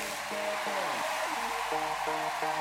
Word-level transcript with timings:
Thank 0.00 0.12
you. 2.42 2.57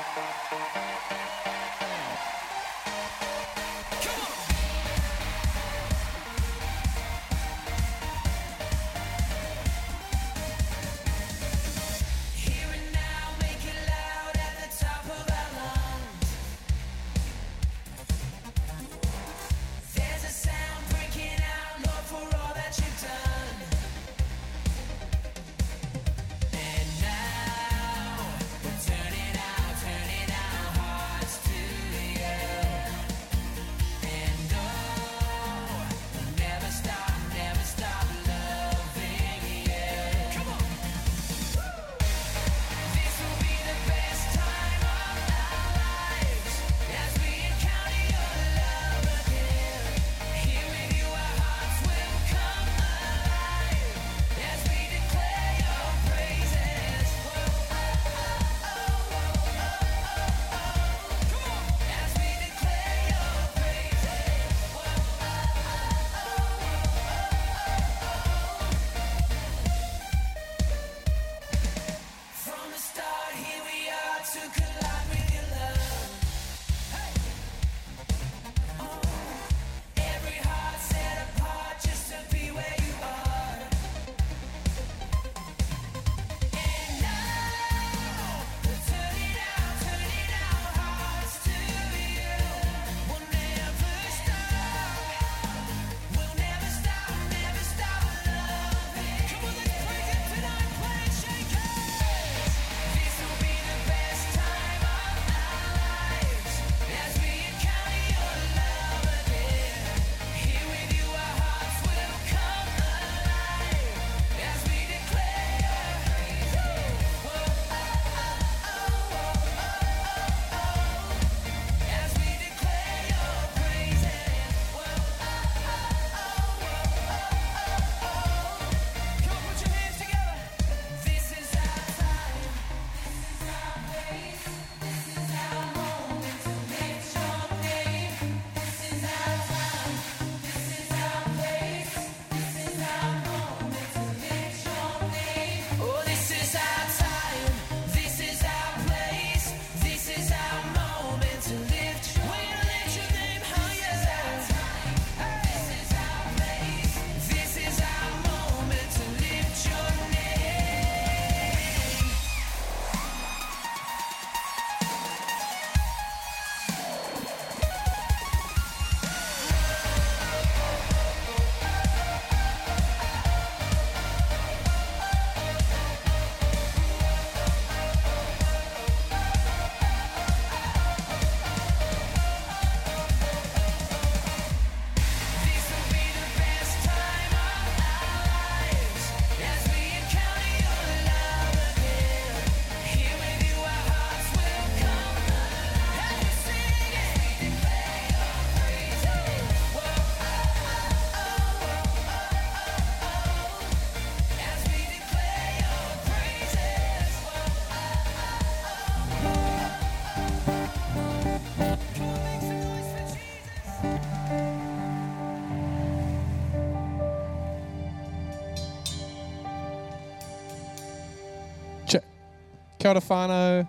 Ora. 222.90 223.68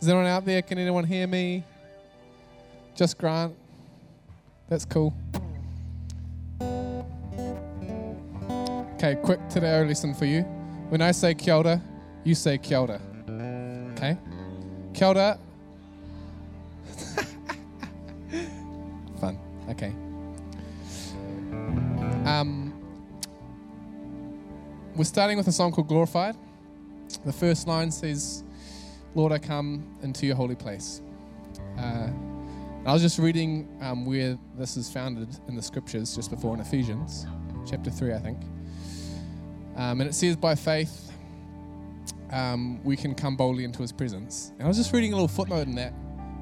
Is 0.00 0.08
anyone 0.08 0.26
out 0.26 0.44
there? 0.44 0.62
Can 0.62 0.78
anyone 0.78 1.04
hear 1.04 1.26
me? 1.26 1.64
Just 2.94 3.18
Grant. 3.18 3.54
That's 4.68 4.84
cool. 4.84 5.14
Okay, 8.94 9.16
quick 9.22 9.46
today 9.48 9.84
lesson 9.84 10.14
for 10.14 10.24
you. 10.24 10.42
When 10.88 11.02
I 11.02 11.10
say 11.10 11.34
kia 11.34 11.56
ora, 11.56 11.82
you 12.22 12.34
say 12.34 12.56
kia 12.58 12.78
ora. 12.78 13.00
Okay? 13.92 14.16
Kia 14.94 15.08
ora. 15.08 15.38
Fun. 19.20 19.38
Okay. 19.68 19.92
Um, 22.24 22.72
we're 24.96 25.04
starting 25.04 25.36
with 25.36 25.48
a 25.48 25.52
song 25.52 25.72
called 25.72 25.88
Glorified. 25.88 26.36
The 27.24 27.32
first 27.32 27.66
line 27.66 27.90
says, 27.90 28.44
Lord, 29.14 29.32
I 29.32 29.38
come 29.38 29.96
into 30.02 30.26
your 30.26 30.36
holy 30.36 30.56
place. 30.56 31.00
Uh, 31.78 32.08
I 32.86 32.92
was 32.92 33.00
just 33.00 33.18
reading 33.18 33.68
um, 33.80 34.04
where 34.04 34.38
this 34.58 34.76
is 34.76 34.90
founded 34.90 35.28
in 35.48 35.56
the 35.56 35.62
scriptures 35.62 36.14
just 36.14 36.30
before 36.30 36.54
in 36.54 36.60
Ephesians, 36.60 37.26
chapter 37.66 37.90
3, 37.90 38.12
I 38.12 38.18
think. 38.18 38.38
Um, 39.76 40.00
and 40.00 40.02
it 40.02 40.14
says, 40.14 40.36
by 40.36 40.54
faith, 40.54 41.10
um, 42.30 42.82
we 42.84 42.96
can 42.96 43.14
come 43.14 43.36
boldly 43.36 43.64
into 43.64 43.80
his 43.80 43.92
presence. 43.92 44.52
And 44.58 44.64
I 44.64 44.68
was 44.68 44.76
just 44.76 44.92
reading 44.92 45.12
a 45.12 45.16
little 45.16 45.28
footnote 45.28 45.66
in 45.66 45.74
that, 45.76 45.94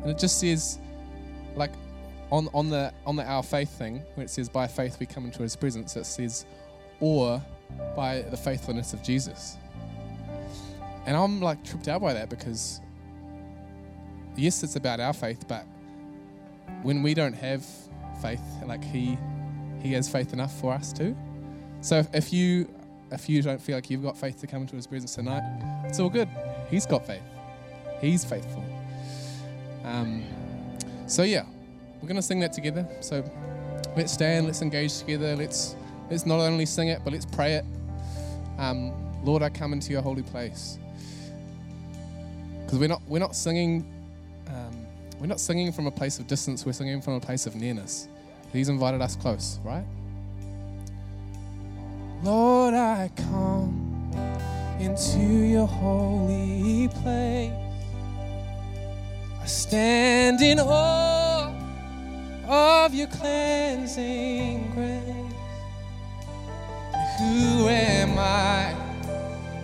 and 0.03 0.11
it 0.11 0.19
just 0.19 0.41
says, 0.41 0.79
like, 1.55 1.73
on, 2.31 2.49
on, 2.55 2.71
the, 2.71 2.93
on 3.07 3.15
the 3.15 3.25
our 3.25 3.43
faith 3.43 3.71
thing, 3.71 4.03
where 4.15 4.25
it 4.25 4.31
says, 4.31 4.49
by 4.49 4.67
faith 4.67 4.97
we 4.99 5.07
come 5.07 5.27
into 5.27 5.43
his 5.43 5.55
presence, 5.55 5.95
it 5.97 6.07
says, 6.07 6.45
or 6.99 7.41
by 7.95 8.23
the 8.23 8.37
faithfulness 8.37 8.95
of 8.95 9.03
Jesus. 9.03 9.59
And 11.07 11.17
I'm 11.17 11.41
like 11.41 11.65
tripped 11.65 11.89
out 11.89 12.01
by 12.01 12.13
that 12.15 12.31
because, 12.31 12.81
yes, 14.37 14.63
it's 14.63 14.77
about 14.77 15.01
our 15.01 15.13
faith, 15.13 15.47
but 15.49 15.67
when 16.83 17.03
we 17.03 17.15
don't 17.15 17.35
have 17.35 17.65
faith, 18.21 18.43
like 18.67 18.85
He, 18.85 19.19
He 19.81 19.93
has 19.93 20.09
faith 20.09 20.33
enough 20.33 20.59
for 20.61 20.73
us 20.73 20.93
too. 20.93 21.17
So 21.81 22.07
if, 22.13 22.33
you 22.33 22.69
if 23.11 23.29
you 23.29 23.43
don't 23.43 23.61
feel 23.61 23.77
like 23.77 23.91
you've 23.91 24.03
got 24.03 24.17
faith 24.17 24.41
to 24.41 24.47
come 24.47 24.63
into 24.63 24.77
His 24.77 24.87
presence 24.87 25.15
tonight, 25.15 25.43
it's 25.87 25.99
all 25.99 26.11
good. 26.11 26.29
He's 26.71 26.87
got 26.87 27.07
faith. 27.07 27.23
He's 28.01 28.25
faithful. 28.25 28.65
Um, 29.85 30.25
so 31.07 31.25
yeah, 31.25 31.45
we're 32.01 32.09
gonna 32.09 32.23
sing 32.23 32.41
that 32.41 32.53
together. 32.53 32.89
So 33.01 33.25
let's 33.97 34.13
stand. 34.13 34.47
Let's 34.47 34.63
engage 34.63 34.99
together. 34.99 35.37
Let's 35.37 35.77
let's 36.11 36.27
not 36.27 36.39
only 36.41 36.67
sing 36.67 36.89
it, 36.89 37.01
but 37.05 37.13
let's 37.13 37.27
pray 37.27 37.55
it. 37.55 37.65
Um, 38.59 38.93
Lord, 39.25 39.43
I 39.43 39.51
come 39.51 39.73
into 39.73 39.93
Your 39.93 40.03
holy 40.03 40.23
place 40.23 40.79
because 42.73 42.81
we're 42.81 42.89
not 42.89 43.03
we're 43.07 43.19
not 43.19 43.37
singing 43.37 43.85
um, 44.49 44.87
we're 45.21 45.27
not 45.27 45.39
singing 45.39 45.73
from 45.73 45.87
a 45.87 45.91
place 45.91 46.19
of 46.19 46.27
distance. 46.27 46.65
We're 46.65 46.73
singing 46.73 47.03
from 47.03 47.13
a 47.13 47.21
place 47.21 47.45
of 47.45 47.55
nearness. 47.55 48.09
He's 48.51 48.71
invited 48.71 49.03
us 49.03 49.15
close, 49.15 49.59
right? 49.63 49.85
Lord, 52.23 52.73
I 52.73 53.11
come 53.15 54.11
into 54.81 55.19
your 55.19 55.67
holy 55.67 56.89
place. 57.03 57.53
I 59.43 59.45
stand 59.45 60.41
in 60.41 60.59
awe 60.59 61.53
of 62.49 62.95
your 62.95 63.09
cleansing 63.09 64.71
grace. 64.73 65.35
Who 67.19 67.69
am 67.69 68.19
I 68.19 68.75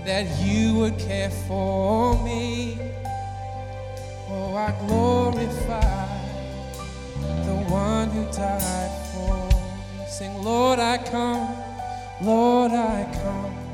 that 0.05 0.27
you 0.45 0.75
would 0.75 0.99
care 0.99 1.31
for 1.31 2.23
me? 2.23 2.88
Oh, 4.31 4.55
I 4.55 4.73
glorify 4.87 6.07
the 7.47 7.57
one 7.73 8.11
who 8.11 8.25
died 8.31 8.91
for 9.15 9.37
me. 9.49 10.07
Sing, 10.07 10.43
Lord, 10.43 10.79
I 10.79 10.99
come. 10.99 11.57
Lord, 12.21 12.73
I 12.73 13.09
come. 13.23 13.68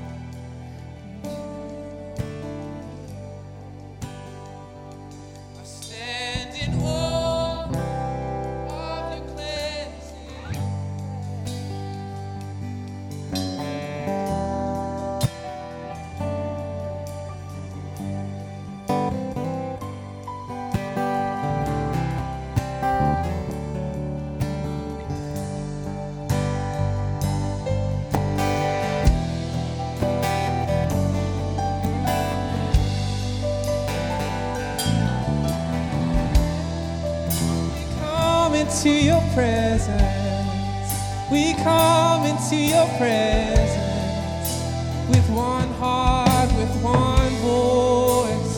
Presence. 39.32 40.90
We 41.30 41.54
come 41.62 42.26
into 42.26 42.56
your 42.56 42.86
presence 42.98 43.78
with 45.08 45.28
one 45.30 45.68
heart, 45.74 46.50
with 46.52 46.82
one 46.82 47.32
voice. 47.42 48.54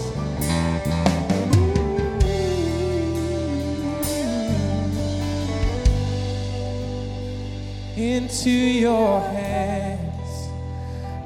Into 7.96 8.50
your 8.50 9.20
hands, 9.20 10.48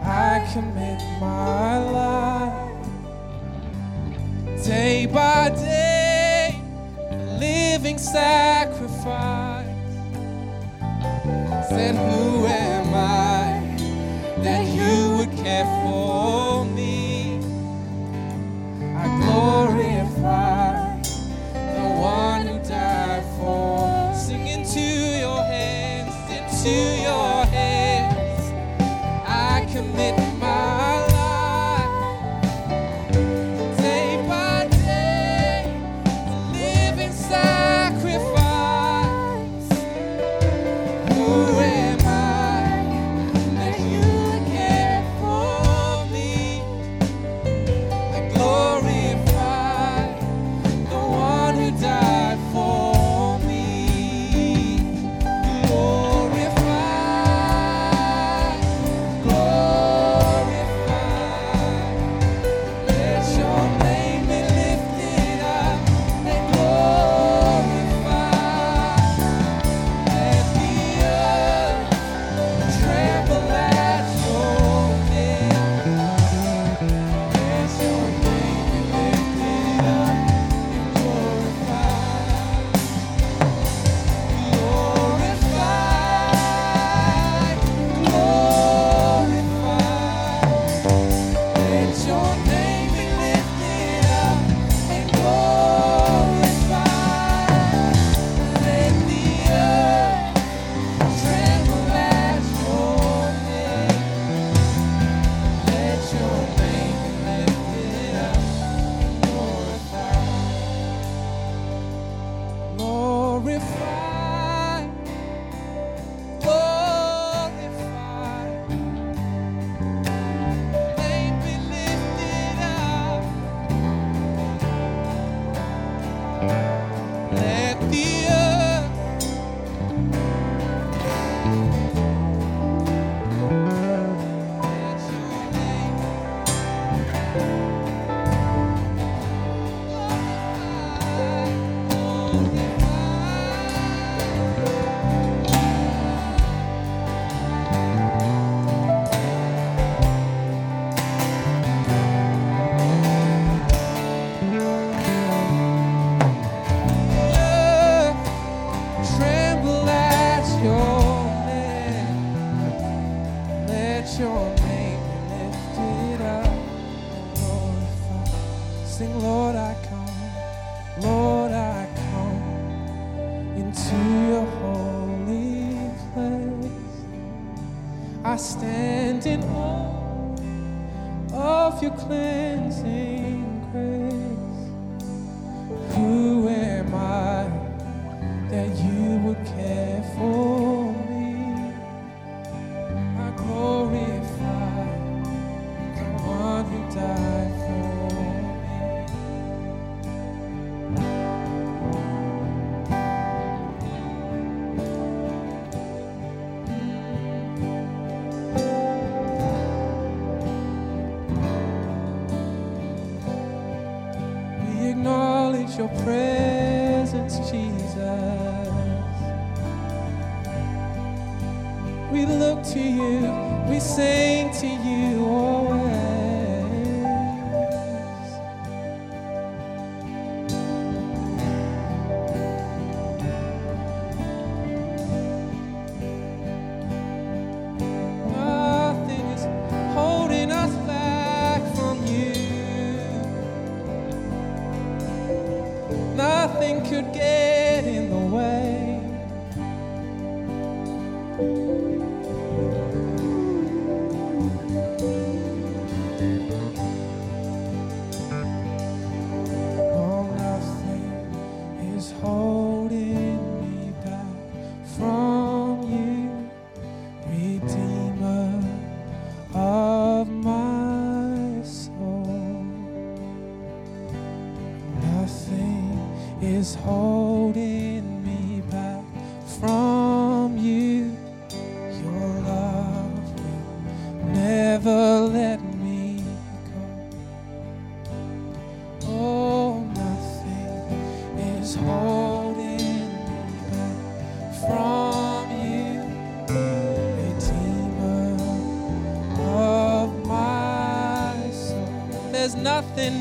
I 0.02 0.48
commit 0.52 1.00
my 1.20 1.78
life 1.90 2.20
day 4.64 5.06
by 5.06 5.48
day 5.50 6.60
living 7.40 7.98
sacrifice. 7.98 8.39
Said, 12.00 12.29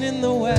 in 0.04 0.22
the 0.22 0.34
way. 0.34 0.59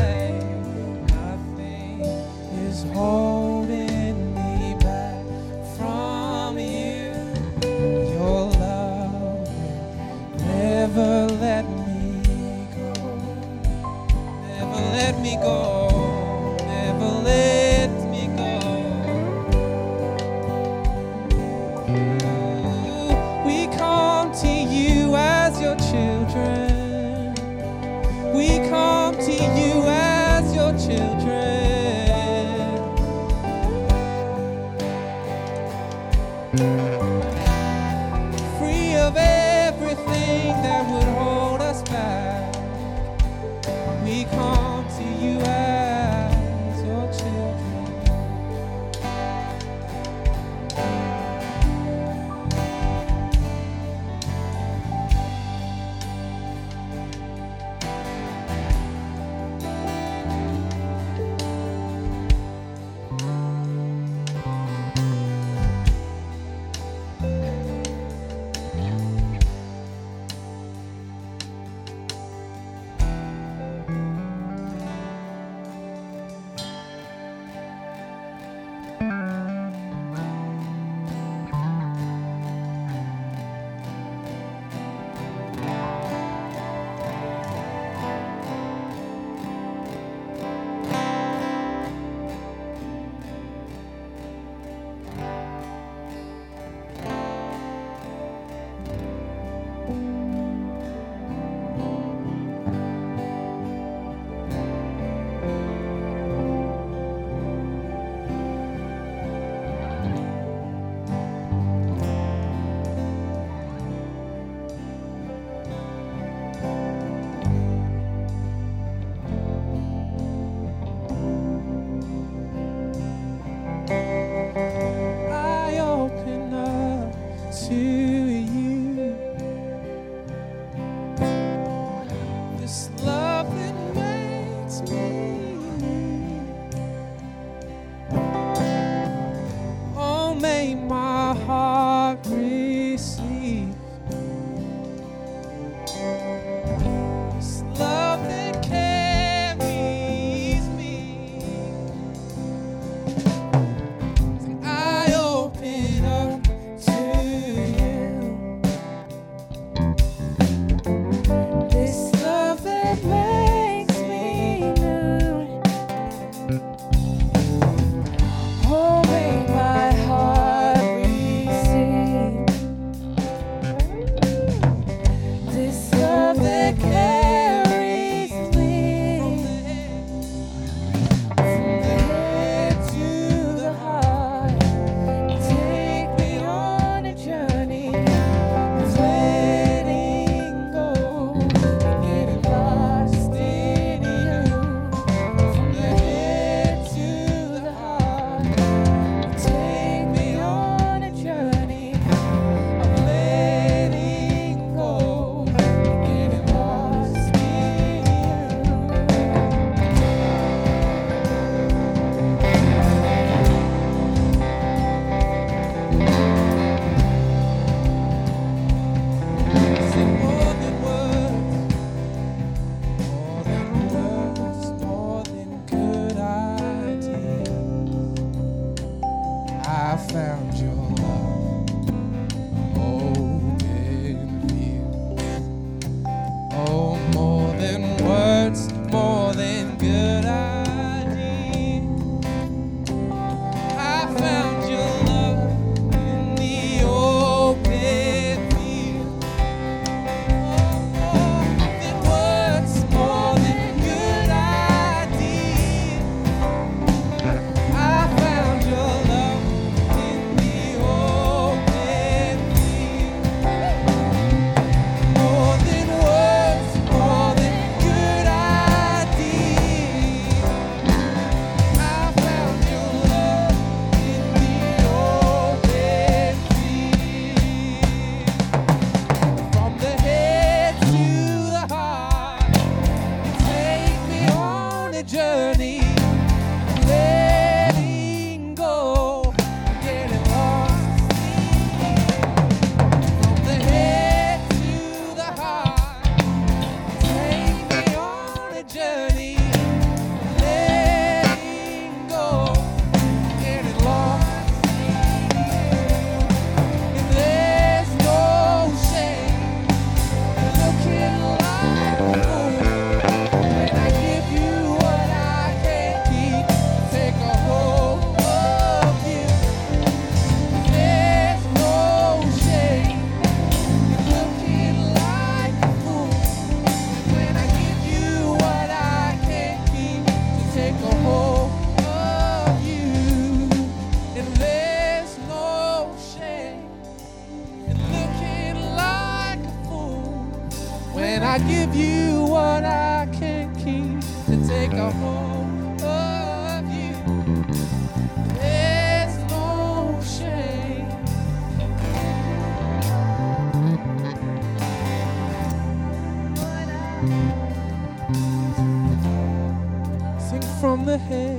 Head, 361.09 361.30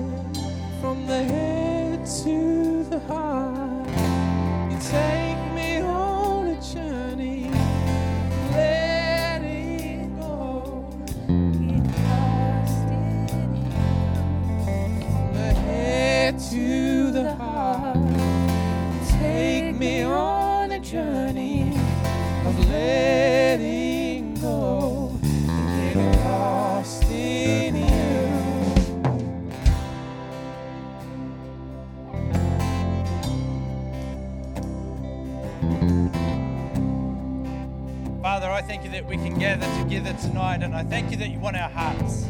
tonight, 40.21 40.61
and 40.61 40.75
I 40.75 40.83
thank 40.83 41.11
you 41.11 41.17
that 41.17 41.29
you 41.29 41.39
want 41.39 41.57
our 41.57 41.69
hearts. 41.69 42.25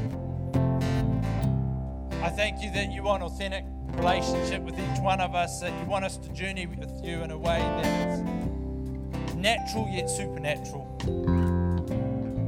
I 2.23 2.29
thank 2.29 2.61
you 2.63 2.71
that 2.71 2.91
you 2.91 3.03
want 3.03 3.21
authentic 3.23 3.65
relationship 3.95 4.61
with 4.61 4.75
each 4.75 4.99
one 4.99 5.19
of 5.19 5.35
us, 5.35 5.59
that 5.59 5.77
you 5.77 5.85
want 5.85 6.05
us 6.05 6.17
to 6.17 6.29
journey 6.29 6.65
with 6.65 7.03
you 7.03 7.21
in 7.21 7.31
a 7.31 7.37
way 7.37 7.59
that 7.59 8.09
is 8.09 9.35
natural 9.35 9.89
yet 9.91 10.09
supernatural, 10.09 10.97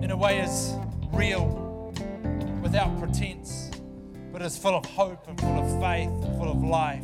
in 0.02 0.12
a 0.12 0.18
way 0.18 0.40
is 0.40 0.74
real, 1.12 1.92
without 2.62 2.98
pretense, 3.00 3.70
but 4.32 4.42
is 4.42 4.58
full 4.58 4.76
of 4.76 4.86
hope 4.86 5.28
and 5.28 5.40
full 5.42 5.60
of 5.60 5.82
faith 5.82 6.10
and 6.10 6.38
full 6.38 6.50
of 6.50 6.64
life. 6.64 7.04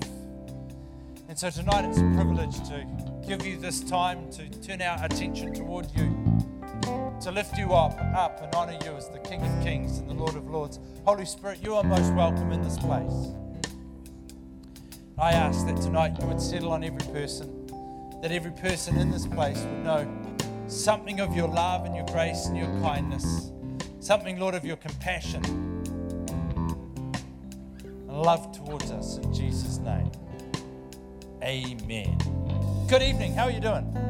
And 1.28 1.38
so 1.38 1.50
tonight 1.50 1.86
it's 1.86 1.98
a 2.00 2.12
privilege 2.16 2.56
to 2.70 2.88
give 3.28 3.46
you 3.46 3.58
this 3.60 3.82
time 3.82 4.32
to 4.32 4.50
turn 4.62 4.82
our 4.82 5.04
attention 5.04 5.54
toward 5.54 5.88
you, 5.96 6.06
to 7.22 7.32
lift 7.32 7.58
you 7.58 7.74
up, 7.74 8.00
up 8.16 8.42
and 8.42 8.54
honor 8.56 8.78
you 8.86 8.92
as 8.96 9.10
the 9.10 9.20
King 9.20 9.42
of 9.42 9.64
Kings 9.64 9.98
and 9.98 10.10
the 10.10 10.14
Lord 10.14 10.36
of 10.36 10.50
Lords. 10.50 10.80
Holy 11.04 11.26
Spirit, 11.26 11.60
you 11.62 11.76
are 11.76 11.84
most 11.84 12.14
welcome 12.14 12.54
in 12.54 12.62
this 12.62 12.78
place. 12.78 13.34
I 15.18 15.34
ask 15.34 15.66
that 15.68 15.82
tonight 15.82 16.16
you 16.18 16.26
would 16.28 16.42
settle 16.42 16.72
on 16.72 16.82
every 16.82 17.06
person, 17.12 17.68
that 18.22 18.32
every 18.32 18.52
person 18.52 18.98
in 18.98 19.12
this 19.12 19.28
place 19.28 19.60
would 19.60 19.84
know 19.84 20.08
something 20.68 21.20
of 21.20 21.36
your 21.36 21.50
love 21.50 21.86
and 21.86 21.94
your 21.94 22.06
grace 22.06 22.46
and 22.46 22.56
your 22.56 22.68
kindness, 22.82 23.52
something, 24.00 24.40
Lord, 24.40 24.56
of 24.56 24.64
your 24.64 24.78
compassion 24.78 25.44
and 28.08 28.22
love 28.22 28.56
towards 28.56 28.92
us 28.92 29.18
in 29.18 29.34
Jesus' 29.34 29.78
name. 29.80 30.10
Amen. 31.44 32.18
Good 32.88 33.02
evening. 33.02 33.34
How 33.34 33.44
are 33.46 33.52
you 33.52 33.60
doing? 33.60 34.09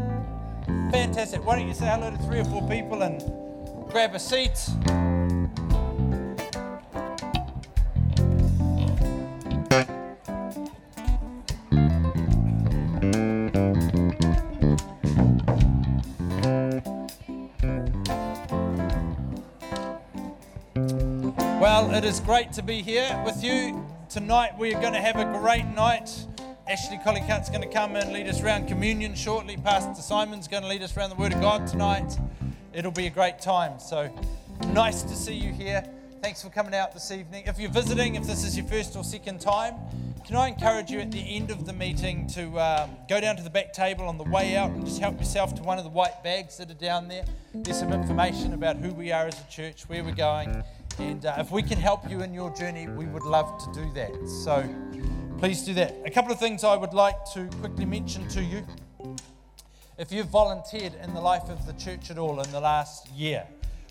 Fantastic. 0.92 1.46
Why 1.46 1.58
don't 1.58 1.68
you 1.68 1.74
say 1.74 1.86
hello 1.88 2.12
to 2.12 2.18
three 2.18 2.40
or 2.40 2.46
four 2.46 2.68
people 2.68 3.04
and 3.04 3.22
grab 3.92 4.16
a 4.16 4.20
seat? 4.20 4.70
Well, 21.60 21.92
it 21.94 22.06
is 22.06 22.20
great 22.20 22.52
to 22.54 22.64
be 22.64 22.82
here 22.82 23.22
with 23.26 23.44
you. 23.44 23.86
Tonight 24.10 24.58
we 24.58 24.74
are 24.74 24.82
going 24.82 24.94
to 24.94 25.02
have 25.02 25.18
a 25.18 25.26
great 25.40 25.66
night. 25.66 26.10
Ashley 26.70 27.00
Collicutt's 27.00 27.50
going 27.50 27.64
to 27.64 27.68
come 27.68 27.96
and 27.96 28.14
lead 28.14 28.28
us 28.28 28.44
around 28.44 28.68
communion 28.68 29.16
shortly. 29.16 29.58
Pastor 29.58 30.04
Simon's 30.04 30.48
going 30.48 30.62
to 30.62 30.70
lead 30.70 30.84
us 30.84 30.96
around 30.96 31.10
the 31.10 31.16
Word 31.16 31.34
of 31.34 31.42
God 31.42 31.66
tonight. 31.66 32.16
It'll 32.74 32.92
be 32.92 33.08
a 33.08 33.10
great 33.10 33.40
time. 33.40 33.80
So 33.80 34.08
nice 34.68 35.02
to 35.02 35.16
see 35.16 35.34
you 35.34 35.52
here. 35.52 35.84
Thanks 36.22 36.44
for 36.44 36.50
coming 36.50 36.76
out 36.76 36.94
this 36.94 37.10
evening. 37.10 37.46
If 37.48 37.58
you're 37.58 37.72
visiting, 37.72 38.14
if 38.14 38.28
this 38.28 38.44
is 38.44 38.56
your 38.56 38.68
first 38.68 38.96
or 38.96 39.04
second 39.04 39.42
time, 39.42 39.74
can 40.28 40.36
I 40.36 40.48
encourage 40.48 40.92
you 40.92 41.00
at 41.00 41.12
the 41.12 41.36
end 41.36 41.50
of 41.50 41.66
the 41.66 41.74
meeting 41.74 42.28
to 42.36 42.60
um, 42.60 42.92
go 43.10 43.20
down 43.20 43.36
to 43.38 43.42
the 43.42 43.50
back 43.50 43.74
table 43.74 44.06
on 44.06 44.20
the 44.20 44.26
way 44.26 44.56
out 44.56 44.70
and 44.70 44.86
just 44.86 45.02
help 45.02 45.18
yourself 45.18 45.56
to 45.56 45.64
one 45.64 45.80
of 45.80 45.86
the 45.86 45.90
white 45.90 46.24
bags 46.24 46.58
that 46.58 46.70
are 46.70 46.76
down 46.76 47.08
there? 47.08 47.26
There's 47.52 47.80
some 47.80 47.92
information 47.92 48.54
about 48.54 48.78
who 48.78 48.94
we 48.94 49.12
are 49.12 49.26
as 49.26 49.42
a 49.42 49.52
church, 49.52 49.90
where 49.90 50.04
we're 50.04 50.14
going, 50.14 50.64
and 51.00 51.26
uh, 51.26 51.38
if 51.40 51.50
we 51.50 51.64
can 51.64 51.80
help 51.80 52.08
you 52.12 52.22
in 52.22 52.32
your 52.32 52.54
journey, 52.56 52.88
we 52.88 53.06
would 53.06 53.24
love 53.24 53.58
to 53.64 53.74
do 53.74 53.92
that. 53.94 54.12
So 54.28 54.64
please 55.40 55.64
do 55.64 55.74
that. 55.74 55.96
A 56.06 56.12
couple 56.12 56.34
of 56.34 56.40
things 56.40 56.66
I 56.66 56.76
would 56.76 56.94
like 56.94 57.16
to 57.34 57.48
quickly 57.62 57.86
mention 57.86 58.28
to 58.30 58.44
you. 58.44 58.66
If 59.98 60.12
you've 60.12 60.28
volunteered 60.28 60.94
in 61.02 61.14
the 61.14 61.22
life 61.22 61.50
of 61.50 61.66
the 61.66 61.72
church 61.74 62.12
at 62.12 62.18
all 62.18 62.42
in 62.42 62.52
the 62.52 62.60
last 62.60 63.10
year, 63.12 63.48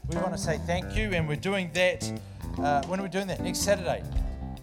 we 0.08 0.16
want 0.18 0.32
to 0.32 0.38
say 0.38 0.58
thank 0.66 0.94
you, 0.94 1.10
and 1.12 1.26
we're 1.26 1.36
doing 1.36 1.70
that. 1.72 2.20
Uh, 2.58 2.84
when 2.84 3.00
are 3.00 3.02
we 3.02 3.08
doing 3.08 3.26
that? 3.28 3.40
Next 3.40 3.60
Saturday. 3.60 4.02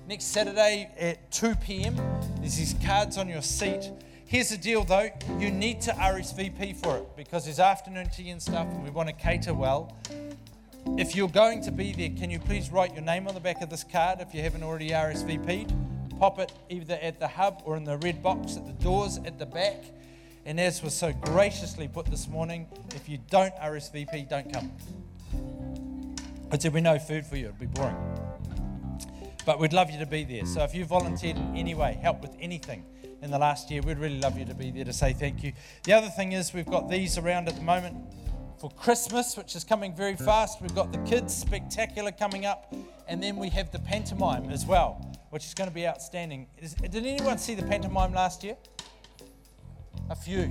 Next 0.08 0.26
Saturday 0.26 0.92
at 1.00 1.32
2 1.32 1.56
p.m. 1.56 1.96
There's 2.40 2.56
these 2.56 2.76
cards 2.86 3.18
on 3.18 3.28
your 3.30 3.42
seat. 3.42 3.92
Here's 4.28 4.50
the 4.50 4.58
deal 4.58 4.84
though 4.84 5.10
you 5.40 5.50
need 5.50 5.82
to 5.82 5.92
RSVP 5.92 6.76
for 6.76 6.98
it 6.98 7.16
because 7.16 7.46
there's 7.46 7.60
afternoon 7.60 8.10
tea 8.10 8.30
and 8.30 8.42
stuff, 8.42 8.68
and 8.68 8.84
we 8.84 8.92
want 8.92 9.10
to 9.10 9.16
cater 9.16 9.56
well. 9.56 9.98
If 10.98 11.16
you're 11.16 11.30
going 11.30 11.64
to 11.64 11.72
be 11.72 11.94
there, 11.94 12.10
can 12.10 12.30
you 12.30 12.38
please 12.38 12.72
write 12.72 12.94
your 12.94 13.04
name 13.04 13.28
on 13.28 13.34
the 13.34 13.40
back 13.40 13.64
of 13.64 13.72
this 13.72 13.84
card 13.84 14.20
if 14.22 14.36
you 14.36 14.44
haven't 14.44 14.62
already 14.62 14.90
RSVP'd? 14.92 15.74
Pop 16.20 16.40
it 16.40 16.52
either 16.70 16.98
at 17.02 17.20
the 17.20 17.28
hub 17.28 17.62
or 17.66 17.76
in 17.76 17.84
the 17.84 17.98
red 17.98 18.24
box 18.24 18.56
at 18.56 18.66
the 18.66 18.84
doors 18.84 19.20
at 19.26 19.38
the 19.38 19.46
back. 19.46 19.84
And 20.46 20.60
as 20.60 20.84
was 20.84 20.94
so 20.94 21.12
graciously 21.12 21.88
put 21.88 22.06
this 22.06 22.28
morning, 22.28 22.68
if 22.96 23.10
you 23.10 23.18
don't 23.30 23.56
RSVP, 23.56 24.30
don't 24.30 24.52
come. 24.52 24.72
Because 26.44 26.64
there'll 26.64 26.76
be 26.76 26.82
no 26.82 27.00
food 27.00 27.26
for 27.26 27.36
you, 27.36 27.48
it'll 27.48 27.60
be 27.60 27.66
boring. 27.66 27.98
But 29.46 29.60
we'd 29.60 29.74
love 29.74 29.92
you 29.92 30.00
to 30.00 30.06
be 30.06 30.24
there. 30.24 30.46
So 30.46 30.64
if 30.64 30.74
you 30.74 30.86
volunteered 30.86 31.38
in 31.38 31.56
any 31.56 31.76
way, 31.76 32.00
help 32.02 32.22
with 32.22 32.36
anything 32.40 32.84
in 33.22 33.32
the 33.32 33.38
last 33.38 33.70
year, 33.70 33.82
we'd 33.82 33.98
really 33.98 34.20
love 34.20 34.38
you 34.38 34.46
to 34.46 34.56
be 34.56 34.72
there 34.72 34.86
to 34.86 34.94
say 34.94 35.14
thank 35.14 35.44
you. 35.44 35.54
The 35.84 35.94
other 35.94 36.10
thing 36.10 36.32
is, 36.32 36.54
we've 36.54 36.66
got 36.66 36.90
these 36.90 37.18
around 37.18 37.48
at 37.50 37.56
the 37.56 37.62
moment 37.62 37.98
for 38.60 38.70
Christmas, 38.72 39.36
which 39.36 39.56
is 39.56 39.64
coming 39.64 39.96
very 39.96 40.16
fast. 40.16 40.62
We've 40.62 40.76
got 40.76 40.92
the 40.92 41.00
kids 41.00 41.36
spectacular 41.36 42.12
coming 42.12 42.46
up, 42.46 42.74
and 43.08 43.22
then 43.22 43.36
we 43.36 43.50
have 43.50 43.72
the 43.72 43.80
pantomime 43.80 44.50
as 44.50 44.66
well, 44.66 45.15
which 45.36 45.44
is 45.44 45.54
going 45.54 45.70
to 45.70 45.76
be 45.76 45.86
outstanding. 45.86 46.48
Is, 46.60 46.76
did 46.76 46.96
anyone 46.96 47.38
see 47.38 47.56
the 47.56 47.64
pantomime 47.64 48.14
last 48.14 48.42
year? 48.42 48.56
A 50.10 50.16
few. 50.16 50.50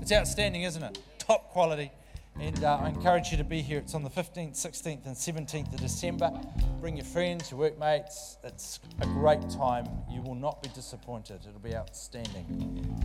It's 0.00 0.10
outstanding, 0.10 0.62
isn't 0.62 0.82
it? 0.82 0.98
Top 1.18 1.50
quality. 1.50 1.92
And 2.40 2.64
uh, 2.64 2.78
I 2.80 2.88
encourage 2.88 3.30
you 3.30 3.36
to 3.36 3.44
be 3.44 3.60
here. 3.60 3.76
It's 3.76 3.94
on 3.94 4.02
the 4.02 4.08
15th, 4.08 4.52
16th, 4.52 5.04
and 5.04 5.14
17th 5.14 5.74
of 5.74 5.80
December. 5.80 6.32
Bring 6.80 6.96
your 6.96 7.04
friends, 7.04 7.50
your 7.50 7.60
workmates. 7.60 8.38
It's 8.42 8.80
a 9.02 9.06
great 9.06 9.50
time. 9.50 9.86
You 10.10 10.22
will 10.22 10.34
not 10.34 10.62
be 10.62 10.70
disappointed. 10.70 11.40
It'll 11.46 11.60
be 11.60 11.76
outstanding. 11.76 13.04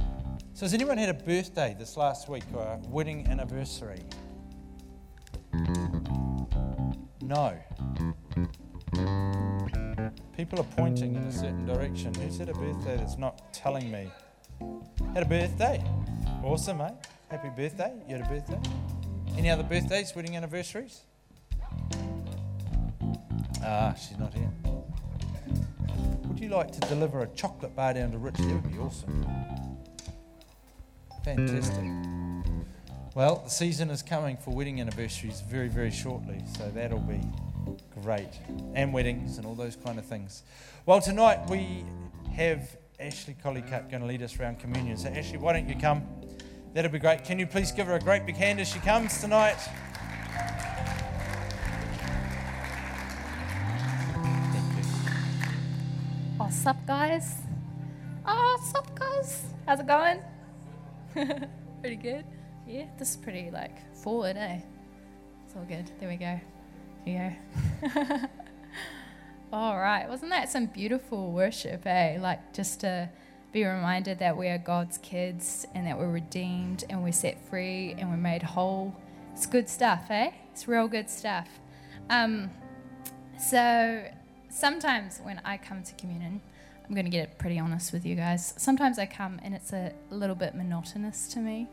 So, 0.54 0.64
has 0.64 0.74
anyone 0.74 0.98
had 0.98 1.10
a 1.10 1.14
birthday 1.14 1.76
this 1.78 1.98
last 1.98 2.30
week 2.30 2.46
or 2.54 2.62
a 2.62 2.80
wedding 2.88 3.28
anniversary? 3.28 4.06
No. 7.22 7.58
People 10.38 10.60
are 10.60 10.68
pointing 10.76 11.16
in 11.16 11.24
a 11.24 11.32
certain 11.32 11.66
direction. 11.66 12.14
Who's 12.14 12.38
had 12.38 12.50
a 12.50 12.54
birthday 12.54 12.96
that's 12.96 13.18
not 13.18 13.52
telling 13.56 13.90
me? 13.90 14.12
Had 15.16 15.24
a 15.24 15.26
birthday. 15.26 15.84
Awesome, 16.44 16.80
eh? 16.80 16.92
Happy 17.32 17.50
birthday. 17.50 17.92
You 18.08 18.18
had 18.18 18.26
a 18.28 18.30
birthday? 18.30 18.60
Any 19.36 19.50
other 19.50 19.64
birthdays, 19.64 20.16
wedding 20.16 20.38
anniversaries? 20.38 21.02
Ah, 23.64 23.96
she's 23.96 24.20
not 24.20 24.32
here. 24.32 24.52
Would 26.26 26.40
you 26.40 26.50
like 26.50 26.72
to 26.72 26.80
deliver 26.82 27.22
a 27.22 27.28
chocolate 27.30 27.76
bar 27.76 27.96
down 27.96 28.12
to 28.12 28.20
Rich? 28.20 28.36
That 28.38 28.62
would 28.62 28.72
be 28.72 28.78
awesome. 28.78 29.26
Fantastic. 31.26 31.84
Well, 33.16 33.42
the 33.44 33.50
season 33.50 33.90
is 33.90 34.04
coming 34.04 34.38
for 34.38 34.52
wedding 34.52 34.80
anniversaries 34.82 35.42
very, 35.42 35.68
very 35.68 35.90
shortly, 35.90 36.44
so 36.56 36.70
that'll 36.70 37.00
be 37.00 37.22
great. 38.08 38.40
And 38.74 38.94
weddings 38.94 39.38
and 39.38 39.46
all 39.46 39.54
those 39.54 39.76
kind 39.76 40.00
of 40.00 40.06
things. 40.06 40.44
Well, 40.86 41.02
tonight 41.02 41.50
we 41.50 41.84
have 42.32 42.78
Ashley 43.02 43.36
Collicutt 43.44 43.92
going 43.92 44.00
to 44.00 44.08
lead 44.08 44.22
us 44.24 44.40
around 44.40 44.60
communion. 44.60 44.96
So, 44.96 45.10
Ashley, 45.10 45.40
why 45.40 45.52
don't 45.52 45.68
you 45.68 45.76
come? 45.76 46.08
That'll 46.74 46.90
be 46.90 47.00
great. 47.00 47.26
Can 47.26 47.38
you 47.38 47.46
please 47.46 47.74
give 47.74 47.86
her 47.88 47.96
a 47.96 48.00
great 48.00 48.26
big 48.26 48.38
hand 48.38 48.62
as 48.62 48.70
she 48.70 48.80
comes 48.80 49.20
tonight? 49.20 49.58
What's 56.38 56.66
up, 56.66 56.78
guys? 56.88 57.42
Oh, 58.26 58.58
what's 58.58 58.74
up, 58.74 58.98
guys? 58.98 59.44
How's 59.66 59.82
it 59.82 59.88
going? 59.88 60.22
pretty 61.82 61.98
good. 61.98 62.24
Yeah, 62.66 62.86
this 62.98 63.10
is 63.10 63.18
pretty 63.18 63.52
like 63.52 63.94
forward, 63.94 64.38
eh? 64.38 64.62
It's 65.46 65.58
all 65.58 65.66
good. 65.66 65.92
There 66.00 66.08
we 66.08 66.16
go. 66.16 66.40
Go. 67.08 67.32
all 69.54 69.78
right. 69.78 70.08
Wasn't 70.10 70.30
that 70.32 70.50
some 70.50 70.66
beautiful 70.66 71.32
worship, 71.32 71.86
eh? 71.86 72.18
Like 72.20 72.54
just 72.54 72.82
to 72.82 73.10
be 73.54 73.64
reminded 73.64 74.20
that 74.20 74.36
we 74.36 74.48
are 74.50 74.58
God's 74.58 74.98
kids 74.98 75.66
and 75.74 75.88
that 75.88 75.98
we're 75.98 76.12
redeemed 76.12 76.84
and 76.90 77.04
we're 77.04 77.12
set 77.12 77.40
free 77.50 77.96
and 77.98 78.10
we're 78.10 78.18
made 78.18 78.44
whole. 78.44 78.96
It's 79.34 79.46
good 79.46 79.70
stuff, 79.70 80.08
eh? 80.10 80.32
It's 80.52 80.68
real 80.68 80.88
good 80.88 81.10
stuff. 81.10 81.48
Um, 82.10 82.50
so 83.40 84.04
sometimes 84.50 85.20
when 85.24 85.42
I 85.46 85.58
come 85.58 85.84
to 85.84 85.94
communion, 85.96 86.42
I'm 86.88 86.94
going 86.94 87.06
to 87.06 87.12
get 87.12 87.24
it 87.24 87.38
pretty 87.38 87.60
honest 87.60 87.94
with 87.94 88.06
you 88.06 88.16
guys. 88.16 88.54
Sometimes 88.58 89.00
I 89.00 89.06
come 89.06 89.40
and 89.44 89.54
it's 89.54 89.72
a 89.74 89.94
little 90.10 90.36
bit 90.36 90.56
monotonous 90.56 91.28
to 91.30 91.40
me. 91.40 91.68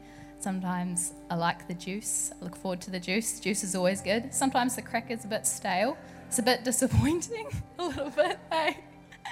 Sometimes 0.45 1.15
I 1.31 1.37
like 1.37 1.67
the 1.69 1.73
juice. 1.73 2.31
I 2.39 2.45
look 2.45 2.55
forward 2.55 2.83
to 2.83 2.91
the 2.91 3.01
juice. 3.01 3.41
Juice 3.41 3.65
is 3.65 3.75
always 3.75 4.03
good. 4.03 4.35
Sometimes 4.35 4.77
the 4.77 4.83
cracker's 4.83 5.25
a 5.25 5.27
bit 5.27 5.47
stale. 5.47 5.97
It's 6.27 6.39
a 6.39 6.43
bit 6.43 6.65
disappointing, 6.65 7.47
a 7.79 7.87
little 7.87 8.11
bit, 8.11 8.39
hey? 8.53 8.77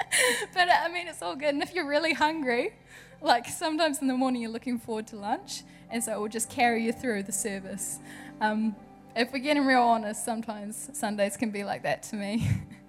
but 0.55 0.71
I 0.71 0.89
mean, 0.91 1.09
it's 1.09 1.21
all 1.21 1.37
good. 1.37 1.51
And 1.51 1.63
if 1.63 1.75
you're 1.75 1.87
really 1.87 2.15
hungry, 2.15 2.73
like 3.21 3.47
sometimes 3.47 4.01
in 4.01 4.09
the 4.09 4.15
morning 4.15 4.41
you're 4.41 4.51
looking 4.51 4.79
forward 4.79 5.07
to 5.09 5.17
lunch, 5.17 5.65
and 5.91 6.03
so 6.03 6.15
it 6.15 6.19
will 6.19 6.29
just 6.29 6.49
carry 6.49 6.83
you 6.83 6.93
through 6.93 7.25
the 7.25 7.33
service. 7.33 7.99
Um, 8.41 8.75
if 9.15 9.35
we're 9.35 9.41
getting 9.41 9.67
real 9.67 9.83
honest, 9.83 10.25
sometimes 10.25 10.89
Sundays 10.95 11.37
can 11.37 11.51
be 11.51 11.63
like 11.63 11.83
that 11.83 12.05
to 12.05 12.17
me. 12.17 12.49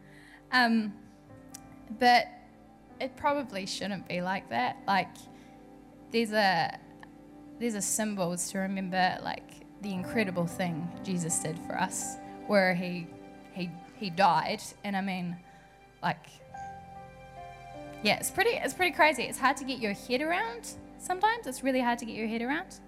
um, 0.53 0.93
but 1.99 2.27
it 3.01 3.17
probably 3.17 3.65
shouldn't 3.65 4.07
be 4.07 4.21
like 4.21 4.49
that. 4.49 4.77
Like, 4.87 5.09
these 6.11 6.31
are 6.31 6.71
these 7.63 7.75
are 7.75 7.81
symbols 7.81 8.51
to 8.51 8.59
remember 8.59 9.17
like 9.23 9.65
the 9.81 9.93
incredible 9.93 10.45
thing 10.45 10.85
Jesus 11.03 11.39
did 11.39 11.57
for 11.59 11.79
us, 11.79 12.17
where 12.47 12.75
he 12.75 13.07
he 13.53 13.69
he 13.95 14.09
died, 14.09 14.61
and 14.83 14.97
I 14.97 15.01
mean, 15.01 15.37
like, 16.01 16.25
yeah, 18.03 18.17
it's 18.17 18.29
pretty 18.29 18.51
it's 18.51 18.73
pretty 18.73 18.93
crazy. 18.93 19.23
It's 19.23 19.39
hard 19.39 19.55
to 19.57 19.63
get 19.63 19.79
your 19.79 19.93
head 19.93 20.21
around. 20.21 20.71
Sometimes 20.97 21.47
it's 21.47 21.63
really 21.63 21.79
hard 21.79 21.99
to 21.99 22.05
get 22.05 22.15
your 22.15 22.27
head 22.27 22.41
around. 22.41 22.79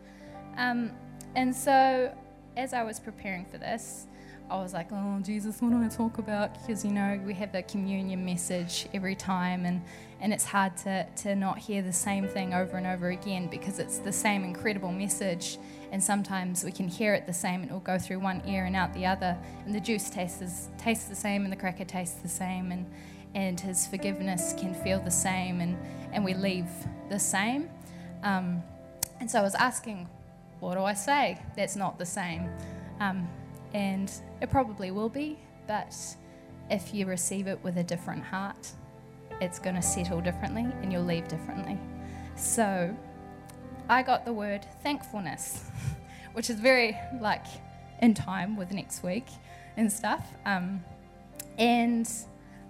Um, 0.57 0.91
and 1.35 1.55
so, 1.55 2.13
as 2.57 2.73
I 2.73 2.83
was 2.83 2.99
preparing 2.99 3.45
for 3.45 3.57
this, 3.57 4.07
I 4.49 4.62
was 4.62 4.73
like, 4.73 4.88
oh, 4.91 5.19
Jesus, 5.23 5.60
what 5.60 5.71
do 5.71 5.84
I 5.84 5.88
talk 5.88 6.19
about? 6.19 6.53
Because, 6.53 6.86
you 6.86 6.91
know, 6.91 7.19
we 7.25 7.34
have 7.34 7.51
the 7.51 7.63
communion 7.63 8.23
message 8.23 8.88
every 8.93 9.15
time, 9.15 9.65
and, 9.65 9.81
and 10.21 10.31
it's 10.31 10.45
hard 10.45 10.77
to, 10.77 11.05
to 11.23 11.36
not 11.36 11.58
hear 11.58 11.81
the 11.81 11.93
same 11.93 12.27
thing 12.27 12.53
over 12.53 12.77
and 12.77 12.86
over 12.86 13.10
again 13.10 13.47
because 13.47 13.79
it's 13.79 13.97
the 13.97 14.12
same 14.12 14.43
incredible 14.43 14.91
message. 14.91 15.58
And 15.91 16.03
sometimes 16.03 16.63
we 16.63 16.71
can 16.71 16.88
hear 16.88 17.15
it 17.15 17.25
the 17.25 17.34
same, 17.34 17.62
and 17.62 17.71
it 17.71 17.73
will 17.73 17.79
go 17.79 17.97
through 17.97 18.19
one 18.19 18.43
ear 18.47 18.65
and 18.65 18.75
out 18.75 18.93
the 18.93 19.08
other. 19.08 19.36
And 19.65 19.73
the 19.73 19.79
juice 19.79 20.12
tastes, 20.12 20.69
tastes 20.77 21.05
the 21.05 21.15
same, 21.15 21.43
and 21.43 21.51
the 21.51 21.58
cracker 21.58 21.86
tastes 21.86 22.21
the 22.21 22.29
same, 22.29 22.71
and, 22.71 22.86
and 23.34 23.60
his 23.60 23.88
forgiveness 23.88 24.53
can 24.60 24.75
feel 24.75 24.99
the 24.99 25.12
same, 25.12 25.60
and, 25.60 25.75
and 26.12 26.23
we 26.23 26.36
leave 26.36 26.69
the 27.10 27.19
same. 27.19 27.67
Um, 28.21 28.62
and 29.19 29.29
so 29.29 29.39
I 29.39 29.41
was 29.41 29.55
asking, 29.55 30.08
what 30.60 30.75
do 30.75 30.81
I 30.81 30.93
say 30.93 31.39
that's 31.55 31.75
not 31.75 31.97
the 31.97 32.05
same? 32.05 32.49
Um, 32.99 33.27
and 33.73 34.12
it 34.45 34.51
probably 34.51 34.91
will 34.91 35.10
be, 35.10 35.39
but 35.65 35.97
if 36.69 36.93
you 36.93 37.08
receive 37.08 37.47
it 37.47 37.60
with 37.63 37.77
a 37.77 37.84
different 37.84 38.23
heart, 38.23 38.73
it's 39.41 39.58
going 39.58 39.75
to 39.75 39.81
settle 39.81 40.21
differently 40.21 40.67
and 40.84 40.93
you'll 40.93 41.03
leave 41.03 41.27
differently. 41.27 41.79
So 42.36 42.95
I 43.89 44.03
got 44.03 44.23
the 44.23 44.34
word 44.34 44.63
thankfulness, 44.84 45.63
which 46.34 46.51
is 46.51 46.60
very 46.60 46.95
like 47.19 47.47
in 48.03 48.13
time 48.13 48.55
with 48.55 48.71
next 48.71 49.01
week 49.01 49.25
and 49.77 49.91
stuff. 49.91 50.23
Um, 50.45 50.84
and 51.58 52.08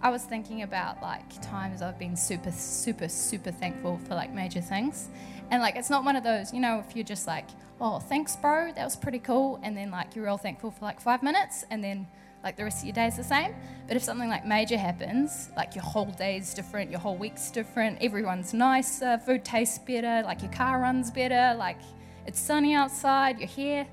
I 0.05 0.09
was 0.09 0.21
thinking 0.21 0.61
about 0.61 1.01
like 1.01 1.41
times 1.41 1.81
I've 1.81 1.97
been 1.97 2.15
super, 2.15 2.51
super, 2.51 3.07
super 3.09 3.49
thankful 3.49 3.99
for 4.07 4.13
like 4.13 4.31
major 4.31 4.61
things. 4.61 5.09
And 5.49 5.63
like, 5.63 5.77
it's 5.77 5.89
not 5.89 6.05
one 6.05 6.15
of 6.15 6.23
those, 6.23 6.53
you 6.53 6.59
know, 6.59 6.83
if 6.87 6.95
you're 6.95 7.03
just 7.03 7.25
like, 7.25 7.47
oh, 7.81 7.97
thanks, 7.97 8.35
bro, 8.35 8.71
that 8.73 8.83
was 8.83 8.95
pretty 8.95 9.17
cool. 9.17 9.59
And 9.63 9.75
then 9.75 9.89
like, 9.89 10.15
you're 10.15 10.29
all 10.29 10.37
thankful 10.37 10.69
for 10.69 10.85
like 10.85 11.01
five 11.01 11.23
minutes 11.23 11.65
and 11.71 11.83
then 11.83 12.05
like 12.43 12.55
the 12.55 12.63
rest 12.63 12.81
of 12.81 12.85
your 12.85 12.93
day 12.93 13.07
is 13.07 13.17
the 13.17 13.23
same. 13.23 13.55
But 13.87 13.97
if 13.97 14.03
something 14.03 14.29
like 14.29 14.45
major 14.45 14.77
happens, 14.77 15.49
like 15.57 15.73
your 15.73 15.83
whole 15.83 16.05
day's 16.05 16.53
different, 16.53 16.91
your 16.91 16.99
whole 16.99 17.17
week's 17.17 17.49
different, 17.49 17.97
everyone's 17.99 18.53
nicer, 18.53 19.17
food 19.25 19.43
tastes 19.43 19.79
better, 19.79 20.21
like 20.23 20.43
your 20.43 20.51
car 20.51 20.81
runs 20.81 21.09
better, 21.09 21.57
like 21.57 21.79
it's 22.27 22.39
sunny 22.39 22.75
outside, 22.75 23.39
your 23.39 23.49
hair 23.49 23.87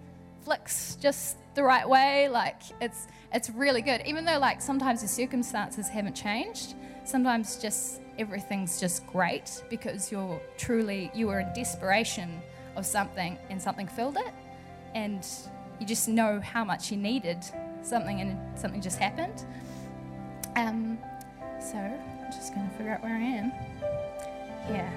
flicks 0.44 0.94
just 0.96 1.38
the 1.55 1.62
right 1.62 1.88
way, 1.88 2.29
like 2.29 2.62
it's 2.81 3.07
it's 3.33 3.51
really 3.51 3.83
good. 3.83 4.03
Even 4.07 4.25
though 4.25 4.38
like 4.38 4.61
sometimes 4.61 5.03
the 5.03 5.09
circumstances 5.09 5.88
haven't 5.88 6.15
changed, 6.15 6.75
sometimes 7.05 7.57
just 7.57 8.01
everything's 8.19 8.79
just 8.79 9.07
great 9.07 9.62
because 9.71 10.12
you're 10.12 10.41
truly 10.59 11.11
you 11.15 11.27
were 11.27 11.41
in 11.41 11.53
desperation 11.55 12.43
of 12.77 12.85
something 12.85 13.38
and 13.51 13.61
something 13.61 13.87
filled 13.87 14.17
it 14.17 14.35
and 14.95 15.27
you 15.81 15.87
just 15.87 16.09
know 16.09 16.41
how 16.41 16.65
much 16.65 16.91
you 16.91 16.97
needed 16.97 17.45
something 17.83 18.21
and 18.21 18.59
something 18.59 18.81
just 18.81 18.99
happened. 18.99 19.45
Um, 20.57 20.99
so 21.61 21.79
I'm 21.79 22.31
just 22.33 22.55
going 22.55 22.69
to 22.69 22.77
figure 22.77 22.93
out 22.93 23.03
where 23.03 23.17
I 23.17 23.21
am. 23.21 23.53
Yeah. 24.71 24.91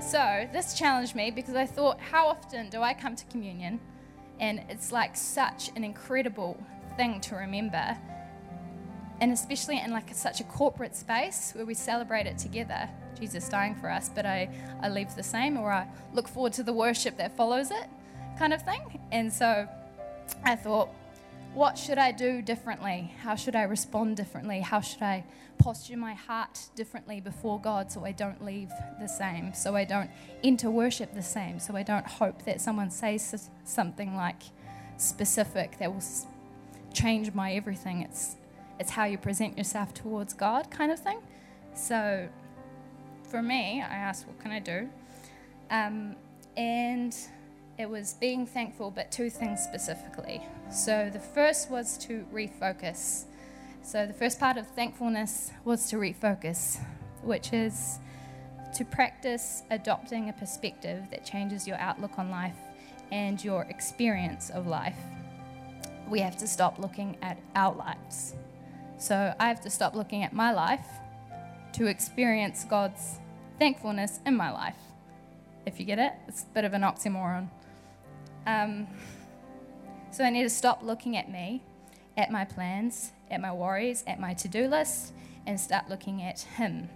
So 0.00 0.48
this 0.52 0.74
challenged 0.74 1.14
me 1.14 1.30
because 1.30 1.54
I 1.54 1.66
thought, 1.66 1.98
how 2.00 2.28
often 2.28 2.68
do 2.70 2.80
I 2.80 2.94
come 2.94 3.16
to 3.16 3.24
communion? 3.26 3.80
And 4.40 4.62
it's 4.68 4.90
like 4.90 5.16
such 5.16 5.70
an 5.76 5.84
incredible 5.84 6.60
thing 6.96 7.20
to 7.22 7.36
remember. 7.36 7.96
And 9.20 9.32
especially 9.32 9.78
in 9.78 9.90
like 9.90 10.12
such 10.14 10.40
a 10.40 10.44
corporate 10.44 10.96
space 10.96 11.52
where 11.54 11.66
we 11.66 11.74
celebrate 11.74 12.26
it 12.26 12.38
together, 12.38 12.88
Jesus 13.18 13.48
dying 13.48 13.74
for 13.74 13.90
us, 13.90 14.08
but 14.08 14.24
I, 14.24 14.48
I 14.80 14.88
leave 14.88 15.14
the 15.14 15.22
same 15.22 15.58
or 15.58 15.70
I 15.70 15.86
look 16.14 16.26
forward 16.26 16.54
to 16.54 16.62
the 16.62 16.72
worship 16.72 17.18
that 17.18 17.36
follows 17.36 17.70
it 17.70 17.86
kind 18.38 18.54
of 18.54 18.62
thing. 18.62 18.98
And 19.12 19.30
so 19.30 19.68
I 20.42 20.56
thought, 20.56 20.88
what 21.52 21.76
should 21.76 21.98
I 21.98 22.12
do 22.12 22.40
differently? 22.40 23.12
How 23.22 23.34
should 23.34 23.56
I 23.56 23.64
respond 23.64 24.16
differently? 24.16 24.60
How 24.60 24.80
should 24.80 25.02
I 25.02 25.24
posture 25.60 25.96
my 25.96 26.14
heart 26.14 26.58
differently 26.74 27.20
before 27.20 27.60
God 27.60 27.92
so 27.92 28.04
I 28.04 28.12
don't 28.12 28.44
leave 28.44 28.70
the 29.00 29.06
same, 29.06 29.54
so 29.54 29.76
I 29.76 29.84
don't 29.84 30.10
enter 30.42 30.70
worship 30.70 31.14
the 31.14 31.22
same, 31.22 31.60
so 31.60 31.76
I 31.76 31.82
don't 31.82 32.06
hope 32.06 32.44
that 32.44 32.60
someone 32.60 32.90
says 32.90 33.50
something 33.64 34.16
like 34.16 34.42
specific 34.96 35.78
that 35.78 35.92
will 35.92 36.02
change 36.92 37.32
my 37.34 37.52
everything. 37.52 38.02
It's 38.02 38.36
it's 38.78 38.90
how 38.90 39.04
you 39.04 39.18
present 39.18 39.58
yourself 39.58 39.92
towards 39.92 40.32
God, 40.32 40.70
kind 40.70 40.90
of 40.90 40.98
thing. 40.98 41.20
So, 41.74 42.28
for 43.28 43.42
me, 43.42 43.82
I 43.82 43.94
asked, 43.94 44.26
what 44.26 44.40
can 44.40 44.52
I 44.52 44.58
do? 44.58 44.88
Um, 45.70 46.16
and 46.56 47.14
it 47.78 47.88
was 47.88 48.14
being 48.14 48.46
thankful, 48.46 48.90
but 48.90 49.12
two 49.12 49.30
things 49.30 49.62
specifically. 49.62 50.42
So 50.70 51.10
the 51.12 51.18
first 51.18 51.70
was 51.70 51.96
to 51.98 52.26
refocus. 52.32 53.24
So 53.90 54.06
the 54.06 54.12
first 54.12 54.38
part 54.38 54.56
of 54.56 54.68
thankfulness 54.68 55.50
was 55.64 55.88
to 55.90 55.96
refocus, 55.96 56.78
which 57.24 57.52
is 57.52 57.98
to 58.76 58.84
practice 58.84 59.64
adopting 59.68 60.28
a 60.28 60.32
perspective 60.32 61.02
that 61.10 61.24
changes 61.24 61.66
your 61.66 61.76
outlook 61.78 62.16
on 62.16 62.30
life 62.30 62.54
and 63.10 63.44
your 63.44 63.64
experience 63.64 64.48
of 64.48 64.68
life. 64.68 64.94
We 66.08 66.20
have 66.20 66.36
to 66.36 66.46
stop 66.46 66.78
looking 66.78 67.16
at 67.20 67.38
our 67.56 67.74
lives. 67.74 68.36
So 68.96 69.34
I 69.40 69.48
have 69.48 69.60
to 69.62 69.70
stop 69.70 69.96
looking 69.96 70.22
at 70.22 70.32
my 70.32 70.52
life 70.52 70.86
to 71.72 71.86
experience 71.86 72.62
God's 72.62 73.18
thankfulness 73.58 74.20
in 74.24 74.36
my 74.36 74.52
life. 74.52 74.78
If 75.66 75.80
you 75.80 75.84
get 75.84 75.98
it, 75.98 76.12
it's 76.28 76.44
a 76.44 76.54
bit 76.54 76.64
of 76.64 76.74
an 76.74 76.82
oxymoron. 76.82 77.48
Um, 78.46 78.86
so 80.12 80.22
I 80.22 80.30
need 80.30 80.44
to 80.44 80.48
stop 80.48 80.84
looking 80.84 81.16
at 81.16 81.28
me, 81.28 81.64
at 82.16 82.30
my 82.30 82.44
plans, 82.44 83.10
at 83.30 83.40
my 83.40 83.52
worries, 83.52 84.04
at 84.06 84.20
my 84.20 84.34
to 84.34 84.48
do 84.48 84.66
list, 84.66 85.12
and 85.46 85.58
start 85.58 85.88
looking 85.88 86.22
at 86.22 86.40
Him. 86.40 86.88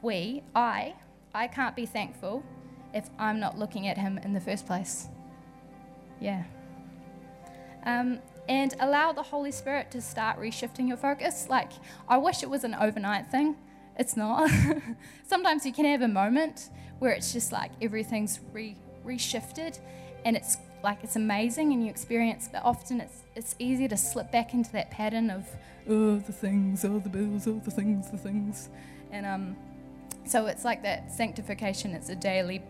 We, 0.00 0.42
I, 0.54 0.94
I 1.34 1.46
can't 1.46 1.76
be 1.76 1.86
thankful 1.86 2.42
if 2.94 3.08
I'm 3.18 3.40
not 3.40 3.58
looking 3.58 3.88
at 3.88 3.98
Him 3.98 4.18
in 4.18 4.32
the 4.32 4.40
first 4.40 4.66
place. 4.66 5.08
Yeah. 6.20 6.44
Um, 7.84 8.20
and 8.48 8.74
allow 8.80 9.12
the 9.12 9.22
Holy 9.22 9.52
Spirit 9.52 9.90
to 9.92 10.00
start 10.00 10.38
reshifting 10.38 10.88
your 10.88 10.96
focus. 10.96 11.48
Like, 11.48 11.72
I 12.08 12.18
wish 12.18 12.42
it 12.42 12.50
was 12.50 12.64
an 12.64 12.74
overnight 12.74 13.30
thing. 13.30 13.56
It's 13.98 14.16
not. 14.16 14.50
Sometimes 15.26 15.66
you 15.66 15.72
can 15.72 15.84
have 15.84 16.02
a 16.02 16.08
moment 16.08 16.70
where 16.98 17.12
it's 17.12 17.32
just 17.32 17.52
like 17.52 17.72
everything's 17.80 18.40
re- 18.52 18.76
reshifted 19.04 19.78
and 20.24 20.36
it's 20.36 20.56
like 20.82 20.98
it's 21.02 21.16
amazing 21.16 21.72
and 21.72 21.84
you 21.84 21.90
experience, 21.90 22.48
but 22.52 22.62
often 22.64 23.00
it's, 23.00 23.22
it's 23.34 23.54
easy 23.58 23.88
to 23.88 23.96
slip 23.96 24.32
back 24.32 24.54
into 24.54 24.72
that 24.72 24.90
pattern 24.90 25.30
of, 25.30 25.46
oh, 25.88 26.16
the 26.16 26.32
things, 26.32 26.84
oh, 26.84 26.98
the 26.98 27.08
bills, 27.08 27.46
oh, 27.46 27.60
the 27.64 27.70
things, 27.70 28.10
the 28.10 28.18
things. 28.18 28.68
And 29.10 29.26
um, 29.26 29.56
so 30.24 30.46
it's 30.46 30.64
like 30.64 30.82
that 30.82 31.12
sanctification, 31.12 31.92
it's 31.92 32.08
a 32.08 32.16
daily 32.16 32.62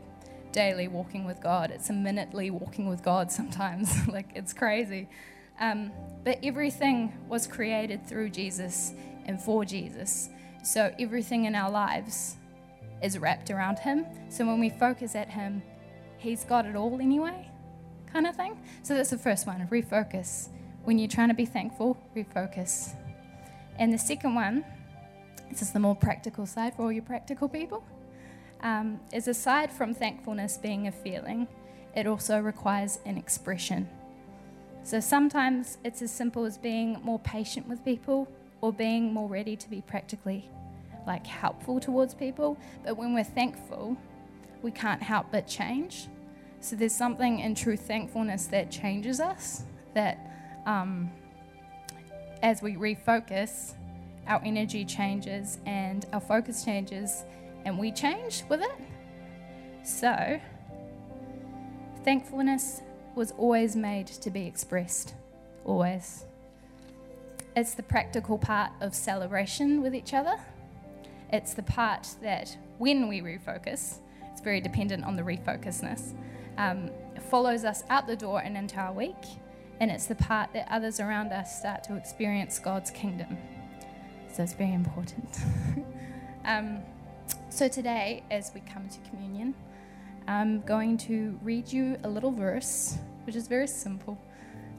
daily 0.53 0.87
walking 0.87 1.25
with 1.25 1.41
God. 1.41 1.71
It's 1.71 1.89
a 1.91 1.93
minutely 1.95 2.51
walking 2.51 2.89
with 2.89 3.03
God 3.03 3.33
sometimes. 3.33 4.07
like 4.09 4.29
it's 4.35 4.53
crazy. 4.53 5.09
Um, 5.59 5.93
but 6.25 6.39
everything 6.43 7.13
was 7.29 7.47
created 7.47 8.07
through 8.07 8.31
Jesus 8.31 8.93
and 9.27 9.41
for 9.41 9.65
Jesus. 9.65 10.29
So 10.63 10.95
everything 10.99 11.47
in 11.47 11.55
our 11.55 11.71
lives 11.71 12.37
is 13.03 13.19
wrapped 13.19 13.51
around 13.51 13.79
Him. 13.79 14.07
So 14.29 14.47
when 14.47 14.61
we 14.61 14.71
focus 14.71 15.15
at 15.15 15.31
Him, 15.31 15.63
He's 16.19 16.45
got 16.45 16.67
it 16.67 16.77
all 16.77 17.01
anyway, 17.01 17.51
kind 18.13 18.27
of 18.27 18.37
thing. 18.37 18.61
So 18.83 18.95
that's 18.95 19.11
the 19.11 19.19
first 19.19 19.47
one 19.47 19.67
refocus. 19.71 20.49
When 20.85 20.99
you're 20.99 21.09
trying 21.09 21.29
to 21.29 21.35
be 21.35 21.47
thankful, 21.47 21.97
refocus. 22.17 22.95
And 23.79 23.93
the 23.93 23.99
second 23.99 24.35
one, 24.35 24.65
this 25.51 25.63
is 25.63 25.71
the 25.71 25.79
more 25.79 25.97
practical 25.97 26.47
side 26.47 26.75
for 26.75 26.83
all 26.83 26.93
you 26.93 27.03
practical 27.03 27.49
people, 27.49 27.85
um, 28.63 29.01
is 29.13 29.29
aside 29.29 29.73
from 29.73 29.95
thankfulness 29.95 30.59
being 30.59 30.89
a 30.89 30.93
feeling, 30.93 31.49
it 31.95 32.07
also 32.07 32.39
requires 32.39 32.99
an 33.05 33.17
expression. 33.17 33.89
So 34.85 34.99
sometimes 34.99 35.79
it's 35.85 36.03
as 36.03 36.11
simple 36.11 36.45
as 36.45 36.59
being 36.59 36.99
more 37.03 37.19
patient 37.21 37.69
with 37.69 37.85
people 37.85 38.29
or 38.61 38.73
being 38.73 39.13
more 39.13 39.29
ready 39.29 39.57
to 39.57 39.71
be 39.71 39.81
practically 39.81 40.49
like 41.07 41.27
helpful 41.27 41.81
towards 41.81 42.15
people. 42.15 42.57
But 42.85 42.97
when 42.97 43.15
we're 43.15 43.25
thankful, 43.25 43.97
we 44.63 44.71
can't 44.71 45.03
help 45.03 45.27
but 45.31 45.47
change. 45.47 46.09
So 46.63 46.77
there's 46.77 46.95
something 46.95 47.41
in 47.41 47.57
true 47.57 47.77
thankfulness 47.77 48.47
that 48.47 48.71
changes 48.71 49.19
us, 49.19 49.65
that 49.95 50.63
um, 50.65 51.11
as 52.41 52.63
we 52.63 52.77
refocus, 52.77 53.75
our 54.29 54.41
energy 54.45 54.85
changes 54.85 55.59
and 55.67 56.07
our 56.13 56.21
focus 56.21 56.65
changes 56.65 57.25
and 57.65 57.77
we 57.77 57.91
change 57.91 58.45
with 58.49 58.63
it. 58.63 58.71
So, 59.85 60.41
thankfulness 62.05 62.83
was 63.17 63.33
always 63.33 63.75
made 63.75 64.07
to 64.07 64.31
be 64.31 64.47
expressed. 64.47 65.15
Always. 65.65 66.27
It's 67.57 67.75
the 67.75 67.83
practical 67.83 68.39
part 68.39 68.71
of 68.81 68.95
celebration 68.95 69.83
with 69.83 69.97
each 69.97 70.15
other. 70.15 70.37
It's 71.33 71.55
the 71.55 71.65
part 71.65 72.07
that, 72.23 72.57
when 72.79 73.09
we 73.09 73.21
refocus, 73.21 73.99
it's 74.31 74.41
very 74.41 74.61
dependent 74.61 75.05
on 75.05 75.17
the 75.17 75.23
refocusedness, 75.23 76.15
um, 76.59 76.91
follows 77.31 77.65
us 77.65 77.85
out 77.89 78.07
the 78.07 78.17
door 78.17 78.41
and 78.41 78.57
into 78.57 78.77
our 78.77 78.93
week. 78.93 79.17
And 79.81 79.91
it's 79.91 80.07
the 80.07 80.15
part 80.15 80.53
that 80.53 80.69
others 80.71 81.01
around 81.01 81.33
us 81.33 81.59
start 81.59 81.83
to 81.85 81.97
experience 81.97 82.59
God's 82.59 82.91
kingdom. 82.91 83.39
So 84.33 84.43
it's 84.43 84.55
very 84.55 84.73
important. 84.73 85.39
um, 86.45 86.81
so 87.51 87.69
today, 87.69 88.23
as 88.31 88.53
we 88.55 88.61
come 88.61 88.89
to 88.89 89.11
communion, 89.11 89.55
I'm 90.27 90.61
going 90.63 90.97
to 90.99 91.39
read 91.43 91.73
you 91.73 91.99
a 92.05 92.09
little 92.09 92.31
verse, 92.31 92.97
which 93.25 93.37
is 93.37 93.49
very 93.49 93.67
simple, 93.67 94.19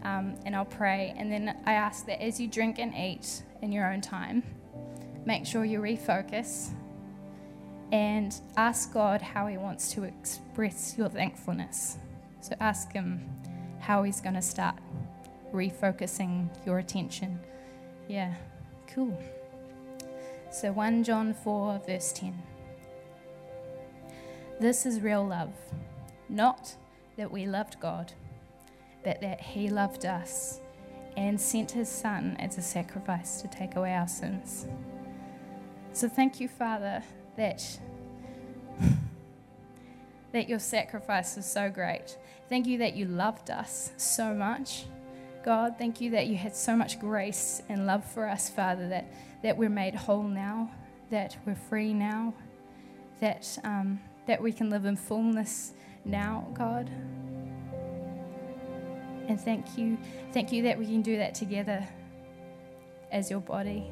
um, 0.04 0.36
and 0.46 0.56
I'll 0.56 0.66
pray. 0.66 1.14
And 1.18 1.32
then 1.32 1.58
I 1.66 1.74
ask 1.74 2.06
that 2.06 2.24
as 2.24 2.40
you 2.40 2.48
drink 2.48 2.80
and 2.80 2.96
eat 2.96 3.44
in 3.62 3.72
your 3.72 3.92
own 3.92 4.02
time, 4.02 4.44
make 5.26 5.46
sure 5.46 5.66
you 5.66 5.80
refocus 5.80 6.72
and 7.94 8.42
ask 8.58 8.92
God 8.92 9.22
how 9.22 9.46
He 9.46 9.56
wants 9.56 9.94
to 9.94 10.04
express 10.04 10.96
your 10.98 11.10
thankfulness. 11.10 12.00
So 12.42 12.56
ask 12.60 12.92
Him 12.92 13.30
how 13.80 14.02
He's 14.02 14.20
going 14.20 14.34
to 14.34 14.42
start 14.42 14.76
refocusing 15.54 16.50
your 16.66 16.80
attention. 16.80 17.40
Yeah, 18.08 18.34
cool. 18.88 19.16
So 20.52 20.72
1 20.72 21.04
John 21.04 21.36
4, 21.36 21.82
verse 21.86 22.12
10. 22.14 22.42
This 24.60 24.88
is 24.88 25.00
real 25.00 25.26
love. 25.26 25.54
Not 26.28 26.76
that 27.16 27.32
we 27.32 27.46
loved 27.46 27.80
God, 27.80 28.12
but 29.04 29.22
that 29.22 29.40
He 29.40 29.70
loved 29.70 30.04
us 30.04 30.60
and 31.16 31.40
sent 31.40 31.70
His 31.70 31.90
Son 31.90 32.38
as 32.40 32.58
a 32.58 32.64
sacrifice 32.64 33.40
to 33.44 33.48
take 33.48 33.76
away 33.76 33.94
our 33.94 34.08
sins. 34.08 34.66
So 35.92 36.10
thank 36.10 36.40
you, 36.40 36.48
Father, 36.48 37.04
that, 37.36 37.80
that 40.32 40.50
your 40.50 40.60
sacrifice 40.60 41.38
is 41.38 41.46
so 41.46 41.70
great. 41.70 42.18
Thank 42.50 42.68
you 42.68 42.78
that 42.80 42.96
you 42.96 43.06
loved 43.06 43.50
us 43.50 43.92
so 43.98 44.34
much. 44.34 44.86
God, 45.46 45.76
thank 45.78 46.00
you 46.02 46.12
that 46.12 46.28
you 46.28 46.36
had 46.36 46.56
so 46.56 46.76
much 46.76 47.00
grace 47.00 47.62
and 47.70 47.86
love 47.86 48.06
for 48.06 48.28
us, 48.28 48.50
Father, 48.50 48.88
that, 48.90 49.14
that 49.44 49.58
we're 49.58 49.70
made 49.70 49.96
whole 49.96 50.24
now, 50.24 50.72
that 51.10 51.38
we're 51.46 51.56
free 51.56 51.94
now, 51.94 52.34
that. 53.20 53.58
Um, 53.64 54.00
that 54.26 54.42
we 54.42 54.52
can 54.52 54.70
live 54.70 54.86
in 54.86 54.96
fullness 54.96 55.74
now, 56.06 56.48
God. 56.54 56.90
And 59.28 59.40
thank 59.40 59.78
you, 59.78 59.98
thank 60.32 60.52
you 60.52 60.64
that 60.64 60.78
we 60.78 60.86
can 60.86 61.02
do 61.02 61.18
that 61.18 61.36
together 61.36 61.88
as 63.12 63.30
your 63.30 63.40
body. 63.40 63.92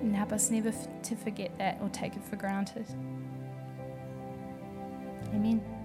And 0.00 0.14
help 0.14 0.32
us 0.32 0.50
never 0.50 0.68
f- 0.68 0.88
to 1.04 1.16
forget 1.16 1.56
that 1.58 1.78
or 1.80 1.88
take 1.88 2.16
it 2.16 2.22
for 2.24 2.36
granted. 2.36 2.86
Amen. 5.34 5.75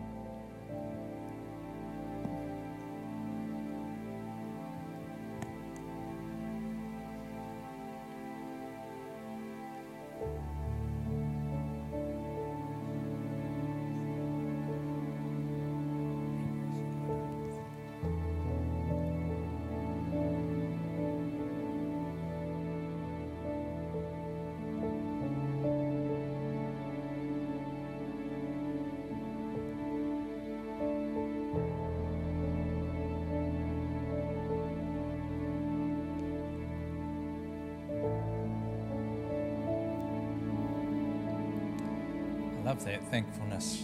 Love 42.72 42.86
that. 42.86 43.06
Thankfulness 43.12 43.84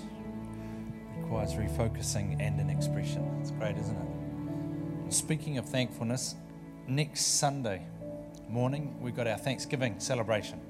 requires 1.18 1.56
refocusing 1.56 2.38
and 2.40 2.58
an 2.62 2.70
expression. 2.70 3.22
It's 3.42 3.52
great, 3.52 3.76
isn't 3.76 3.98
it? 3.98 5.14
Speaking 5.14 5.58
of 5.58 5.68
thankfulness, 5.68 6.36
next 6.88 7.38
Sunday 7.38 7.86
morning 8.48 8.98
we've 9.02 9.14
got 9.14 9.28
our 9.28 9.38
Thanksgiving 9.38 10.00
celebration. 10.00 10.62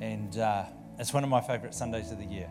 And 0.00 0.38
uh, 0.38 0.64
it's 0.98 1.12
one 1.12 1.24
of 1.24 1.28
my 1.28 1.42
favourite 1.42 1.74
Sundays 1.74 2.10
of 2.10 2.16
the 2.16 2.24
year. 2.24 2.48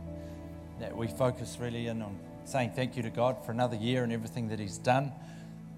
That 0.80 0.96
we 0.96 1.08
focus 1.08 1.58
really 1.60 1.88
in 1.88 2.04
on 2.04 2.20
saying 2.44 2.74
thank 2.76 2.96
you 2.96 3.02
to 3.02 3.10
God 3.10 3.44
for 3.44 3.54
another 3.54 3.78
year 3.78 4.04
and 4.04 4.14
everything 4.14 4.50
that 4.50 4.60
He's 4.60 4.78
done. 4.78 5.12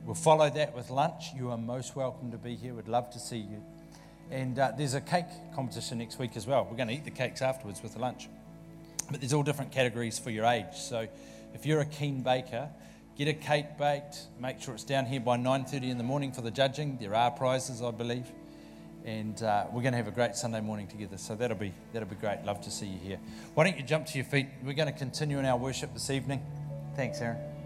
We'll 0.03 0.15
follow 0.15 0.49
that 0.49 0.75
with 0.75 0.89
lunch. 0.89 1.27
You 1.33 1.51
are 1.51 1.57
most 1.57 1.95
welcome 1.95 2.29
to 2.31 2.37
be 2.37 2.55
here. 2.55 2.73
We'd 2.73 2.89
love 2.89 3.09
to 3.11 3.19
see 3.19 3.37
you. 3.37 3.63
And 4.31 4.59
uh, 4.59 4.73
there's 4.77 4.95
a 4.95 5.01
cake 5.01 5.27
competition 5.55 5.99
next 5.99 6.19
week 6.19 6.35
as 6.35 6.45
well. 6.45 6.67
We're 6.69 6.75
going 6.75 6.89
to 6.89 6.93
eat 6.93 7.05
the 7.05 7.11
cakes 7.11 7.41
afterwards 7.41 7.81
with 7.81 7.93
the 7.93 7.99
lunch. 7.99 8.27
But 9.09 9.21
there's 9.21 9.33
all 9.33 9.43
different 9.43 9.71
categories 9.71 10.19
for 10.19 10.29
your 10.29 10.45
age. 10.45 10.75
So 10.75 11.07
if 11.53 11.65
you're 11.65 11.79
a 11.79 11.85
keen 11.85 12.23
baker, 12.23 12.69
get 13.17 13.27
a 13.27 13.33
cake 13.33 13.77
baked. 13.77 14.27
Make 14.39 14.61
sure 14.61 14.73
it's 14.73 14.83
down 14.83 15.05
here 15.05 15.19
by 15.19 15.37
9:30 15.37 15.89
in 15.89 15.97
the 15.97 16.03
morning 16.03 16.31
for 16.31 16.41
the 16.41 16.51
judging. 16.51 16.97
There 16.97 17.15
are 17.15 17.31
prizes, 17.31 17.81
I 17.81 17.91
believe, 17.91 18.25
and 19.05 19.41
uh, 19.41 19.65
we're 19.71 19.81
going 19.81 19.93
to 19.93 19.97
have 19.97 20.07
a 20.07 20.11
great 20.11 20.35
Sunday 20.35 20.61
morning 20.61 20.87
together. 20.87 21.17
So 21.17 21.35
that'll 21.35 21.57
be 21.57 21.73
that'll 21.93 22.09
be 22.09 22.15
great. 22.15 22.43
Love 22.45 22.61
to 22.61 22.71
see 22.71 22.87
you 22.87 22.99
here. 22.99 23.19
Why 23.53 23.63
don't 23.63 23.77
you 23.77 23.83
jump 23.83 24.05
to 24.07 24.17
your 24.17 24.25
feet? 24.25 24.47
We're 24.63 24.73
going 24.73 24.91
to 24.91 24.97
continue 24.97 25.39
in 25.39 25.45
our 25.45 25.57
worship 25.57 25.93
this 25.93 26.09
evening. 26.09 26.41
Thanks, 26.95 27.21
Aaron. 27.21 27.56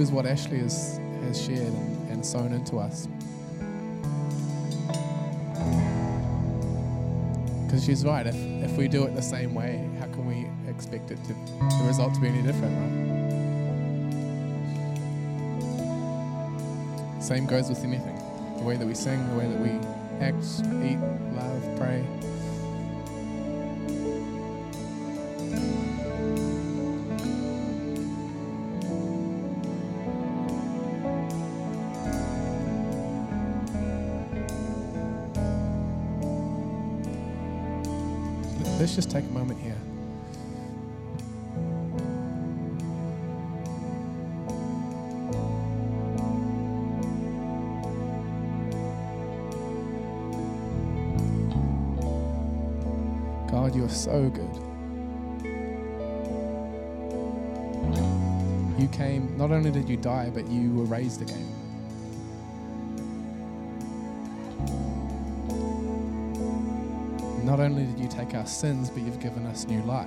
Lose 0.00 0.10
what 0.10 0.24
Ashley 0.24 0.60
has, 0.60 0.98
has 1.24 1.44
shared 1.44 1.60
and, 1.60 2.10
and 2.10 2.24
sown 2.24 2.54
into 2.54 2.78
us. 2.78 3.06
Because 7.66 7.84
she's 7.84 8.02
right. 8.02 8.26
If, 8.26 8.34
if 8.34 8.78
we 8.78 8.88
do 8.88 9.04
it 9.04 9.14
the 9.14 9.20
same 9.20 9.54
way, 9.54 9.86
how 9.98 10.06
can 10.06 10.24
we 10.26 10.48
expect 10.70 11.10
it 11.10 11.22
to 11.24 11.34
the 11.34 11.84
result 11.86 12.14
to 12.14 12.20
be 12.20 12.28
any 12.28 12.40
different, 12.40 12.74
right? 12.80 13.10
Same 17.22 17.44
goes 17.44 17.68
with 17.68 17.84
anything. 17.84 18.16
The 18.56 18.62
way 18.64 18.78
that 18.78 18.86
we 18.86 18.94
sing, 18.94 19.28
the 19.28 19.36
way 19.36 19.46
that 19.48 19.60
we 19.60 19.72
act, 20.24 20.42
eat, 20.82 20.98
love, 21.36 21.76
pray. 21.76 22.02
Let's 38.80 38.94
just 38.94 39.10
take 39.10 39.26
a 39.26 39.28
moment 39.28 39.60
here. 39.60 39.76
God, 53.50 53.76
you 53.76 53.84
are 53.84 53.88
so 53.90 54.30
good. 54.30 54.48
You 58.80 58.88
came, 58.88 59.36
not 59.36 59.50
only 59.50 59.70
did 59.70 59.90
you 59.90 59.98
die, 59.98 60.30
but 60.30 60.48
you 60.48 60.72
were 60.72 60.84
raised 60.84 61.20
again. 61.20 61.59
Not 67.50 67.58
only 67.58 67.84
did 67.84 67.98
you 67.98 68.06
take 68.06 68.32
our 68.34 68.46
sins, 68.46 68.90
but 68.90 69.02
you've 69.02 69.18
given 69.18 69.44
us 69.44 69.66
new 69.66 69.82
life. 69.82 70.06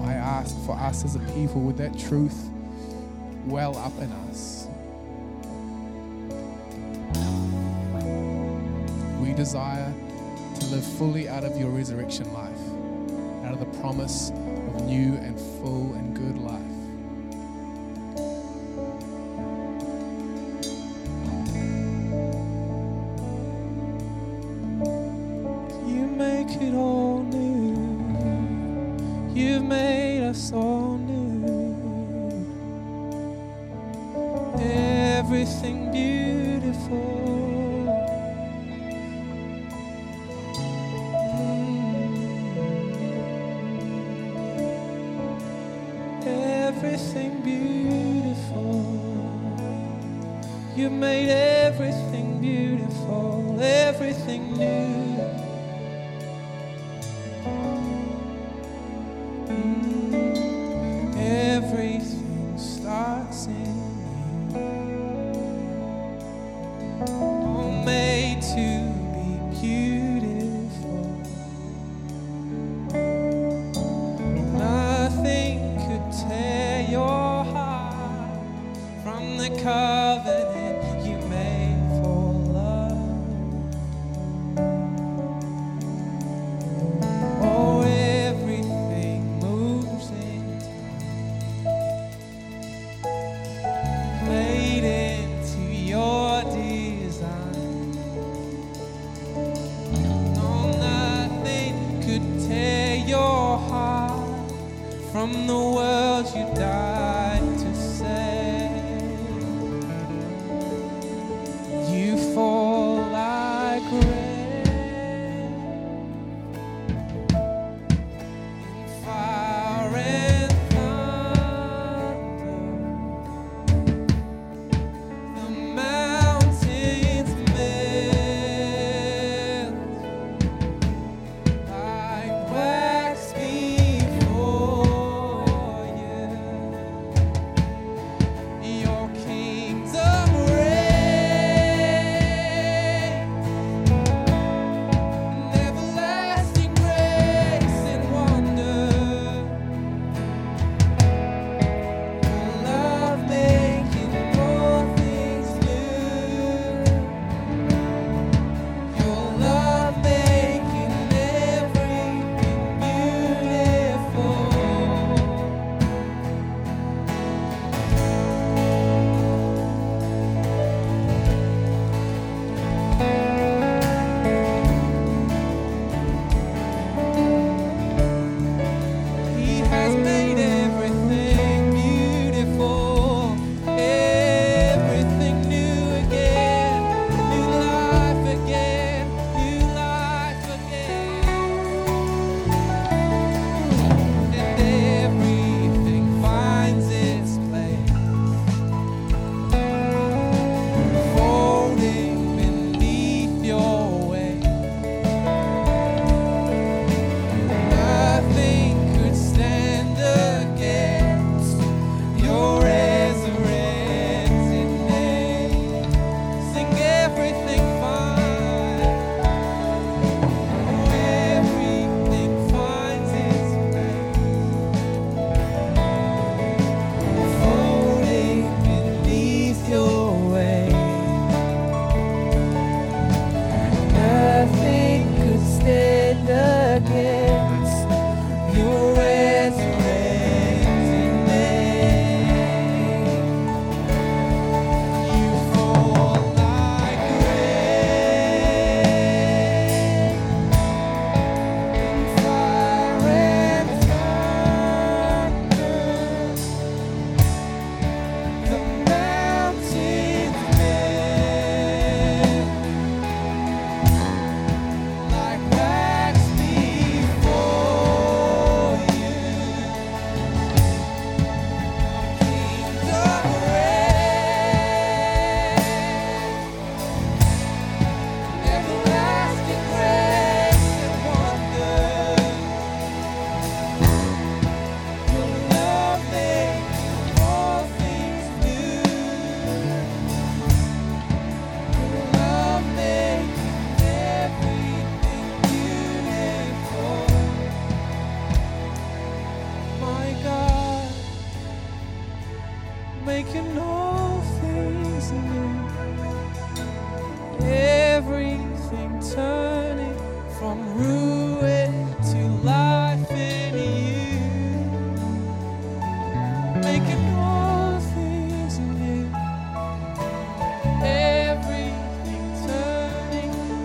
I 0.00 0.12
ask 0.14 0.56
for 0.64 0.76
us 0.76 1.04
as 1.04 1.16
a 1.16 1.18
people 1.34 1.62
with 1.62 1.78
that 1.78 1.98
truth 1.98 2.48
well 3.44 3.76
up 3.76 3.98
in 3.98 4.12
us. 4.30 4.68
We 9.20 9.32
desire 9.34 9.92
to 10.60 10.66
live 10.66 10.84
fully 10.96 11.28
out 11.28 11.42
of 11.42 11.58
your 11.58 11.70
resurrection 11.70 12.32
life, 12.32 13.44
out 13.44 13.52
of 13.52 13.58
the 13.58 13.80
promise 13.80 14.30
of 14.30 14.82
new 14.84 15.14
and 15.14 15.36
full 15.36 15.92
and 15.94 16.14
good 16.14 16.38
life. 16.38 16.71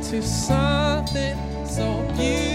To 0.10 0.22
something 0.22 1.38
so 1.66 2.02
beautiful. 2.16 2.47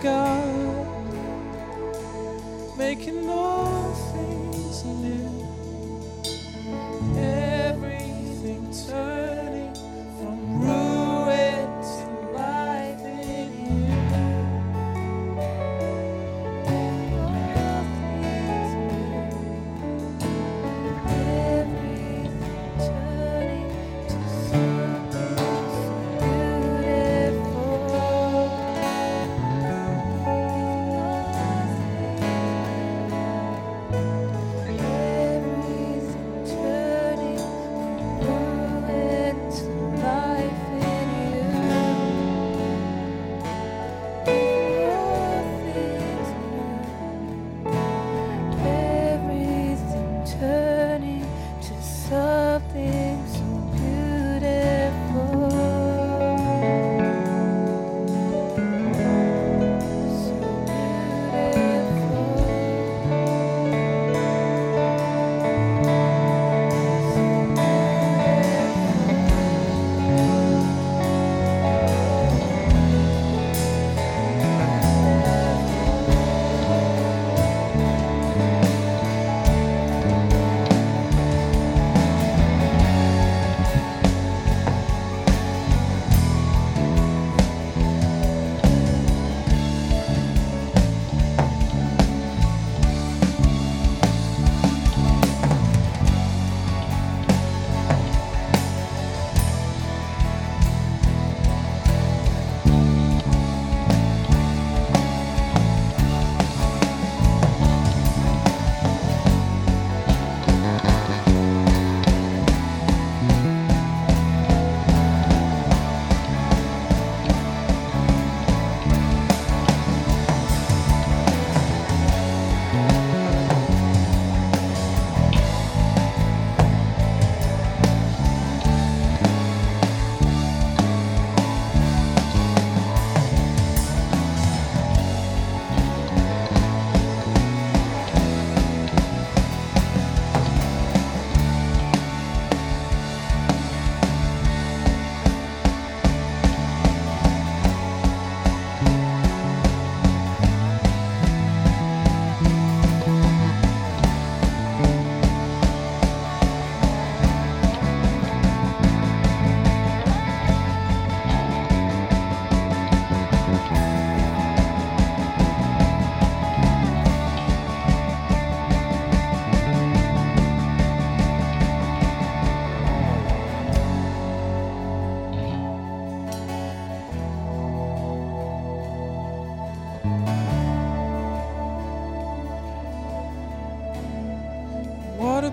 God, 0.00 0.86
making 2.78 3.28
all 3.28 3.47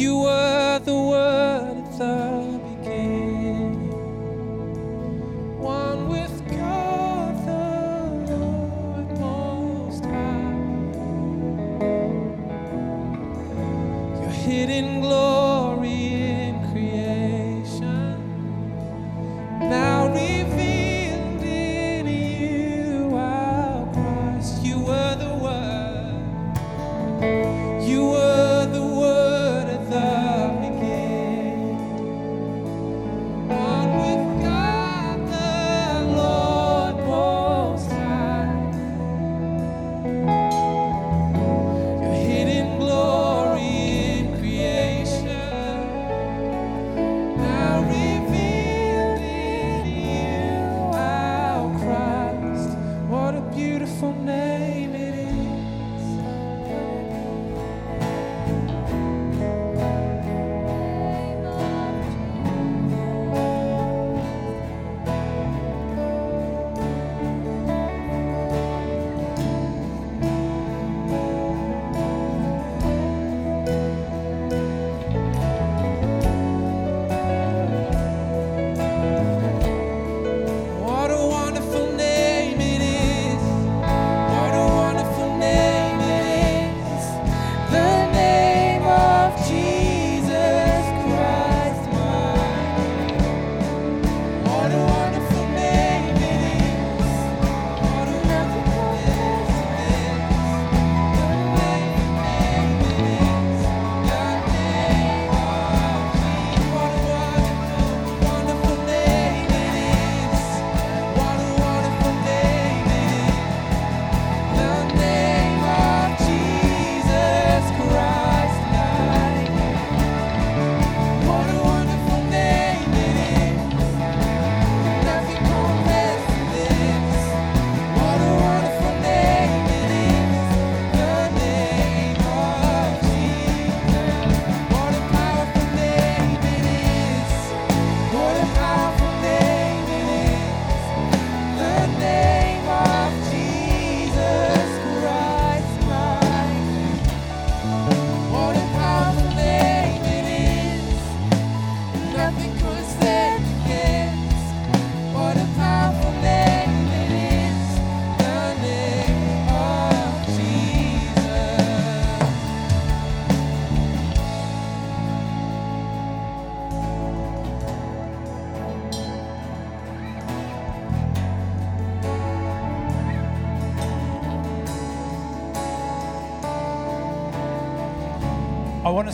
You 0.00 0.20
were 0.20 0.78
the 0.78 0.94
Word 0.94 1.84
at 2.00 2.29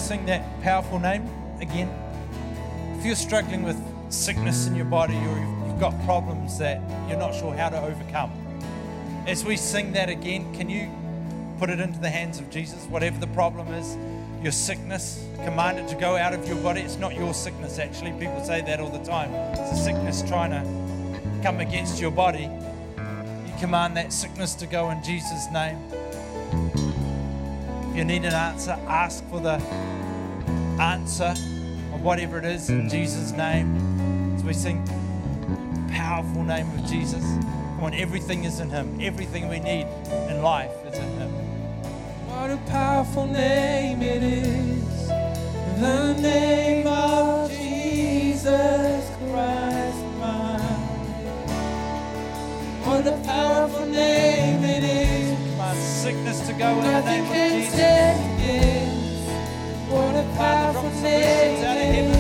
sing 0.07 0.25
that 0.25 0.63
powerful 0.63 1.01
name 1.01 1.29
again. 1.61 1.91
If 2.97 3.05
you're 3.05 3.17
struggling 3.17 3.65
with 3.65 3.77
sickness 4.09 4.69
in 4.69 4.77
your 4.77 4.85
body 4.85 5.17
or 5.17 5.37
you've 5.37 5.81
got 5.81 6.01
problems 6.05 6.59
that 6.59 6.81
you're 7.09 7.19
not 7.19 7.35
sure 7.35 7.53
how 7.53 7.71
to 7.71 7.81
overcome, 7.83 8.31
as 9.27 9.45
we 9.45 9.57
sing 9.57 9.91
that 9.95 10.09
again, 10.09 10.55
can 10.55 10.71
you 10.71 10.89
put 11.59 11.71
it 11.71 11.81
into 11.81 11.99
the 11.99 12.09
hands 12.09 12.39
of 12.39 12.49
Jesus? 12.51 12.85
Whatever 12.85 13.19
the 13.19 13.27
problem 13.27 13.67
is, 13.75 13.97
your 14.45 14.53
sickness, 14.53 15.27
command 15.45 15.81
it 15.81 15.89
to 15.89 15.97
go 15.97 16.17
out 16.17 16.33
of 16.33 16.47
your 16.47 16.59
body. 16.59 16.83
It's 16.83 16.99
not 16.99 17.17
your 17.17 17.35
sickness, 17.35 17.81
actually. 17.81 18.13
People 18.13 18.45
say 18.45 18.61
that 18.61 18.79
all 18.79 18.91
the 18.91 19.05
time. 19.05 19.35
It's 19.59 19.73
a 19.73 19.85
sickness 19.85 20.23
trying 20.23 20.53
to 20.53 21.43
come 21.43 21.59
against 21.59 22.01
your 22.01 22.13
body. 22.13 22.49
You 22.97 23.53
command 23.59 23.97
that 23.97 24.13
sickness 24.13 24.55
to 24.55 24.69
go 24.69 24.91
in 24.91 25.03
Jesus' 25.03 25.51
name. 25.53 25.79
If 27.91 27.97
you 27.97 28.05
need 28.05 28.25
an 28.25 28.35
answer, 28.35 28.79
ask 28.87 29.29
for 29.31 29.41
the 29.41 29.61
answer 30.81 31.35
or 31.93 31.99
whatever 31.99 32.39
it 32.39 32.45
is 32.45 32.69
in 32.71 32.83
mm. 32.83 32.91
Jesus' 32.91 33.33
name. 33.33 34.35
As 34.37 34.45
we 34.45 34.53
sing, 34.53 34.85
powerful 35.93 36.43
name 36.45 36.69
of 36.79 36.85
Jesus. 36.87 37.25
Come 37.77 37.85
on, 37.85 37.95
everything 37.95 38.45
is 38.45 38.61
in 38.61 38.71
Him. 38.71 38.99
Everything 39.01 39.49
we 39.49 39.61
need 39.61 39.87
in 40.29 40.43
life 40.43 40.73
is 40.87 40.99
in 40.99 41.19
Him. 41.19 41.31
What 42.29 42.51
a 42.51 42.57
powerful 42.71 43.27
name 43.27 44.03
it 44.03 44.23
is. 44.23 45.09
The 45.81 46.15
name 46.15 46.87
of 46.87 47.51
Jesus 47.51 49.11
Christ, 49.19 50.05
mine. 50.19 50.61
What 52.85 53.07
a 53.07 53.21
powerful 53.25 53.87
name 53.87 54.65
it 54.65 54.85
is. 54.85 55.59
My 55.59 55.75
sickness 55.75 56.47
to 56.47 56.53
go 56.55 56.79
in 56.79 56.85
the 56.85 57.01
name 57.03 57.25
of 57.25 57.33
can 57.33 57.63
Jesus. 57.63 58.76
What 59.97 60.15
a 60.15 60.25
powerful 60.37 60.91
name 61.01 62.16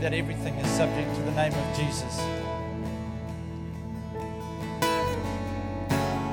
That 0.00 0.14
everything 0.14 0.54
is 0.54 0.66
subject 0.70 1.14
to 1.14 1.22
the 1.22 1.32
name 1.32 1.52
of 1.52 1.76
Jesus. 1.76 2.16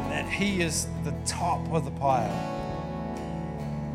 That 0.08 0.30
He 0.30 0.62
is 0.62 0.88
the 1.04 1.14
top 1.26 1.60
of 1.74 1.84
the 1.84 1.92
pile. 1.92 2.32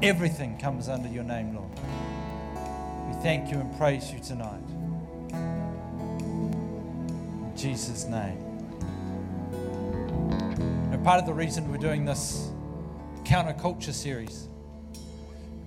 Everything 0.03 0.59
comes 0.59 0.89
under 0.89 1.09
your 1.09 1.25
name, 1.25 1.55
Lord. 1.55 1.71
We 3.09 3.15
thank 3.23 3.51
you 3.51 3.59
and 3.59 3.75
praise 3.79 4.13
you 4.13 4.19
tonight. 4.19 4.63
In 7.31 7.53
Jesus' 7.57 8.05
name. 8.05 8.39
Now, 10.91 10.99
part 11.03 11.19
of 11.19 11.25
the 11.27 11.33
reason 11.33 11.71
we're 11.71 11.79
doing 11.79 12.05
this 12.05 12.51
counterculture 13.25 13.95
series 13.95 14.49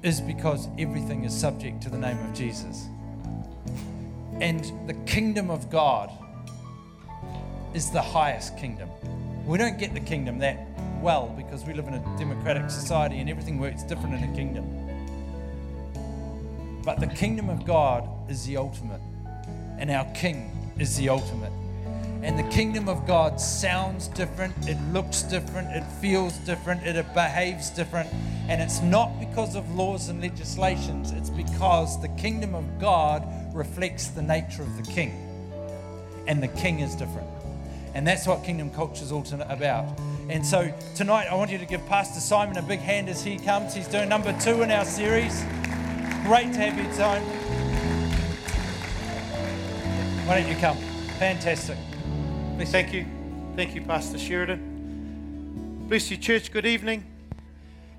is 0.03 0.21
because 0.21 0.67
everything 0.77 1.23
is 1.23 1.33
subject 1.33 1.81
to 1.81 1.89
the 1.89 1.97
name 1.97 2.19
of 2.19 2.33
Jesus. 2.35 2.85
And 4.41 4.87
the 4.87 4.93
kingdom 5.05 5.49
of 5.49 5.69
God 5.69 6.11
is 7.73 7.91
the 7.91 8.01
highest 8.01 8.57
kingdom. 8.57 8.89
We 9.45 9.57
don't 9.57 9.77
get 9.77 9.93
the 9.93 9.99
kingdom 9.99 10.39
that 10.39 10.67
well 11.01 11.33
because 11.37 11.63
we 11.65 11.73
live 11.73 11.87
in 11.87 11.93
a 11.93 12.17
democratic 12.17 12.69
society 12.69 13.19
and 13.19 13.29
everything 13.29 13.59
works 13.59 13.83
different 13.83 14.15
in 14.15 14.23
a 14.23 14.35
kingdom. 14.35 14.65
But 16.83 16.99
the 16.99 17.07
kingdom 17.07 17.49
of 17.49 17.65
God 17.65 18.07
is 18.29 18.45
the 18.45 18.57
ultimate, 18.57 19.01
and 19.79 19.89
our 19.89 20.05
king 20.13 20.73
is 20.77 20.95
the 20.95 21.09
ultimate. 21.09 21.51
And 22.21 22.37
the 22.39 22.55
kingdom 22.55 22.87
of 22.87 23.05
God 23.05 23.39
sounds 23.39 24.07
different, 24.09 24.53
it 24.67 24.79
looks 24.91 25.23
different, 25.23 25.69
it 25.69 25.83
feels 26.01 26.37
different, 26.39 26.85
it 26.85 27.13
behaves 27.13 27.69
different. 27.69 28.09
And 28.47 28.61
it's 28.61 28.81
not 28.81 29.19
because 29.19 29.55
of 29.55 29.75
laws 29.75 30.09
and 30.09 30.21
legislations, 30.21 31.11
it's 31.11 31.29
because 31.29 32.01
the 32.01 32.09
kingdom 32.09 32.53
of 32.53 32.79
God 32.79 33.23
reflects 33.55 34.07
the 34.07 34.21
nature 34.21 34.61
of 34.61 34.77
the 34.77 34.91
king. 34.91 35.13
And 36.27 36.43
the 36.43 36.49
king 36.49 36.81
is 36.81 36.93
different. 36.95 37.27
And 37.93 38.05
that's 38.05 38.27
what 38.27 38.43
kingdom 38.43 38.69
culture 38.71 39.03
is 39.03 39.11
all 39.11 39.23
about. 39.33 39.97
And 40.27 40.45
so 40.45 40.71
tonight, 40.95 41.27
I 41.31 41.35
want 41.35 41.49
you 41.49 41.57
to 41.57 41.65
give 41.65 41.85
Pastor 41.87 42.19
Simon 42.19 42.57
a 42.57 42.61
big 42.61 42.79
hand 42.79 43.07
as 43.09 43.23
he 43.23 43.37
comes. 43.37 43.73
He's 43.73 43.87
doing 43.87 44.09
number 44.09 44.37
two 44.39 44.61
in 44.61 44.71
our 44.71 44.83
series. 44.83 45.41
Great 46.23 46.51
to 46.53 46.59
have 46.59 46.77
you, 46.77 46.91
Simon. 46.93 47.27
Why 50.27 50.41
don't 50.41 50.49
you 50.49 50.57
come? 50.57 50.77
Fantastic. 51.19 51.77
Bless 52.57 52.67
you. 52.67 52.71
Thank 52.71 52.93
you. 52.93 53.05
Thank 53.55 53.75
you, 53.75 53.81
Pastor 53.81 54.17
Sheridan. 54.17 55.85
Bless 55.87 56.11
you, 56.11 56.17
church. 56.17 56.51
Good 56.51 56.65
evening. 56.65 57.05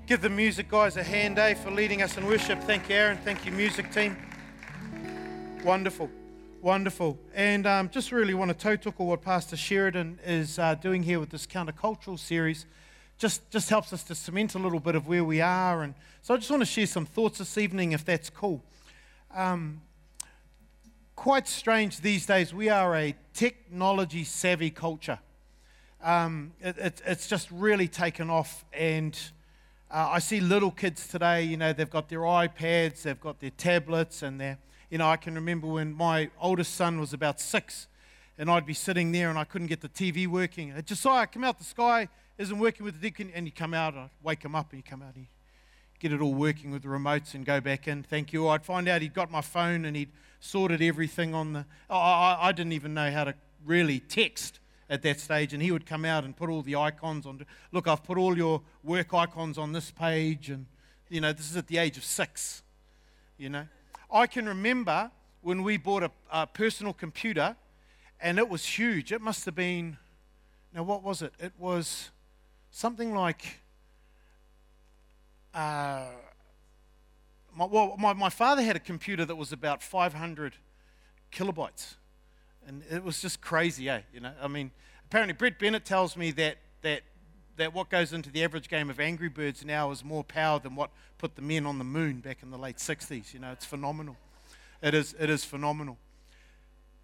Give 0.06 0.20
the 0.20 0.28
music 0.28 0.68
guys 0.68 0.96
a 0.96 1.02
hand, 1.02 1.38
eh, 1.38 1.54
for 1.54 1.70
leading 1.70 2.02
us 2.02 2.18
in 2.18 2.26
worship. 2.26 2.60
Thank 2.64 2.88
you, 2.88 2.96
Aaron. 2.96 3.18
Thank 3.24 3.46
you, 3.46 3.52
music 3.52 3.92
team. 3.92 4.16
Wonderful. 5.66 6.08
Wonderful. 6.62 7.18
And 7.34 7.66
um, 7.66 7.90
just 7.90 8.12
really 8.12 8.34
want 8.34 8.56
to 8.56 8.78
tackle 8.78 9.04
what 9.04 9.20
Pastor 9.20 9.56
Sheridan 9.56 10.20
is 10.24 10.60
uh, 10.60 10.76
doing 10.76 11.02
here 11.02 11.18
with 11.18 11.30
this 11.30 11.44
countercultural 11.44 12.20
series. 12.20 12.66
Just, 13.18 13.50
just 13.50 13.68
helps 13.68 13.92
us 13.92 14.04
to 14.04 14.14
cement 14.14 14.54
a 14.54 14.60
little 14.60 14.78
bit 14.78 14.94
of 14.94 15.08
where 15.08 15.24
we 15.24 15.40
are. 15.40 15.82
And 15.82 15.94
so 16.22 16.34
I 16.34 16.36
just 16.36 16.52
want 16.52 16.60
to 16.60 16.66
share 16.66 16.86
some 16.86 17.04
thoughts 17.04 17.38
this 17.38 17.58
evening, 17.58 17.90
if 17.90 18.04
that's 18.04 18.30
cool. 18.30 18.62
Um, 19.34 19.80
quite 21.16 21.48
strange 21.48 22.00
these 22.00 22.26
days. 22.26 22.54
We 22.54 22.68
are 22.68 22.94
a 22.94 23.16
technology 23.34 24.22
savvy 24.22 24.70
culture. 24.70 25.18
Um, 26.00 26.52
it, 26.60 26.78
it, 26.78 27.02
it's 27.04 27.26
just 27.26 27.50
really 27.50 27.88
taken 27.88 28.30
off, 28.30 28.64
and 28.72 29.18
uh, 29.90 30.10
I 30.12 30.20
see 30.20 30.38
little 30.38 30.70
kids 30.70 31.08
today. 31.08 31.42
You 31.42 31.56
know, 31.56 31.72
they've 31.72 31.90
got 31.90 32.08
their 32.08 32.20
iPads, 32.20 33.02
they've 33.02 33.20
got 33.20 33.40
their 33.40 33.50
tablets, 33.50 34.22
and 34.22 34.40
their. 34.40 34.58
You 34.90 34.98
know, 34.98 35.08
I 35.08 35.16
can 35.16 35.34
remember 35.34 35.66
when 35.66 35.92
my 35.92 36.30
oldest 36.40 36.74
son 36.74 37.00
was 37.00 37.12
about 37.12 37.40
six, 37.40 37.88
and 38.38 38.50
I'd 38.50 38.66
be 38.66 38.74
sitting 38.74 39.12
there 39.12 39.30
and 39.30 39.38
I 39.38 39.44
couldn't 39.44 39.66
get 39.66 39.80
the 39.80 39.88
TV 39.88 40.26
working. 40.26 40.70
And 40.70 40.86
Josiah, 40.86 41.26
come 41.26 41.44
out. 41.44 41.58
The 41.58 41.64
sky 41.64 42.08
isn't 42.38 42.58
working 42.58 42.84
with 42.84 42.94
the 42.94 43.00
deacon, 43.00 43.30
and 43.34 43.46
you 43.46 43.52
come 43.52 43.74
out. 43.74 43.94
I'd 43.94 44.10
wake 44.22 44.44
him 44.44 44.54
up, 44.54 44.70
and 44.72 44.78
you 44.78 44.84
come 44.88 45.02
out. 45.02 45.14
And 45.16 45.26
get 45.98 46.12
it 46.12 46.20
all 46.20 46.34
working 46.34 46.70
with 46.70 46.82
the 46.82 46.88
remotes 46.88 47.34
and 47.34 47.44
go 47.44 47.60
back 47.60 47.88
in. 47.88 48.02
Thank 48.02 48.32
you. 48.32 48.48
I'd 48.48 48.64
find 48.64 48.88
out 48.88 49.02
he'd 49.02 49.14
got 49.14 49.30
my 49.30 49.40
phone 49.40 49.84
and 49.84 49.96
he'd 49.96 50.10
sorted 50.40 50.82
everything 50.82 51.34
on 51.34 51.52
the. 51.54 51.66
I, 51.88 52.38
I 52.40 52.52
didn't 52.52 52.72
even 52.72 52.94
know 52.94 53.10
how 53.10 53.24
to 53.24 53.34
really 53.64 54.00
text 54.00 54.60
at 54.88 55.02
that 55.02 55.18
stage, 55.18 55.52
and 55.52 55.62
he 55.62 55.72
would 55.72 55.86
come 55.86 56.04
out 56.04 56.24
and 56.24 56.36
put 56.36 56.48
all 56.48 56.62
the 56.62 56.76
icons 56.76 57.26
on. 57.26 57.44
Look, 57.72 57.88
I've 57.88 58.04
put 58.04 58.18
all 58.18 58.36
your 58.36 58.62
work 58.84 59.12
icons 59.12 59.58
on 59.58 59.72
this 59.72 59.90
page, 59.90 60.50
and 60.50 60.66
you 61.08 61.20
know 61.20 61.32
this 61.32 61.50
is 61.50 61.56
at 61.56 61.66
the 61.66 61.78
age 61.78 61.96
of 61.96 62.04
six. 62.04 62.62
You 63.38 63.48
know, 63.48 63.66
I 64.10 64.26
can 64.26 64.46
remember 64.46 65.10
when 65.42 65.62
we 65.62 65.76
bought 65.76 66.02
a, 66.02 66.10
a 66.30 66.46
personal 66.46 66.92
computer, 66.92 67.56
and 68.20 68.38
it 68.38 68.48
was 68.48 68.64
huge. 68.64 69.12
It 69.12 69.20
must 69.20 69.44
have 69.44 69.54
been. 69.54 69.96
Now, 70.72 70.82
what 70.82 71.02
was 71.02 71.22
it? 71.22 71.32
It 71.38 71.52
was 71.58 72.10
something 72.70 73.14
like 73.14 73.60
uh, 75.56 76.04
my, 77.56 77.64
well, 77.64 77.96
my, 77.98 78.12
my 78.12 78.28
father 78.28 78.62
had 78.62 78.76
a 78.76 78.80
computer 78.80 79.24
that 79.24 79.36
was 79.36 79.52
about 79.52 79.82
500 79.82 80.54
kilobytes. 81.32 81.94
And 82.66 82.82
it 82.90 83.02
was 83.02 83.22
just 83.22 83.40
crazy, 83.40 83.88
eh? 83.88 84.00
You 84.12 84.20
know, 84.20 84.32
I 84.42 84.48
mean, 84.48 84.70
apparently 85.06 85.32
Brett 85.32 85.58
Bennett 85.58 85.84
tells 85.86 86.16
me 86.16 86.30
that, 86.32 86.58
that, 86.82 87.02
that 87.56 87.72
what 87.72 87.88
goes 87.88 88.12
into 88.12 88.30
the 88.30 88.44
average 88.44 88.68
game 88.68 88.90
of 88.90 89.00
Angry 89.00 89.28
Birds 89.28 89.64
now 89.64 89.90
is 89.90 90.04
more 90.04 90.22
power 90.24 90.58
than 90.58 90.76
what 90.76 90.90
put 91.18 91.36
the 91.36 91.42
men 91.42 91.66
on 91.66 91.78
the 91.78 91.84
moon 91.84 92.20
back 92.20 92.42
in 92.42 92.50
the 92.50 92.58
late 92.58 92.76
60s. 92.76 93.32
You 93.32 93.40
know, 93.40 93.52
it's 93.52 93.64
phenomenal. 93.64 94.16
It 94.82 94.94
is, 94.94 95.14
it 95.18 95.30
is 95.30 95.44
phenomenal. 95.44 95.96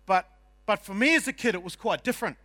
But, 0.07 0.29
but 0.67 0.85
for 0.85 0.95
me 0.95 1.15
as 1.15 1.27
a 1.27 1.33
kid, 1.33 1.55
it 1.55 1.63
was 1.63 1.77
quite 1.77 2.05
different. 2.05 2.37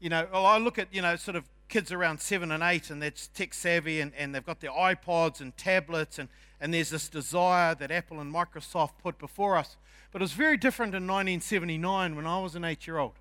You 0.00 0.10
know, 0.10 0.28
I 0.32 0.58
look 0.58 0.78
at, 0.78 0.88
you 0.92 1.02
know, 1.02 1.16
sort 1.16 1.36
of 1.36 1.44
kids 1.68 1.90
around 1.90 2.20
seven 2.20 2.52
and 2.52 2.62
eight, 2.62 2.90
and 2.90 3.02
they're 3.02 3.12
tech 3.34 3.54
savvy, 3.54 4.00
and, 4.00 4.12
and 4.16 4.34
they've 4.34 4.44
got 4.44 4.60
their 4.60 4.70
iPods 4.70 5.40
and 5.40 5.56
tablets, 5.56 6.18
and, 6.18 6.28
and 6.60 6.72
there's 6.72 6.90
this 6.90 7.08
desire 7.08 7.74
that 7.74 7.90
Apple 7.90 8.20
and 8.20 8.32
Microsoft 8.32 8.92
put 9.02 9.18
before 9.18 9.56
us. 9.56 9.76
But 10.12 10.22
it 10.22 10.24
was 10.24 10.32
very 10.32 10.56
different 10.56 10.94
in 10.94 11.06
1979 11.06 12.14
when 12.14 12.26
I 12.26 12.40
was 12.40 12.54
an 12.54 12.64
eight 12.64 12.86
year 12.86 12.98
old. 12.98 13.14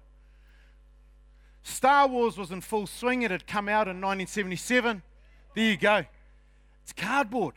Star 1.63 2.07
Wars 2.07 2.37
was 2.37 2.51
in 2.51 2.61
full 2.61 2.87
swing. 2.87 3.21
It 3.23 3.31
had 3.31 3.47
come 3.47 3.67
out 3.67 3.87
in 3.87 4.01
1977. 4.01 5.01
There 5.55 5.65
you 5.65 5.77
go. 5.77 6.05
It's 6.83 6.93
cardboard. 6.93 7.55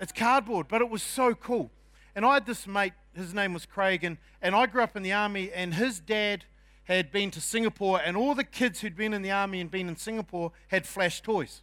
It's 0.00 0.12
cardboard, 0.12 0.68
but 0.68 0.80
it 0.80 0.88
was 0.88 1.02
so 1.02 1.34
cool. 1.34 1.70
And 2.14 2.24
I 2.24 2.34
had 2.34 2.46
this 2.46 2.66
mate, 2.66 2.92
his 3.14 3.34
name 3.34 3.52
was 3.52 3.66
Craig, 3.66 4.04
and, 4.04 4.18
and 4.40 4.54
I 4.54 4.66
grew 4.66 4.82
up 4.82 4.96
in 4.96 5.02
the 5.02 5.12
army, 5.12 5.50
and 5.52 5.74
his 5.74 5.98
dad 5.98 6.44
had 6.84 7.10
been 7.10 7.30
to 7.32 7.40
Singapore, 7.40 8.00
and 8.04 8.16
all 8.16 8.34
the 8.34 8.44
kids 8.44 8.80
who'd 8.80 8.96
been 8.96 9.12
in 9.12 9.22
the 9.22 9.30
army 9.30 9.60
and 9.60 9.70
been 9.70 9.88
in 9.88 9.96
Singapore 9.96 10.52
had 10.68 10.86
flash 10.86 11.20
toys 11.20 11.62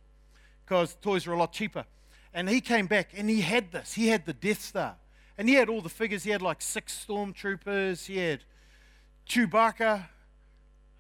because 0.66 0.96
toys 1.02 1.28
were 1.28 1.34
a 1.34 1.38
lot 1.38 1.52
cheaper. 1.54 1.86
And 2.34 2.48
he 2.48 2.62
came 2.62 2.88
back 2.88 3.10
and 3.16 3.30
he 3.30 3.42
had 3.42 3.74
this. 3.74 3.94
He 3.94 4.08
had 4.08 4.26
the 4.26 4.34
Death 4.34 4.62
Star. 4.62 4.96
And 5.38 5.50
he 5.50 5.56
had 5.56 5.68
all 5.68 5.82
the 5.82 5.90
figures. 5.90 6.24
He 6.24 6.32
had 6.32 6.42
like 6.42 6.62
six 6.62 7.06
stormtroopers. 7.06 8.06
He 8.06 8.18
had 8.18 8.46
Chewbacca. 9.28 10.08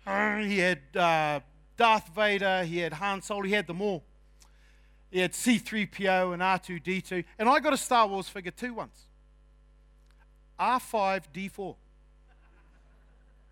He 0.06 0.60
had 0.60 0.80
uh, 0.95 1.39
Darth 1.78 2.10
Vader. 2.16 2.64
He 2.64 2.80
had 2.80 2.93
Han 2.93 3.22
Solo. 3.22 3.43
He 3.43 3.54
had 3.54 3.68
them 3.68 3.82
all. 3.82 4.04
He 5.12 5.20
had 5.20 5.34
C3PO 5.34 6.34
and 6.34 6.41
R2D2. 6.41 7.26
And 7.38 7.49
I 7.49 7.60
got 7.60 7.74
a 7.74 7.78
Star 7.78 8.08
Wars 8.08 8.30
figure 8.30 8.52
too 8.52 8.74
once 8.74 9.08
R5D4. 10.60 11.76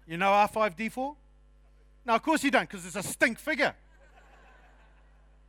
You 0.07 0.17
know 0.17 0.27
R5D4? 0.27 1.15
No, 2.05 2.15
of 2.15 2.23
course 2.23 2.43
you 2.43 2.51
don't, 2.51 2.67
because 2.67 2.85
it's 2.85 2.95
a 2.95 3.03
stink 3.03 3.37
figure. 3.37 3.75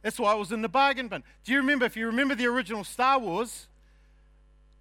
That's 0.02 0.18
why 0.18 0.34
it 0.34 0.38
was 0.38 0.52
in 0.52 0.62
the 0.62 0.68
bargain 0.68 1.08
bin. 1.08 1.22
Do 1.44 1.52
you 1.52 1.58
remember, 1.58 1.84
if 1.84 1.96
you 1.96 2.06
remember 2.06 2.34
the 2.34 2.46
original 2.46 2.84
Star 2.84 3.18
Wars, 3.18 3.68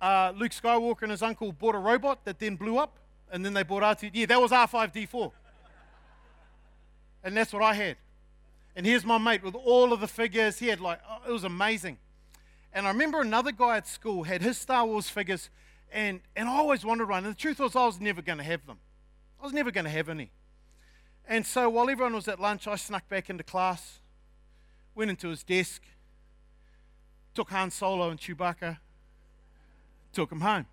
uh, 0.01 0.34
Luke 0.36 0.51
Skywalker 0.51 1.03
and 1.03 1.11
his 1.11 1.22
uncle 1.22 1.51
bought 1.51 1.76
a 1.76 1.80
robot 1.80 2.24
that 2.26 2.39
then 2.39 2.55
blew 2.55 2.78
up, 2.78 2.97
and 3.32 3.45
then 3.45 3.53
they 3.53 3.63
bought 3.63 3.84
R2. 3.84 4.11
Yeah, 4.13 4.26
that 4.28 4.41
was 4.41 4.51
R5D4. 4.51 5.32
And 7.24 7.36
that's 7.36 7.53
what 7.53 7.63
I 7.63 7.74
had. 7.74 7.97
And 8.76 8.86
here's 8.86 9.05
my 9.05 9.17
mate 9.17 9.43
with 9.43 9.55
all 9.55 9.91
of 9.91 9.99
the 9.99 10.07
figures. 10.07 10.59
He 10.59 10.67
had 10.67 10.80
like, 10.80 10.99
oh, 11.09 11.28
it 11.28 11.32
was 11.32 11.43
amazing. 11.43 11.97
And 12.74 12.86
I 12.86 12.89
remember 12.89 13.22
another 13.22 13.51
guy 13.51 13.78
at 13.78 13.88
school 13.88 14.24
had 14.24 14.41
his 14.41 14.57
Star 14.57 14.86
Wars 14.86 15.09
figures, 15.09 15.49
and, 15.91 16.22
and 16.36 16.47
I 16.47 16.53
always 16.53 16.86
wanted 16.86 17.09
one. 17.09 17.26
And 17.26 17.34
the 17.34 17.39
truth 17.39 17.59
was, 17.59 17.76
I 17.76 17.86
was 17.86 17.99
never 17.99 18.22
going 18.22 18.38
to 18.38 18.43
have 18.43 18.65
them. 18.67 18.78
I 19.39 19.43
was 19.43 19.53
never 19.53 19.72
going 19.72 19.86
to 19.86 19.91
have 19.91 20.07
any. 20.07 20.32
And 21.28 21.45
so 21.45 21.70
while 21.70 21.89
everyone 21.89 22.13
was 22.13 22.28
at 22.28 22.39
lunch, 22.39 22.67
I 22.67 22.76
snuck 22.76 23.07
back 23.09 23.30
into 23.30 23.43
class, 23.43 23.99
went 24.95 25.09
into 25.09 25.30
his 25.30 25.43
desk, 25.43 25.82
took 27.34 27.49
Han 27.49 27.72
Solo 27.72 28.09
and 28.09 28.20
Chewbacca, 28.20 28.78
Took 30.13 30.32
him 30.32 30.41
home. 30.41 30.65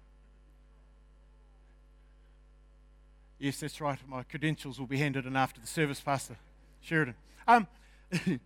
Yes, 3.39 3.61
that's 3.61 3.81
right. 3.83 3.99
My 4.09 4.23
credentials 4.23 4.79
will 4.79 4.87
be 4.87 4.97
handed 4.97 5.27
in 5.27 5.37
after 5.37 5.61
the 5.61 5.67
service, 5.67 6.01
Pastor 6.01 6.37
Sheridan. 6.81 7.15
Um, 7.47 7.67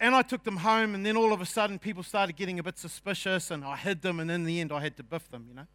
and 0.00 0.14
I 0.16 0.22
took 0.22 0.42
them 0.42 0.56
home, 0.56 0.96
and 0.96 1.06
then 1.06 1.16
all 1.16 1.32
of 1.32 1.40
a 1.40 1.46
sudden, 1.46 1.78
people 1.78 2.02
started 2.02 2.34
getting 2.34 2.58
a 2.58 2.62
bit 2.62 2.76
suspicious, 2.76 3.52
and 3.52 3.64
I 3.64 3.76
hid 3.76 4.02
them, 4.02 4.18
and 4.18 4.28
in 4.28 4.44
the 4.44 4.60
end, 4.60 4.72
I 4.72 4.80
had 4.80 4.96
to 4.96 5.04
biff 5.04 5.30
them, 5.30 5.46
you 5.48 5.54
know. 5.54 5.66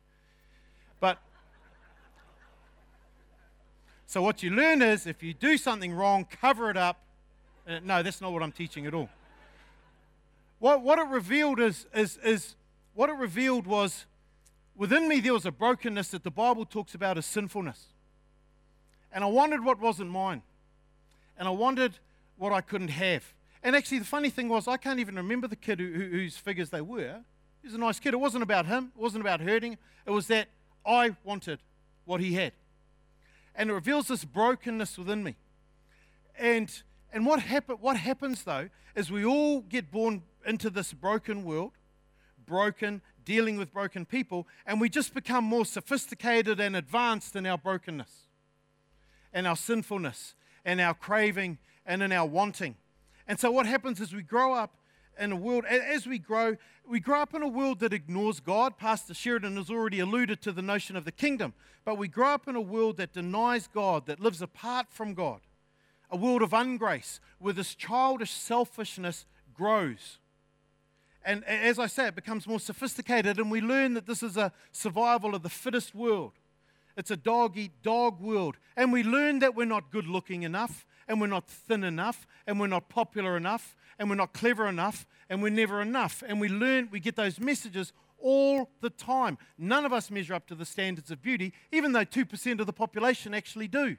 But 0.99 1.19
so 4.05 4.21
what 4.21 4.43
you 4.43 4.49
learn 4.49 4.81
is 4.81 5.07
if 5.07 5.23
you 5.23 5.33
do 5.33 5.57
something 5.57 5.93
wrong, 5.93 6.25
cover 6.25 6.69
it 6.69 6.77
up. 6.77 6.99
Uh, 7.65 7.79
no, 7.83 8.03
that's 8.03 8.19
not 8.19 8.33
what 8.33 8.43
I'm 8.43 8.51
teaching 8.51 8.85
at 8.85 8.93
all. 8.93 9.09
What, 10.59 10.81
what 10.81 10.99
it 10.99 11.07
revealed 11.07 11.61
is, 11.61 11.85
is, 11.95 12.17
is 12.17 12.55
what 12.93 13.09
it 13.09 13.15
revealed 13.15 13.65
was 13.65 14.05
within 14.75 15.07
me 15.07 15.21
there 15.21 15.33
was 15.33 15.45
a 15.45 15.51
brokenness 15.51 16.09
that 16.09 16.23
the 16.23 16.31
Bible 16.31 16.65
talks 16.65 16.95
about 16.95 17.17
as 17.17 17.25
sinfulness. 17.25 17.87
And 19.15 19.23
I 19.23 19.27
wanted 19.27 19.63
what 19.63 19.79
wasn't 19.79 20.11
mine. 20.11 20.43
And 21.37 21.47
I 21.47 21.51
wanted 21.51 21.97
what 22.37 22.51
I 22.51 22.59
couldn't 22.59 22.89
have. 22.89 23.23
And 23.63 23.73
actually, 23.73 23.99
the 23.99 24.05
funny 24.05 24.29
thing 24.29 24.49
was, 24.49 24.67
I 24.67 24.75
can't 24.75 24.99
even 24.99 25.15
remember 25.15 25.47
the 25.47 25.55
kid 25.55 25.79
who, 25.79 25.89
who, 25.89 26.05
whose 26.09 26.35
figures 26.35 26.69
they 26.69 26.81
were. 26.81 27.21
He 27.61 27.67
was 27.69 27.73
a 27.73 27.77
nice 27.77 27.97
kid. 27.97 28.13
It 28.13 28.19
wasn't 28.19 28.43
about 28.43 28.65
him, 28.65 28.91
it 28.93 29.01
wasn't 29.01 29.21
about 29.21 29.39
hurting. 29.39 29.77
It 30.05 30.11
was 30.11 30.27
that 30.27 30.49
I 30.85 31.15
wanted 31.23 31.59
what 32.03 32.19
he 32.19 32.33
had. 32.33 32.51
And 33.55 33.69
it 33.69 33.73
reveals 33.73 34.09
this 34.09 34.25
brokenness 34.25 34.97
within 34.97 35.23
me. 35.23 35.37
And, 36.37 36.69
and 37.13 37.25
what, 37.25 37.39
happen, 37.39 37.77
what 37.79 37.95
happens, 37.95 38.43
though, 38.43 38.67
is 38.95 39.09
we 39.09 39.23
all 39.23 39.61
get 39.61 39.91
born 39.91 40.23
into 40.45 40.69
this 40.69 40.91
broken 40.91 41.45
world, 41.45 41.71
broken, 42.45 43.01
dealing 43.23 43.55
with 43.55 43.71
broken 43.71 44.05
people, 44.05 44.45
and 44.65 44.81
we 44.81 44.89
just 44.89 45.13
become 45.13 45.45
more 45.45 45.65
sophisticated 45.65 46.59
and 46.59 46.75
advanced 46.75 47.37
in 47.37 47.45
our 47.45 47.57
brokenness 47.57 48.24
and 49.35 49.45
our 49.45 49.55
sinfulness 49.55 50.33
and 50.63 50.81
our 50.81 50.95
craving 50.95 51.59
and 51.85 52.01
in 52.01 52.11
our 52.11 52.25
wanting. 52.25 52.75
And 53.27 53.39
so 53.39 53.51
what 53.51 53.67
happens 53.67 53.99
is 53.99 54.13
we 54.13 54.23
grow 54.23 54.53
up 54.53 54.77
in 55.19 55.31
a 55.31 55.35
world, 55.35 55.65
as 55.65 56.07
we 56.07 56.17
grow, 56.17 56.55
we 56.87 56.99
grow 56.99 57.21
up 57.21 57.33
in 57.33 57.41
a 57.41 57.47
world 57.47 57.79
that 57.79 57.93
ignores 57.93 58.39
God. 58.39 58.77
Pastor 58.77 59.13
Sheridan 59.13 59.57
has 59.57 59.69
already 59.69 59.99
alluded 59.99 60.41
to 60.41 60.51
the 60.51 60.61
notion 60.61 60.95
of 60.95 61.05
the 61.05 61.11
kingdom. 61.11 61.53
But 61.83 61.97
we 61.97 62.07
grow 62.07 62.29
up 62.29 62.47
in 62.47 62.55
a 62.55 62.61
world 62.61 62.97
that 62.97 63.13
denies 63.13 63.67
God, 63.67 64.07
that 64.07 64.19
lives 64.19 64.41
apart 64.41 64.87
from 64.89 65.13
God, 65.13 65.41
a 66.09 66.17
world 66.17 66.41
of 66.41 66.51
ungrace, 66.51 67.19
where 67.39 67.53
this 67.53 67.75
childish 67.75 68.31
selfishness 68.31 69.25
grows. 69.53 70.19
And 71.23 71.43
as 71.45 71.79
I 71.79 71.87
say, 71.87 72.07
it 72.07 72.15
becomes 72.15 72.47
more 72.47 72.59
sophisticated, 72.59 73.39
and 73.39 73.49
we 73.49 73.61
learn 73.61 73.95
that 73.95 74.05
this 74.05 74.21
is 74.23 74.37
a 74.37 74.51
survival 74.71 75.35
of 75.35 75.43
the 75.43 75.49
fittest 75.49 75.95
world. 75.95 76.33
It's 76.97 77.11
a 77.11 77.17
dog 77.17 77.57
eat 77.57 77.81
dog 77.81 78.21
world. 78.21 78.57
And 78.75 78.91
we 78.91 79.03
learn 79.03 79.39
that 79.39 79.55
we're 79.55 79.65
not 79.65 79.91
good 79.91 80.07
looking 80.07 80.43
enough, 80.43 80.85
and 81.07 81.19
we're 81.19 81.27
not 81.27 81.47
thin 81.47 81.83
enough, 81.83 82.25
and 82.47 82.59
we're 82.59 82.67
not 82.67 82.89
popular 82.89 83.37
enough, 83.37 83.75
and 83.99 84.09
we're 84.09 84.15
not 84.15 84.33
clever 84.33 84.67
enough, 84.67 85.05
and 85.29 85.41
we're 85.41 85.49
never 85.49 85.81
enough. 85.81 86.23
And 86.27 86.39
we 86.39 86.49
learn, 86.49 86.89
we 86.91 86.99
get 86.99 87.15
those 87.15 87.39
messages 87.39 87.93
all 88.17 88.69
the 88.81 88.89
time. 88.89 89.37
None 89.57 89.85
of 89.85 89.93
us 89.93 90.09
measure 90.09 90.33
up 90.33 90.47
to 90.47 90.55
the 90.55 90.65
standards 90.65 91.11
of 91.11 91.21
beauty, 91.21 91.53
even 91.71 91.91
though 91.91 92.05
2% 92.05 92.59
of 92.59 92.65
the 92.65 92.73
population 92.73 93.33
actually 93.33 93.67
do. 93.67 93.97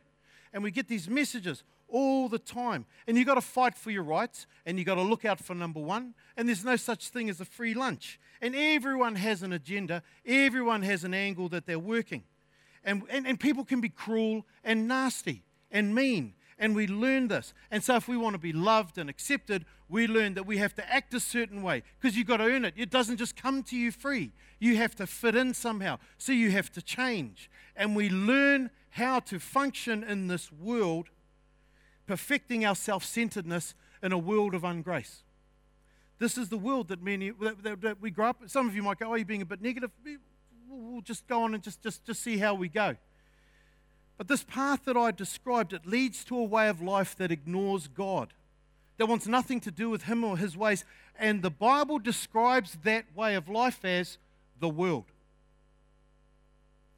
And 0.52 0.62
we 0.62 0.70
get 0.70 0.88
these 0.88 1.08
messages 1.08 1.62
all 1.88 2.28
the 2.28 2.38
time. 2.38 2.86
And 3.06 3.16
you've 3.16 3.26
got 3.26 3.34
to 3.34 3.40
fight 3.40 3.76
for 3.76 3.90
your 3.90 4.02
rights, 4.02 4.46
and 4.64 4.78
you've 4.78 4.86
got 4.86 4.96
to 4.96 5.02
look 5.02 5.24
out 5.24 5.38
for 5.38 5.54
number 5.54 5.80
one. 5.80 6.14
And 6.36 6.48
there's 6.48 6.64
no 6.64 6.76
such 6.76 7.08
thing 7.08 7.28
as 7.28 7.40
a 7.40 7.44
free 7.44 7.74
lunch. 7.74 8.18
And 8.40 8.54
everyone 8.54 9.16
has 9.16 9.42
an 9.42 9.52
agenda, 9.52 10.02
everyone 10.24 10.82
has 10.82 11.04
an 11.04 11.14
angle 11.14 11.48
that 11.50 11.66
they're 11.66 11.78
working. 11.78 12.24
And, 12.86 13.02
and, 13.10 13.26
and 13.26 13.38
people 13.38 13.64
can 13.64 13.82
be 13.82 13.90
cruel 13.90 14.46
and 14.64 14.88
nasty 14.88 15.42
and 15.70 15.94
mean 15.94 16.32
and 16.58 16.74
we 16.74 16.86
learn 16.86 17.28
this. 17.28 17.52
And 17.70 17.82
so, 17.82 17.96
if 17.96 18.08
we 18.08 18.16
want 18.16 18.34
to 18.34 18.38
be 18.38 18.52
loved 18.52 18.98
and 18.98 19.10
accepted, 19.10 19.64
we 19.88 20.06
learn 20.06 20.34
that 20.34 20.46
we 20.46 20.58
have 20.58 20.74
to 20.76 20.92
act 20.92 21.12
a 21.14 21.20
certain 21.20 21.62
way 21.62 21.82
because 22.00 22.16
you've 22.16 22.26
got 22.26 22.38
to 22.38 22.44
earn 22.44 22.64
it. 22.64 22.74
It 22.76 22.90
doesn't 22.90 23.18
just 23.18 23.36
come 23.36 23.62
to 23.64 23.76
you 23.76 23.92
free, 23.92 24.32
you 24.58 24.76
have 24.76 24.94
to 24.96 25.06
fit 25.06 25.34
in 25.34 25.54
somehow. 25.54 25.98
So, 26.18 26.32
you 26.32 26.50
have 26.50 26.72
to 26.72 26.82
change. 26.82 27.50
And 27.76 27.94
we 27.94 28.08
learn 28.08 28.70
how 28.90 29.20
to 29.20 29.38
function 29.38 30.02
in 30.02 30.28
this 30.28 30.50
world, 30.50 31.10
perfecting 32.06 32.64
our 32.64 32.74
self 32.74 33.04
centeredness 33.04 33.74
in 34.02 34.12
a 34.12 34.18
world 34.18 34.54
of 34.54 34.62
ungrace. 34.62 35.22
This 36.18 36.38
is 36.38 36.48
the 36.48 36.56
world 36.56 36.88
that 36.88 37.02
many 37.02 37.30
that, 37.30 37.62
that, 37.62 37.80
that 37.82 38.00
we 38.00 38.10
grow 38.10 38.28
up. 38.28 38.42
Some 38.46 38.66
of 38.66 38.74
you 38.74 38.82
might 38.82 38.98
go, 38.98 39.12
"Oh, 39.12 39.14
you're 39.14 39.26
being 39.26 39.42
a 39.42 39.46
bit 39.46 39.60
negative." 39.60 39.90
We'll 40.68 41.00
just 41.00 41.26
go 41.26 41.42
on 41.42 41.54
and 41.54 41.62
just 41.62 41.82
just 41.82 42.04
just 42.04 42.22
see 42.22 42.38
how 42.38 42.54
we 42.54 42.68
go. 42.68 42.96
But 44.18 44.28
this 44.28 44.44
path 44.44 44.84
that 44.84 44.96
I 44.96 45.10
described, 45.10 45.72
it 45.72 45.86
leads 45.86 46.24
to 46.24 46.38
a 46.38 46.44
way 46.44 46.68
of 46.68 46.80
life 46.80 47.16
that 47.16 47.30
ignores 47.30 47.86
God, 47.86 48.32
that 48.96 49.06
wants 49.06 49.26
nothing 49.26 49.60
to 49.60 49.70
do 49.70 49.90
with 49.90 50.04
Him 50.04 50.24
or 50.24 50.38
His 50.38 50.56
ways. 50.56 50.84
And 51.18 51.42
the 51.42 51.50
Bible 51.50 51.98
describes 51.98 52.78
that 52.84 53.04
way 53.14 53.34
of 53.34 53.48
life 53.48 53.84
as 53.84 54.18
the 54.58 54.68
world. 54.68 55.04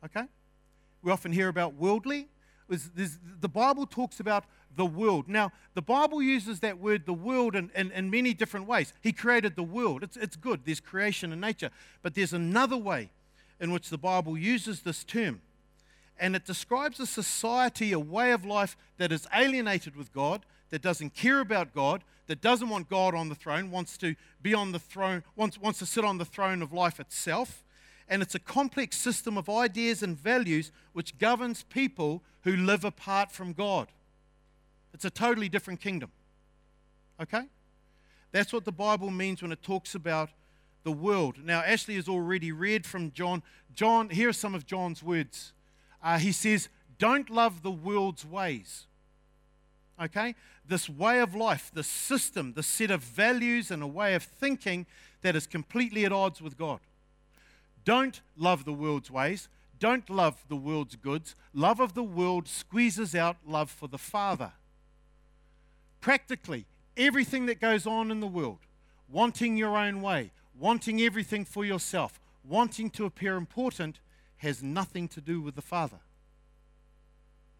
Okay? 0.04 0.24
We 1.02 1.10
often 1.10 1.32
hear 1.32 1.48
about 1.48 1.74
worldly. 1.74 2.28
The 2.68 3.48
Bible 3.48 3.86
talks 3.86 4.20
about 4.20 4.44
the 4.76 4.86
world. 4.86 5.28
Now, 5.28 5.50
the 5.74 5.82
Bible 5.82 6.22
uses 6.22 6.60
that 6.60 6.78
word, 6.78 7.06
the 7.06 7.14
world, 7.14 7.56
in, 7.56 7.70
in, 7.74 7.90
in 7.90 8.10
many 8.10 8.34
different 8.34 8.66
ways. 8.66 8.92
He 9.00 9.12
created 9.12 9.56
the 9.56 9.62
world. 9.62 10.02
It's, 10.04 10.16
it's 10.16 10.36
good, 10.36 10.60
there's 10.64 10.80
creation 10.80 11.32
and 11.32 11.40
nature. 11.40 11.70
But 12.02 12.14
there's 12.14 12.32
another 12.32 12.76
way 12.76 13.10
in 13.60 13.72
which 13.72 13.90
the 13.90 13.98
Bible 13.98 14.38
uses 14.38 14.82
this 14.82 15.04
term 15.04 15.42
and 16.18 16.34
it 16.34 16.44
describes 16.44 16.98
a 17.00 17.06
society, 17.06 17.92
a 17.92 17.98
way 17.98 18.32
of 18.32 18.44
life 18.44 18.76
that 18.96 19.12
is 19.12 19.26
alienated 19.34 19.96
with 19.96 20.12
God, 20.12 20.44
that 20.70 20.82
doesn't 20.82 21.14
care 21.14 21.40
about 21.40 21.74
God, 21.74 22.02
that 22.26 22.40
doesn't 22.40 22.68
want 22.68 22.90
God 22.90 23.14
on 23.14 23.28
the 23.28 23.34
throne, 23.34 23.70
wants 23.70 23.96
to 23.98 24.14
be 24.42 24.52
on 24.52 24.72
the 24.72 24.78
throne, 24.78 25.22
wants, 25.36 25.58
wants 25.58 25.78
to 25.78 25.86
sit 25.86 26.04
on 26.04 26.18
the 26.18 26.24
throne 26.24 26.60
of 26.60 26.72
life 26.72 27.00
itself. 27.00 27.64
And 28.08 28.22
it's 28.22 28.34
a 28.34 28.40
complex 28.40 28.96
system 28.96 29.38
of 29.38 29.48
ideas 29.48 30.02
and 30.02 30.18
values 30.18 30.72
which 30.92 31.18
governs 31.18 31.62
people 31.64 32.22
who 32.42 32.56
live 32.56 32.84
apart 32.84 33.30
from 33.30 33.52
God. 33.52 33.88
It's 34.92 35.04
a 35.04 35.10
totally 35.10 35.48
different 35.48 35.80
kingdom. 35.80 36.10
Okay? 37.20 37.42
That's 38.32 38.52
what 38.52 38.64
the 38.64 38.72
Bible 38.72 39.10
means 39.10 39.42
when 39.42 39.52
it 39.52 39.62
talks 39.62 39.94
about 39.94 40.30
the 40.88 40.92
world. 40.92 41.44
Now, 41.44 41.60
Ashley 41.60 41.96
has 41.96 42.08
already 42.08 42.50
read 42.50 42.86
from 42.86 43.12
John. 43.12 43.42
John, 43.74 44.08
here 44.08 44.30
are 44.30 44.32
some 44.32 44.54
of 44.54 44.64
John's 44.64 45.02
words 45.02 45.52
uh, 46.02 46.18
he 46.18 46.32
says, 46.32 46.70
don't 46.98 47.28
love 47.28 47.62
the 47.62 47.70
world's 47.70 48.24
ways. 48.24 48.86
Okay? 50.00 50.34
This 50.66 50.88
way 50.88 51.20
of 51.20 51.34
life, 51.34 51.70
the 51.74 51.82
system, 51.82 52.54
the 52.54 52.62
set 52.62 52.90
of 52.90 53.02
values 53.02 53.70
and 53.70 53.82
a 53.82 53.86
way 53.86 54.14
of 54.14 54.22
thinking 54.22 54.86
that 55.20 55.36
is 55.36 55.46
completely 55.46 56.06
at 56.06 56.12
odds 56.12 56.40
with 56.40 56.56
God. 56.56 56.80
Don't 57.84 58.22
love 58.36 58.64
the 58.64 58.72
world's 58.72 59.10
ways. 59.10 59.48
Don't 59.78 60.08
love 60.08 60.42
the 60.48 60.56
world's 60.56 60.96
goods. 60.96 61.34
Love 61.52 61.80
of 61.80 61.92
the 61.92 62.02
world 62.02 62.48
squeezes 62.48 63.14
out 63.14 63.36
love 63.46 63.70
for 63.70 63.88
the 63.88 63.98
Father. 63.98 64.52
Practically, 66.00 66.64
everything 66.96 67.46
that 67.46 67.60
goes 67.60 67.86
on 67.86 68.10
in 68.10 68.20
the 68.20 68.26
world, 68.26 68.60
wanting 69.10 69.56
your 69.58 69.76
own 69.76 70.00
way, 70.00 70.30
wanting 70.58 71.00
everything 71.00 71.44
for 71.44 71.64
yourself, 71.64 72.20
wanting 72.44 72.90
to 72.90 73.04
appear 73.04 73.36
important, 73.36 74.00
has 74.38 74.62
nothing 74.62 75.08
to 75.08 75.20
do 75.20 75.40
with 75.40 75.54
the 75.54 75.62
Father. 75.62 75.98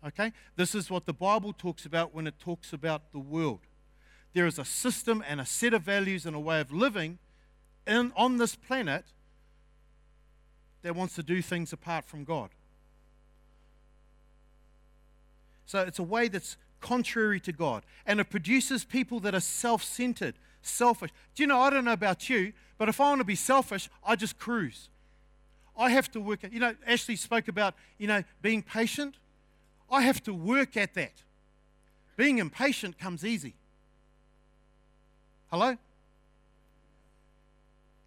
Okay? 0.07 0.32
This 0.57 0.74
is 0.74 0.90
what 0.90 1.07
the 1.07 1.12
Bible 1.12 1.53
talks 1.53 1.84
about 1.84 2.14
when 2.14 2.26
it 2.26 2.38
talks 2.38 2.72
about 2.72 3.12
the 3.12 3.18
world. 3.18 3.61
There 4.32 4.46
is 4.46 4.59
a 4.59 4.64
system 4.64 5.24
and 5.26 5.40
a 5.40 5.46
set 5.46 5.74
of 5.74 5.82
values 5.82 6.26
and 6.26 6.36
a 6.36 6.40
way 6.40 6.61
of 6.61 6.72
living 6.72 7.18
in, 7.86 8.12
on 8.16 8.36
this 8.36 8.55
planet 8.55 9.07
that 10.82 10.94
wants 10.94 11.14
to 11.16 11.22
do 11.22 11.42
things 11.42 11.72
apart 11.72 12.05
from 12.05 12.24
God. 12.24 12.51
So 15.66 15.80
it's 15.80 15.99
a 15.99 16.05
way 16.05 16.28
that's 16.28 16.57
contrary 16.80 17.40
to 17.40 17.53
God. 17.53 17.82
And 18.07 18.20
it 18.20 18.30
produces 18.30 18.84
people 18.84 19.20
that 19.20 19.34
are 19.34 19.40
self 19.40 19.82
centered, 19.82 20.34
selfish. 20.63 21.11
Do 21.35 21.43
you 21.43 21.47
know, 21.47 21.61
I 21.61 21.71
don't 21.71 21.85
know 21.85 21.93
about 21.93 22.29
you, 22.29 22.53
but 22.79 22.89
if 22.89 23.01
I 23.01 23.05
want 23.05 23.21
to 23.21 23.25
be 23.25 23.35
selfish, 23.35 23.89
I 24.07 24.17
just 24.17 24.39
cruise. 24.39 24.89
I 25.77 25.91
have 25.91 26.11
to 26.13 26.21
work 26.21 26.45
at, 26.45 26.53
you 26.53 26.61
know, 26.61 26.75
Ashley 26.87 27.17
spoke 27.17 27.49
about, 27.49 27.75
you 27.99 28.07
know, 28.07 28.25
being 28.43 28.63
patient. 28.63 29.17
I 29.91 30.03
have 30.03 30.23
to 30.25 30.35
work 30.35 30.77
at 30.77 30.95
that. 30.95 31.23
Being 32.17 32.39
impatient 32.39 32.99
comes 32.99 33.25
easy. 33.25 33.55
Hello? 35.51 35.77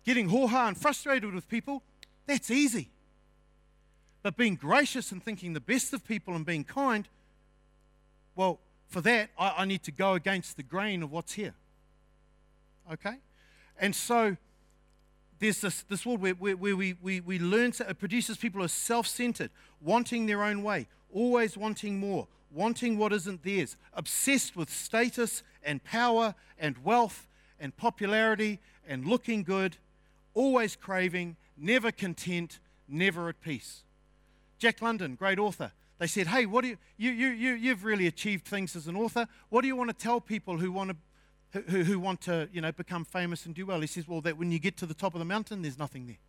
Getting 0.04 0.30
hoha 0.30 0.68
and 0.68 0.78
frustrated 0.78 1.34
with 1.34 1.48
people, 1.48 1.82
that's 2.28 2.52
easy. 2.52 2.90
But 4.22 4.38
being 4.38 4.56
gracious 4.56 5.12
and 5.12 5.24
thinking 5.24 5.54
the 5.54 5.62
best 5.62 5.94
of 5.94 6.06
people 6.06 6.36
and 6.36 6.46
being 6.46 6.64
kind, 6.64 7.08
well, 8.36 8.60
for 8.88 9.02
that, 9.02 9.30
I, 9.38 9.54
I 9.60 9.66
need 9.66 9.84
to 9.84 9.92
go 9.92 10.14
against 10.14 10.58
the 10.58 10.64
grain 10.64 11.02
of 11.02 11.12
what's 11.12 11.34
here. 11.34 11.54
Okay? 12.92 13.16
And 13.80 13.96
so, 13.96 14.38
there's 15.40 15.60
this, 15.60 15.82
this 15.84 16.06
world 16.06 16.22
where, 16.22 16.34
where, 16.36 16.56
where 16.56 16.76
we, 16.76 16.96
we, 17.02 17.20
we 17.20 17.40
learn, 17.40 17.72
to, 17.74 17.90
it 17.90 18.00
produces 18.00 18.38
people 18.38 18.60
who 18.60 18.66
are 18.66 18.70
self 18.70 19.08
centered, 19.08 19.50
wanting 19.82 20.28
their 20.28 20.44
own 20.44 20.62
way, 20.62 20.88
always 21.12 21.58
wanting 21.58 22.00
more, 22.00 22.28
wanting 22.52 22.98
what 22.98 23.12
isn't 23.12 23.44
theirs, 23.44 23.76
obsessed 23.94 24.56
with 24.56 24.70
status 24.70 25.42
and 25.64 25.84
power 25.84 26.36
and 26.60 26.78
wealth 26.84 27.28
and 27.60 27.76
popularity 27.76 28.60
and 28.88 29.06
looking 29.06 29.44
good, 29.44 29.78
always 30.36 30.76
craving, 30.76 31.36
never 31.58 31.92
content, 31.92 32.60
never 32.88 33.28
at 33.28 33.42
peace. 33.42 33.82
Jack 34.60 34.82
London, 34.82 35.16
great 35.16 35.40
author. 35.40 35.72
They 35.98 36.08
said, 36.08 36.28
Hey, 36.28 36.46
what 36.46 36.64
do 36.64 36.70
you, 36.70 36.78
you, 36.98 37.12
you, 37.12 37.28
you, 37.30 37.54
you've 37.54 37.84
really 37.84 38.06
achieved 38.06 38.46
things 38.46 38.76
as 38.76 38.88
an 38.88 38.96
author. 38.96 39.28
What 39.50 39.62
do 39.62 39.68
you 39.68 39.76
want 39.76 39.90
to 39.90 39.96
tell 39.96 40.22
people 40.22 40.58
who 40.58 40.72
want 40.72 40.92
to 40.92 40.96
who, 41.54 41.84
who 41.84 42.00
want 42.00 42.22
to, 42.22 42.50
you 42.52 42.62
know, 42.62 42.72
become 42.72 43.06
famous 43.06 43.46
and 43.46 43.54
do 43.54 43.66
well. 43.66 43.82
He 43.82 43.88
says, 43.88 44.08
well, 44.08 44.22
that 44.22 44.38
when 44.38 44.52
you 44.52 44.60
get 44.60 44.78
to 44.78 44.86
the 44.86 44.94
top 44.94 45.14
of 45.14 45.20
the 45.20 45.26
mountain, 45.26 45.62
there's 45.62 45.78
nothing 45.78 46.08
there. 46.08 46.20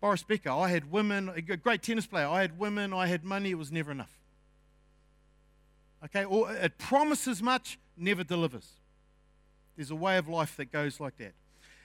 Boris 0.00 0.22
Becker, 0.22 0.50
I 0.50 0.68
had 0.68 0.90
women, 0.90 1.28
a 1.28 1.40
great 1.40 1.82
tennis 1.82 2.06
player. 2.06 2.26
I 2.26 2.40
had 2.40 2.58
women, 2.58 2.92
I 2.92 3.06
had 3.06 3.24
money, 3.24 3.50
it 3.50 3.58
was 3.58 3.70
never 3.70 3.92
enough. 3.92 4.18
Okay, 6.04 6.24
or 6.24 6.52
it 6.52 6.76
promises 6.76 7.40
much, 7.40 7.78
never 7.96 8.24
delivers. 8.24 8.72
There's 9.76 9.92
a 9.92 9.96
way 9.96 10.18
of 10.18 10.28
life 10.28 10.56
that 10.56 10.72
goes 10.72 10.98
like 10.98 11.16
that. 11.18 11.34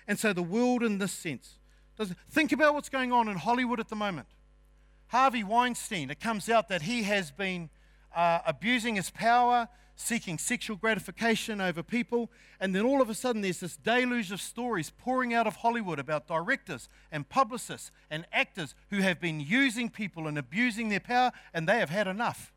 And 0.08 0.18
so 0.18 0.34
the 0.34 0.42
world, 0.42 0.82
in 0.82 0.98
this 0.98 1.12
sense, 1.12 1.60
does 1.98 2.14
think 2.30 2.52
about 2.52 2.74
what's 2.74 2.90
going 2.90 3.12
on 3.12 3.28
in 3.28 3.38
Hollywood 3.38 3.80
at 3.80 3.90
the 3.90 3.96
moment. 3.96 4.28
Harvey 5.08 5.44
Weinstein, 5.44 6.10
it 6.10 6.20
comes 6.20 6.50
out 6.50 6.70
that 6.70 6.82
he 6.82 7.04
has 7.04 7.32
been 7.32 7.70
uh, 8.16 8.40
abusing 8.46 8.96
his 8.96 9.10
power, 9.10 9.70
seeking 9.98 10.38
sexual 10.38 10.78
gratification 10.78 11.60
over 11.60 11.84
people. 11.84 12.30
And 12.60 12.74
then 12.74 12.86
all 12.86 13.02
of 13.02 13.10
a 13.10 13.14
sudden, 13.14 13.42
there's 13.42 13.60
this 13.60 13.76
deluge 13.76 14.32
of 14.32 14.40
stories 14.40 14.92
pouring 14.92 15.34
out 15.34 15.48
of 15.48 15.58
Hollywood 15.58 16.00
about 16.00 16.28
directors 16.28 16.88
and 17.12 17.28
publicists 17.28 17.92
and 18.10 18.26
actors 18.32 18.76
who 18.92 19.00
have 19.00 19.20
been 19.20 19.40
using 19.42 19.90
people 19.90 20.28
and 20.28 20.38
abusing 20.38 20.90
their 20.90 21.02
power, 21.02 21.32
and 21.54 21.68
they 21.68 21.80
have 21.80 21.90
had 21.90 22.08
enough. 22.08 22.54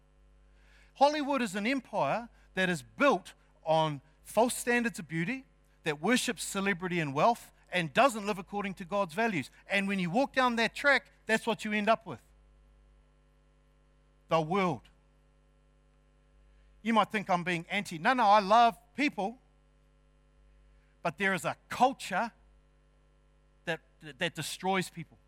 Hollywood 0.94 1.42
is 1.42 1.56
an 1.56 1.66
empire 1.66 2.28
that 2.54 2.68
is 2.68 2.82
built 2.82 3.32
on 3.64 4.02
false 4.22 4.54
standards 4.54 4.98
of 4.98 5.08
beauty, 5.08 5.44
that 5.84 6.02
worships 6.02 6.44
celebrity 6.44 7.00
and 7.00 7.14
wealth, 7.14 7.50
and 7.72 7.94
doesn't 7.94 8.26
live 8.26 8.38
according 8.38 8.74
to 8.74 8.84
God's 8.84 9.14
values. 9.14 9.50
And 9.68 9.88
when 9.88 9.98
you 9.98 10.10
walk 10.10 10.34
down 10.34 10.56
that 10.56 10.74
track, 10.74 11.06
that's 11.26 11.46
what 11.46 11.64
you 11.64 11.72
end 11.72 11.88
up 11.88 12.06
with 12.06 12.20
the 14.28 14.40
world. 14.40 14.82
You 16.82 16.94
might 16.94 17.10
think 17.12 17.28
I'm 17.28 17.44
being 17.44 17.66
anti. 17.70 17.98
No, 17.98 18.12
no, 18.12 18.24
I 18.24 18.40
love 18.40 18.76
people. 18.96 19.38
But 21.02 21.18
there 21.18 21.34
is 21.34 21.44
a 21.44 21.56
culture 21.68 22.30
that, 23.64 23.80
that 24.18 24.34
destroys 24.34 24.90
people. 24.90 25.18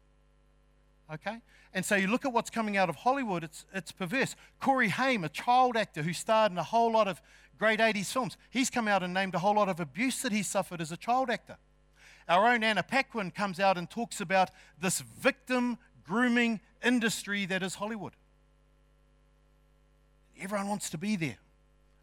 Okay? 1.12 1.38
And 1.74 1.84
so 1.84 1.94
you 1.94 2.07
look 2.07 2.24
at 2.24 2.32
what's 2.32 2.50
coming 2.50 2.76
out 2.76 2.88
of 2.88 2.96
Hollywood, 2.96 3.44
it's, 3.44 3.64
it's 3.72 3.92
perverse. 3.92 4.36
Corey 4.61 4.88
Haim, 4.88 5.24
a 5.24 5.28
child 5.28 5.76
actor 5.76 6.03
who 6.03 6.12
starred 6.12 6.53
in 6.53 6.59
a 6.59 6.62
whole 6.62 6.92
lot 6.92 7.09
of 7.09 7.22
great 7.59 7.80
80s 7.80 8.12
films, 8.12 8.36
he's 8.50 8.68
come 8.68 8.88
out 8.88 9.03
and 9.03 9.14
named 9.14 9.34
a 9.34 9.38
whole 9.38 9.55
lot 9.55 9.68
of 9.68 9.80
abuse 9.80 10.20
that 10.22 10.32
he 10.32 10.42
suffered 10.42 10.80
as 10.80 10.92
a 10.92 10.96
child 10.96 11.30
actor. 11.30 11.57
Our 12.28 12.48
own 12.48 12.62
Anna 12.62 12.82
Paquin 12.82 13.30
comes 13.30 13.59
out 13.59 13.78
and 13.78 13.88
talks 13.88 14.20
about 14.20 14.50
this 14.80 15.00
victim 15.00 15.78
grooming 16.05 16.61
industry 16.84 17.46
that 17.46 17.62
is 17.62 17.76
Hollywood. 17.76 18.12
Everyone 20.40 20.68
wants 20.68 20.90
to 20.90 20.98
be 20.98 21.16
there. 21.16 21.38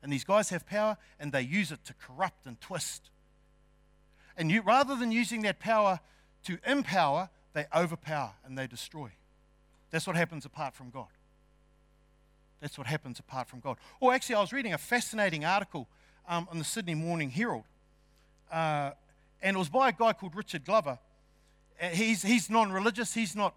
And 0.02 0.12
these 0.12 0.24
guys 0.24 0.50
have 0.50 0.66
power 0.66 0.98
and 1.20 1.32
they 1.32 1.42
use 1.42 1.72
it 1.72 1.84
to 1.86 1.94
corrupt 1.94 2.46
and 2.46 2.60
twist. 2.62 3.10
And 4.38 4.50
you, 4.50 4.62
rather 4.62 4.96
than 4.96 5.12
using 5.12 5.42
that 5.42 5.60
power 5.60 6.00
to 6.46 6.58
empower, 6.66 7.30
they 7.54 7.66
overpower 7.76 8.32
and 8.46 8.58
they 8.58 8.68
destroy. 8.68 9.12
That's 9.92 10.08
what 10.08 10.16
happens 10.16 10.46
apart 10.46 10.74
from 10.74 10.90
God. 10.90 11.08
That's 12.62 12.78
what 12.78 12.88
happens 12.88 13.20
apart 13.20 13.48
from 13.48 13.60
God. 13.60 13.78
Or 14.00 14.14
actually, 14.14 14.36
I 14.36 14.42
was 14.42 14.54
reading 14.54 14.74
a 14.74 14.78
fascinating 14.78 15.46
article 15.46 15.88
um, 16.28 16.48
on 16.52 16.58
the 16.58 16.64
Sydney 16.64 16.96
Morning 16.96 17.30
Herald, 17.30 17.64
uh, 18.52 18.92
and 19.42 19.56
it 19.56 19.60
was 19.60 19.70
by 19.70 19.90
a 19.90 19.92
guy 19.92 20.14
called 20.14 20.36
Richard 20.36 20.66
Glover. 20.66 21.00
Uh, 21.82 21.88
he's, 21.88 22.22
he's 22.22 22.50
non 22.50 22.72
religious, 22.72 23.14
he's 23.14 23.36
not, 23.36 23.56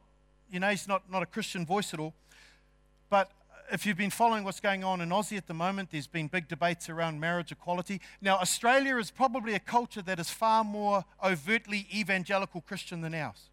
you 0.50 0.60
know, 0.60 0.70
he's 0.70 0.86
not, 0.86 1.10
not 1.10 1.22
a 1.22 1.26
Christian 1.26 1.66
voice 1.66 1.92
at 1.92 2.00
all. 2.00 2.14
But 3.10 3.30
if 3.70 3.86
you've 3.86 3.96
been 3.96 4.10
following 4.10 4.44
what's 4.44 4.60
going 4.60 4.82
on 4.84 5.00
in 5.00 5.10
Aussie 5.10 5.36
at 5.36 5.46
the 5.46 5.54
moment, 5.54 5.90
there's 5.90 6.06
been 6.06 6.26
big 6.26 6.48
debates 6.48 6.88
around 6.88 7.20
marriage 7.20 7.52
equality. 7.52 8.00
Now, 8.20 8.36
Australia 8.38 8.96
is 8.96 9.10
probably 9.10 9.54
a 9.54 9.58
culture 9.58 10.02
that 10.02 10.18
is 10.18 10.30
far 10.30 10.64
more 10.64 11.04
overtly 11.22 11.86
evangelical 11.94 12.60
Christian 12.60 13.00
than 13.00 13.14
ours. 13.14 13.50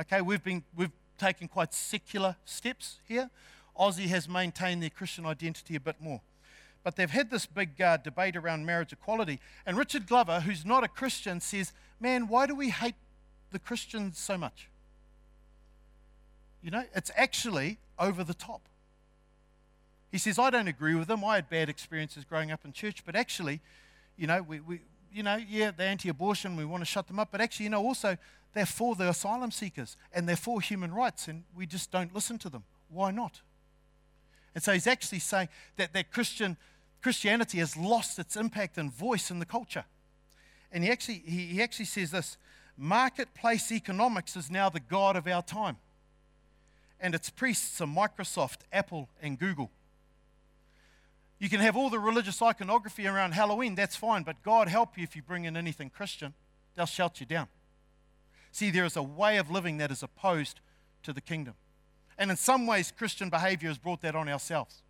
Okay, 0.00 0.20
we've, 0.20 0.42
been, 0.42 0.62
we've 0.74 0.92
taken 1.18 1.48
quite 1.48 1.74
secular 1.74 2.36
steps 2.44 3.00
here. 3.06 3.30
Aussie 3.78 4.06
has 4.06 4.28
maintained 4.28 4.82
their 4.82 4.90
Christian 4.90 5.26
identity 5.26 5.76
a 5.76 5.80
bit 5.80 5.96
more. 6.00 6.20
But 6.82 6.96
they've 6.96 7.10
had 7.10 7.30
this 7.30 7.46
big 7.46 7.80
uh, 7.80 7.96
debate 7.96 8.36
around 8.36 8.64
marriage 8.64 8.92
equality. 8.92 9.40
And 9.66 9.76
Richard 9.76 10.06
Glover, 10.06 10.40
who's 10.40 10.64
not 10.64 10.84
a 10.84 10.88
Christian, 10.88 11.40
says, 11.40 11.72
Man, 11.98 12.28
why 12.28 12.46
do 12.46 12.54
we 12.54 12.70
hate 12.70 12.94
the 13.50 13.58
Christians 13.58 14.18
so 14.18 14.38
much? 14.38 14.68
You 16.62 16.70
know, 16.70 16.84
it's 16.94 17.10
actually 17.16 17.78
over 17.98 18.22
the 18.22 18.34
top. 18.34 18.68
He 20.16 20.18
says, 20.18 20.38
I 20.38 20.48
don't 20.48 20.66
agree 20.66 20.94
with 20.94 21.08
them. 21.08 21.22
I 21.22 21.34
had 21.34 21.50
bad 21.50 21.68
experiences 21.68 22.24
growing 22.24 22.50
up 22.50 22.64
in 22.64 22.72
church, 22.72 23.02
but 23.04 23.14
actually, 23.14 23.60
you 24.16 24.26
know, 24.26 24.40
we, 24.40 24.60
we 24.60 24.80
you 25.12 25.22
know, 25.22 25.36
yeah, 25.36 25.72
they're 25.76 25.90
anti 25.90 26.08
abortion, 26.08 26.56
we 26.56 26.64
want 26.64 26.80
to 26.80 26.86
shut 26.86 27.06
them 27.06 27.18
up, 27.18 27.28
but 27.30 27.42
actually, 27.42 27.64
you 27.64 27.70
know, 27.70 27.84
also 27.84 28.16
they're 28.54 28.64
for 28.64 28.94
the 28.94 29.10
asylum 29.10 29.50
seekers 29.50 29.94
and 30.14 30.26
they're 30.26 30.34
for 30.34 30.62
human 30.62 30.90
rights, 30.90 31.28
and 31.28 31.44
we 31.54 31.66
just 31.66 31.90
don't 31.90 32.14
listen 32.14 32.38
to 32.38 32.48
them. 32.48 32.64
Why 32.88 33.10
not? 33.10 33.42
And 34.54 34.64
so 34.64 34.72
he's 34.72 34.86
actually 34.86 35.18
saying 35.18 35.50
that, 35.76 35.92
that 35.92 36.10
Christian, 36.10 36.56
Christianity 37.02 37.58
has 37.58 37.76
lost 37.76 38.18
its 38.18 38.36
impact 38.36 38.78
and 38.78 38.90
voice 38.90 39.30
in 39.30 39.38
the 39.38 39.44
culture. 39.44 39.84
And 40.72 40.82
he 40.82 40.90
actually, 40.90 41.22
he, 41.26 41.44
he 41.48 41.62
actually 41.62 41.84
says 41.84 42.10
this 42.10 42.38
marketplace 42.74 43.70
economics 43.70 44.34
is 44.34 44.50
now 44.50 44.70
the 44.70 44.80
God 44.80 45.14
of 45.14 45.26
our 45.26 45.42
time. 45.42 45.76
And 46.98 47.14
its 47.14 47.28
priests 47.28 47.82
are 47.82 47.86
Microsoft, 47.86 48.60
Apple, 48.72 49.10
and 49.20 49.38
Google. 49.38 49.70
You 51.38 51.48
can 51.48 51.60
have 51.60 51.76
all 51.76 51.90
the 51.90 51.98
religious 51.98 52.40
iconography 52.40 53.06
around 53.06 53.32
Halloween, 53.32 53.74
that's 53.74 53.96
fine, 53.96 54.22
but 54.22 54.42
God 54.42 54.68
help 54.68 54.96
you 54.96 55.04
if 55.04 55.14
you 55.14 55.22
bring 55.22 55.44
in 55.44 55.56
anything 55.56 55.90
Christian, 55.90 56.32
they'll 56.74 56.86
shout 56.86 57.20
you 57.20 57.26
down. 57.26 57.48
See, 58.52 58.70
there 58.70 58.86
is 58.86 58.96
a 58.96 59.02
way 59.02 59.36
of 59.36 59.50
living 59.50 59.76
that 59.78 59.90
is 59.90 60.02
opposed 60.02 60.60
to 61.02 61.12
the 61.12 61.20
kingdom. 61.20 61.54
And 62.16 62.30
in 62.30 62.36
some 62.38 62.66
ways, 62.66 62.90
Christian 62.96 63.28
behavior 63.28 63.68
has 63.68 63.76
brought 63.76 64.00
that 64.00 64.14
on 64.14 64.28
ourselves. 64.28 64.82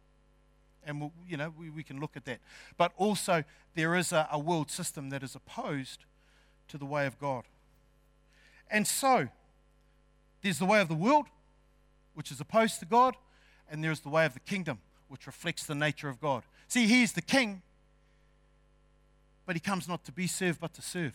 And, 0.84 1.01
we'll, 1.01 1.12
you 1.28 1.36
know, 1.36 1.53
we, 1.59 1.68
we 1.68 1.82
can 1.82 1.99
look 1.99 2.16
at 2.16 2.24
that. 2.26 2.38
But 2.76 2.92
also, 2.97 3.42
there 3.74 3.97
is 3.97 4.12
a, 4.12 4.28
a 4.30 4.38
world 4.38 4.70
system 4.70 5.11
that 5.11 5.24
is 5.24 5.34
opposed 5.34 6.05
to 6.68 6.78
the 6.78 6.86
way 6.86 7.07
of 7.07 7.18
God. 7.18 7.44
And 8.70 8.86
so, 8.86 9.28
there's 10.42 10.61
the 10.61 10.64
way 10.66 10.80
of 10.80 10.86
the 10.86 10.94
world, 10.94 11.26
which 12.14 12.30
is 12.30 12.40
opposed 12.40 12.78
to 12.80 12.86
God, 12.86 13.16
and 13.68 13.82
there's 13.82 14.01
the 14.01 14.09
way 14.09 14.24
of 14.24 14.34
the 14.34 14.40
kingdom, 14.40 14.78
which 15.09 15.27
reflects 15.27 15.65
the 15.65 15.75
nature 15.75 16.09
of 16.09 16.21
God. 16.21 16.43
See, 16.69 16.87
he 16.87 17.03
is 17.03 17.13
the 17.13 17.23
king, 17.23 17.63
but 19.45 19.55
he 19.55 19.61
comes 19.61 19.89
not 19.89 20.05
to 20.05 20.13
be 20.13 20.27
served, 20.27 20.61
but 20.61 20.75
to 20.75 20.83
serve. 20.83 21.15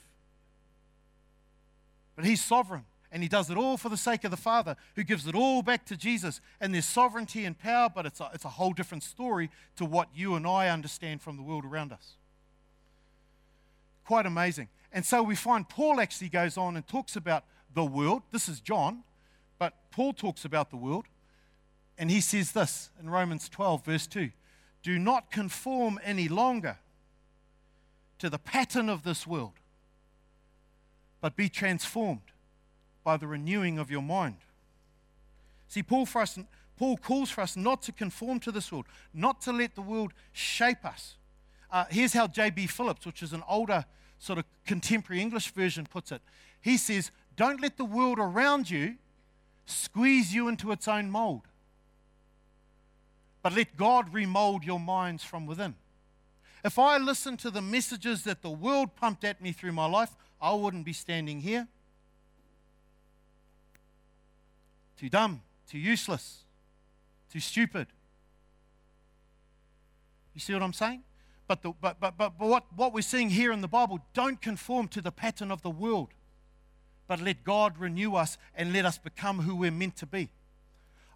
But 2.16 2.26
he's 2.26 2.44
sovereign, 2.44 2.86
and 3.12 3.22
he 3.24 3.30
does 3.30 3.50
it 3.50 3.58
all 3.58 3.78
for 3.78 3.90
the 3.90 3.98
sake 3.98 4.24
of 4.24 4.32
the 4.32 4.38
Father, 4.38 4.76
who 4.96 5.04
gives 5.04 5.28
it 5.28 5.36
all 5.36 5.62
back 5.62 5.86
to 5.88 5.98
Jesus. 5.98 6.40
And 6.60 6.74
there's 6.74 6.86
sovereignty 6.86 7.46
and 7.46 7.58
power, 7.58 7.90
but 7.94 8.06
it's 8.06 8.20
a, 8.20 8.30
it's 8.34 8.46
a 8.46 8.50
whole 8.50 8.74
different 8.74 9.04
story 9.04 9.50
to 9.76 9.86
what 9.86 10.10
you 10.16 10.36
and 10.36 10.48
I 10.48 10.70
understand 10.70 11.22
from 11.22 11.38
the 11.38 11.44
world 11.44 11.66
around 11.66 11.92
us. 11.92 12.14
Quite 14.06 14.26
amazing. 14.26 14.70
And 14.92 15.06
so 15.06 15.24
we 15.24 15.36
find 15.36 15.68
Paul 15.68 16.00
actually 16.00 16.30
goes 16.30 16.58
on 16.58 16.76
and 16.76 16.86
talks 16.88 17.16
about 17.16 17.46
the 17.74 17.86
world. 17.86 18.24
This 18.32 18.50
is 18.50 18.60
John, 18.60 19.04
but 19.58 19.74
Paul 19.92 20.14
talks 20.14 20.44
about 20.44 20.70
the 20.70 20.78
world. 20.78 21.06
And 22.02 22.10
he 22.10 22.20
says 22.20 22.54
this 22.54 22.90
in 23.00 23.12
Romans 23.12 23.48
12, 23.48 23.86
verse 23.86 24.08
2 24.08 24.32
Do 24.82 24.98
not 24.98 25.30
conform 25.30 26.00
any 26.04 26.28
longer 26.28 26.80
to 28.18 28.28
the 28.28 28.40
pattern 28.40 28.90
of 28.90 29.04
this 29.04 29.28
world, 29.28 29.54
but 31.22 31.36
be 31.36 31.48
transformed 31.48 32.32
by 33.04 33.18
the 33.18 33.28
renewing 33.28 33.78
of 33.78 33.92
your 33.92 34.02
mind. 34.02 34.38
See, 35.68 35.84
Paul, 35.84 36.08
for 36.08 36.24
us, 36.24 36.40
Paul 36.76 36.98
calls 36.98 37.30
for 37.30 37.42
us 37.42 37.56
not 37.56 37.84
to 37.84 37.92
conform 37.92 38.40
to 38.40 38.52
this 38.52 38.72
world, 38.72 38.88
not 39.14 39.40
to 39.42 39.54
let 39.54 39.76
the 39.76 39.84
world 39.84 40.12
shape 40.32 40.84
us. 40.84 41.18
Uh, 41.72 41.86
here's 41.92 42.14
how 42.14 42.26
J.B. 42.26 42.66
Phillips, 42.66 43.06
which 43.06 43.22
is 43.22 43.32
an 43.32 43.44
older 43.48 43.86
sort 44.18 44.40
of 44.40 44.46
contemporary 44.66 45.22
English 45.22 45.52
version, 45.52 45.86
puts 45.86 46.12
it. 46.12 46.24
He 46.62 46.78
says, 46.78 47.12
Don't 47.36 47.62
let 47.62 47.78
the 47.78 47.86
world 47.86 48.18
around 48.18 48.72
you 48.72 48.96
squeeze 49.68 50.34
you 50.34 50.48
into 50.48 50.72
its 50.72 50.88
own 50.88 51.12
mold 51.12 51.44
but 53.42 53.54
let 53.54 53.76
God 53.78 54.14
remold 54.14 54.64
your 54.64 54.80
minds 54.80 55.24
from 55.24 55.46
within. 55.46 55.76
If 56.64 56.78
I 56.78 56.98
listened 56.98 57.40
to 57.40 57.50
the 57.50 57.62
messages 57.62 58.24
that 58.24 58.42
the 58.42 58.50
world 58.50 58.96
pumped 58.96 59.24
at 59.24 59.42
me 59.42 59.52
through 59.52 59.72
my 59.72 59.88
life, 59.88 60.16
I 60.40 60.54
wouldn't 60.54 60.86
be 60.86 60.94
standing 60.94 61.42
here. 61.42 61.68
Too 65.00 65.10
dumb, 65.10 65.42
too 65.68 65.80
useless, 65.80 66.44
too 67.32 67.40
stupid. 67.40 67.88
You 70.36 70.40
see 70.40 70.54
what 70.54 70.62
I'm 70.62 70.74
saying? 70.74 71.04
But, 71.48 71.64
the, 71.64 71.74
but, 71.82 72.00
but, 72.00 72.18
but, 72.18 72.38
but 72.38 72.48
what, 72.48 72.66
what 72.76 72.94
we're 72.94 73.02
seeing 73.02 73.32
here 73.32 73.52
in 73.52 73.62
the 73.62 73.68
Bible, 73.68 74.00
don't 74.14 74.40
conform 74.42 74.88
to 74.90 75.02
the 75.02 75.12
pattern 75.12 75.52
of 75.52 75.64
the 75.64 75.70
world, 75.70 76.10
but 77.08 77.20
let 77.20 77.44
God 77.44 77.78
renew 77.78 78.16
us 78.16 78.38
and 78.56 78.72
let 78.72 78.86
us 78.86 78.98
become 78.98 79.40
who 79.40 79.56
we're 79.56 79.72
meant 79.72 79.98
to 79.98 80.06
be. 80.06 80.30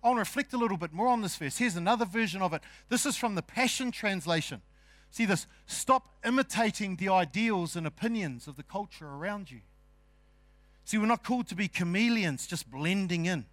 I 0.05 0.09
want 0.09 0.17
to 0.17 0.19
reflect 0.19 0.53
a 0.53 0.57
little 0.57 0.77
bit 0.77 0.93
more 0.93 1.07
on 1.07 1.23
this 1.23 1.35
verse. 1.35 1.57
Here's 1.57 1.75
another 1.75 2.05
version 2.05 2.43
of 2.43 2.53
it. 2.53 2.61
This 2.89 3.07
is 3.07 3.17
from 3.17 3.33
the 3.33 3.41
Passion 3.41 3.89
Translation. 3.89 4.61
See 5.09 5.25
this? 5.25 5.47
Stop 5.65 6.05
imitating 6.23 6.97
the 6.97 7.09
ideals 7.09 7.75
and 7.75 7.87
opinions 7.87 8.47
of 8.47 8.55
the 8.55 8.61
culture 8.61 9.07
around 9.07 9.49
you. 9.49 9.61
See, 10.83 10.99
we're 10.99 11.07
not 11.07 11.23
called 11.23 11.47
to 11.47 11.55
be 11.55 11.67
chameleons 11.67 12.45
just 12.45 12.69
blending 12.69 13.25
in 13.25 13.45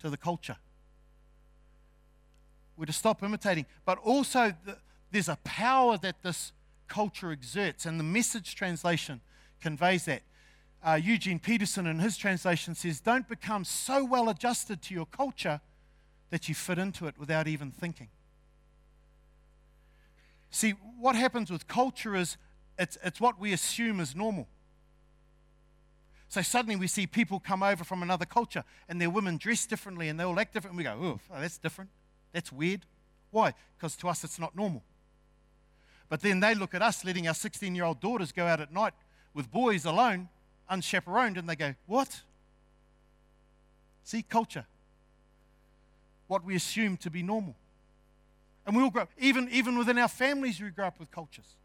to 0.00 0.08
the 0.08 0.16
culture. 0.16 0.56
We're 2.78 2.86
to 2.86 2.92
stop 2.94 3.22
imitating. 3.22 3.66
But 3.84 3.98
also, 3.98 4.54
the, 4.64 4.78
there's 5.10 5.28
a 5.28 5.36
power 5.44 5.98
that 5.98 6.22
this 6.22 6.52
culture 6.88 7.32
exerts, 7.32 7.84
and 7.84 8.00
the 8.00 8.04
message 8.04 8.54
translation 8.54 9.20
conveys 9.60 10.06
that. 10.06 10.22
Uh, 10.82 10.94
Eugene 10.94 11.38
Peterson, 11.38 11.86
in 11.86 11.98
his 11.98 12.16
translation, 12.16 12.74
says, 12.74 12.98
Don't 12.98 13.28
become 13.28 13.66
so 13.66 14.02
well 14.06 14.30
adjusted 14.30 14.80
to 14.82 14.94
your 14.94 15.06
culture 15.06 15.60
that 16.32 16.48
you 16.48 16.54
fit 16.54 16.78
into 16.78 17.06
it 17.06 17.14
without 17.18 17.46
even 17.46 17.70
thinking. 17.70 18.08
See, 20.50 20.70
what 20.98 21.14
happens 21.14 21.50
with 21.50 21.68
culture 21.68 22.16
is 22.16 22.38
it's, 22.78 22.96
it's 23.04 23.20
what 23.20 23.38
we 23.38 23.52
assume 23.52 24.00
is 24.00 24.16
normal. 24.16 24.48
So 26.28 26.40
suddenly 26.40 26.76
we 26.76 26.86
see 26.86 27.06
people 27.06 27.38
come 27.38 27.62
over 27.62 27.84
from 27.84 28.02
another 28.02 28.24
culture 28.24 28.64
and 28.88 28.98
their 28.98 29.10
women 29.10 29.36
dress 29.36 29.66
differently 29.66 30.08
and 30.08 30.18
they 30.18 30.24
all 30.24 30.40
act 30.40 30.54
different. 30.54 30.72
And 30.72 30.78
we 30.78 30.84
go, 30.84 30.96
oh, 30.98 31.38
that's 31.38 31.58
different. 31.58 31.90
That's 32.32 32.50
weird. 32.50 32.86
Why? 33.30 33.52
Because 33.76 33.94
to 33.96 34.08
us 34.08 34.24
it's 34.24 34.38
not 34.38 34.56
normal. 34.56 34.82
But 36.08 36.22
then 36.22 36.40
they 36.40 36.54
look 36.54 36.74
at 36.74 36.80
us 36.80 37.04
letting 37.04 37.28
our 37.28 37.34
16 37.34 37.74
year 37.74 37.84
old 37.84 38.00
daughters 38.00 38.32
go 38.32 38.46
out 38.46 38.62
at 38.62 38.72
night 38.72 38.94
with 39.34 39.50
boys 39.50 39.84
alone, 39.84 40.30
unchaperoned, 40.70 41.36
and 41.36 41.46
they 41.46 41.56
go, 41.56 41.74
what? 41.84 42.22
See, 44.02 44.22
culture 44.22 44.64
what 46.32 46.46
we 46.46 46.56
assume 46.56 46.96
to 46.96 47.10
be 47.10 47.22
normal. 47.22 47.54
And 48.64 48.74
we 48.74 48.82
all 48.82 48.88
grow 48.88 49.06
even, 49.18 49.50
even 49.50 49.76
within 49.76 49.98
our 49.98 50.08
families, 50.08 50.58
we 50.62 50.70
grow 50.70 50.86
up 50.86 50.98
with 50.98 51.10
cultures, 51.10 51.56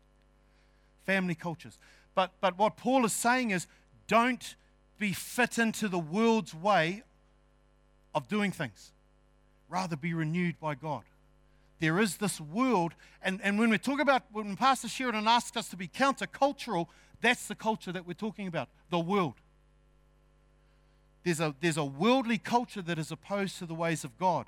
family 1.06 1.36
cultures. 1.36 1.78
But, 2.14 2.34
but 2.42 2.58
what 2.58 2.76
Paul 2.76 3.06
is 3.06 3.14
saying 3.14 3.52
is 3.52 3.66
don't 4.10 4.56
be 5.00 5.14
fit 5.14 5.58
into 5.58 5.88
the 5.88 5.98
world's 5.98 6.54
way 6.54 7.04
of 8.14 8.28
doing 8.28 8.52
things, 8.52 8.92
rather 9.70 9.96
be 9.96 10.14
renewed 10.14 10.60
by 10.60 10.76
God. 10.76 11.04
There 11.80 11.98
is 11.98 12.18
this 12.18 12.42
world, 12.42 12.94
and, 13.24 13.40
and 13.42 13.58
when 13.58 13.70
we 13.70 13.78
talk 13.78 14.02
about, 14.02 14.24
when 14.34 14.58
Pastor 14.58 14.90
Sheridan 14.90 15.30
asks 15.30 15.56
us 15.56 15.70
to 15.70 15.78
be 15.78 15.88
countercultural, 15.88 16.88
that's 17.22 17.48
the 17.48 17.56
culture 17.56 17.94
that 17.94 18.06
we're 18.06 18.16
talking 18.16 18.48
about 18.48 18.68
the 18.90 19.00
world. 19.00 19.36
There's 21.24 21.40
a, 21.40 21.56
there's 21.62 21.78
a 21.78 21.86
worldly 21.86 22.38
culture 22.38 22.82
that 22.82 23.00
is 23.00 23.12
opposed 23.12 23.60
to 23.60 23.66
the 23.66 23.76
ways 23.76 24.04
of 24.04 24.18
God. 24.18 24.48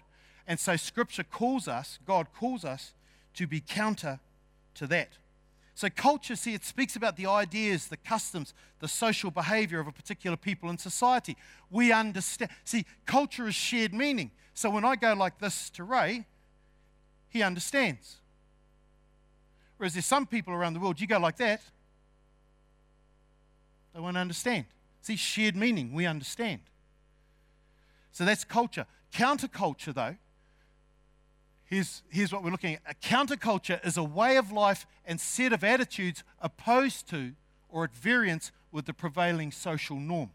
And 0.50 0.60
so 0.60 0.76
Scripture 0.76 1.24
calls 1.24 1.68
us, 1.68 2.00
God 2.06 2.28
calls 2.34 2.66
us, 2.66 2.94
to 3.36 3.46
be 3.46 3.62
counter 3.62 4.20
to 4.74 4.88
that. 4.88 5.18
So, 5.76 5.90
culture, 5.90 6.36
see, 6.36 6.54
it 6.54 6.66
speaks 6.66 6.98
about 6.98 7.16
the 7.16 7.28
ideas, 7.28 7.88
the 7.88 7.96
customs, 7.96 8.54
the 8.80 8.88
social 8.88 9.32
behavior 9.32 9.80
of 9.80 9.88
a 9.88 9.94
particular 9.94 10.36
people 10.36 10.70
in 10.70 10.78
society. 10.78 11.38
We 11.70 11.94
understand. 11.94 12.52
See, 12.66 12.86
culture 13.06 13.48
is 13.48 13.56
shared 13.56 13.94
meaning. 13.94 14.32
So, 14.54 14.70
when 14.70 14.84
I 14.84 14.98
go 14.98 15.14
like 15.14 15.40
this 15.40 15.70
to 15.70 15.86
Ray, 15.86 16.26
he 17.30 17.44
understands. 17.44 18.18
Whereas 19.78 19.94
there's 19.94 20.06
some 20.06 20.26
people 20.26 20.54
around 20.54 20.74
the 20.74 20.82
world, 20.82 21.00
you 21.00 21.08
go 21.08 21.20
like 21.20 21.38
that, 21.38 21.62
they 23.94 24.00
won't 24.02 24.18
understand. 24.18 24.66
See, 25.02 25.16
shared 25.16 25.56
meaning, 25.56 25.94
we 25.94 26.06
understand. 26.06 26.62
So 28.12 28.26
that's 28.26 28.44
culture. 28.44 28.86
Counterculture, 29.14 29.94
though, 29.94 30.18
here's, 31.70 32.02
here's 32.10 32.34
what 32.34 32.44
we're 32.44 32.52
looking 32.52 32.76
at. 32.76 32.82
A 32.90 32.96
counterculture 32.96 33.86
is 33.86 33.96
a 33.96 34.04
way 34.04 34.38
of 34.38 34.52
life 34.52 34.88
and 35.06 35.22
set 35.22 35.54
of 35.54 35.64
attitudes 35.64 36.24
opposed 36.42 37.08
to 37.10 37.34
or 37.70 37.84
at 37.84 37.94
variance 37.94 38.52
with 38.72 38.86
the 38.86 38.94
prevailing 38.94 39.52
social 39.52 39.98
norm. 39.98 40.32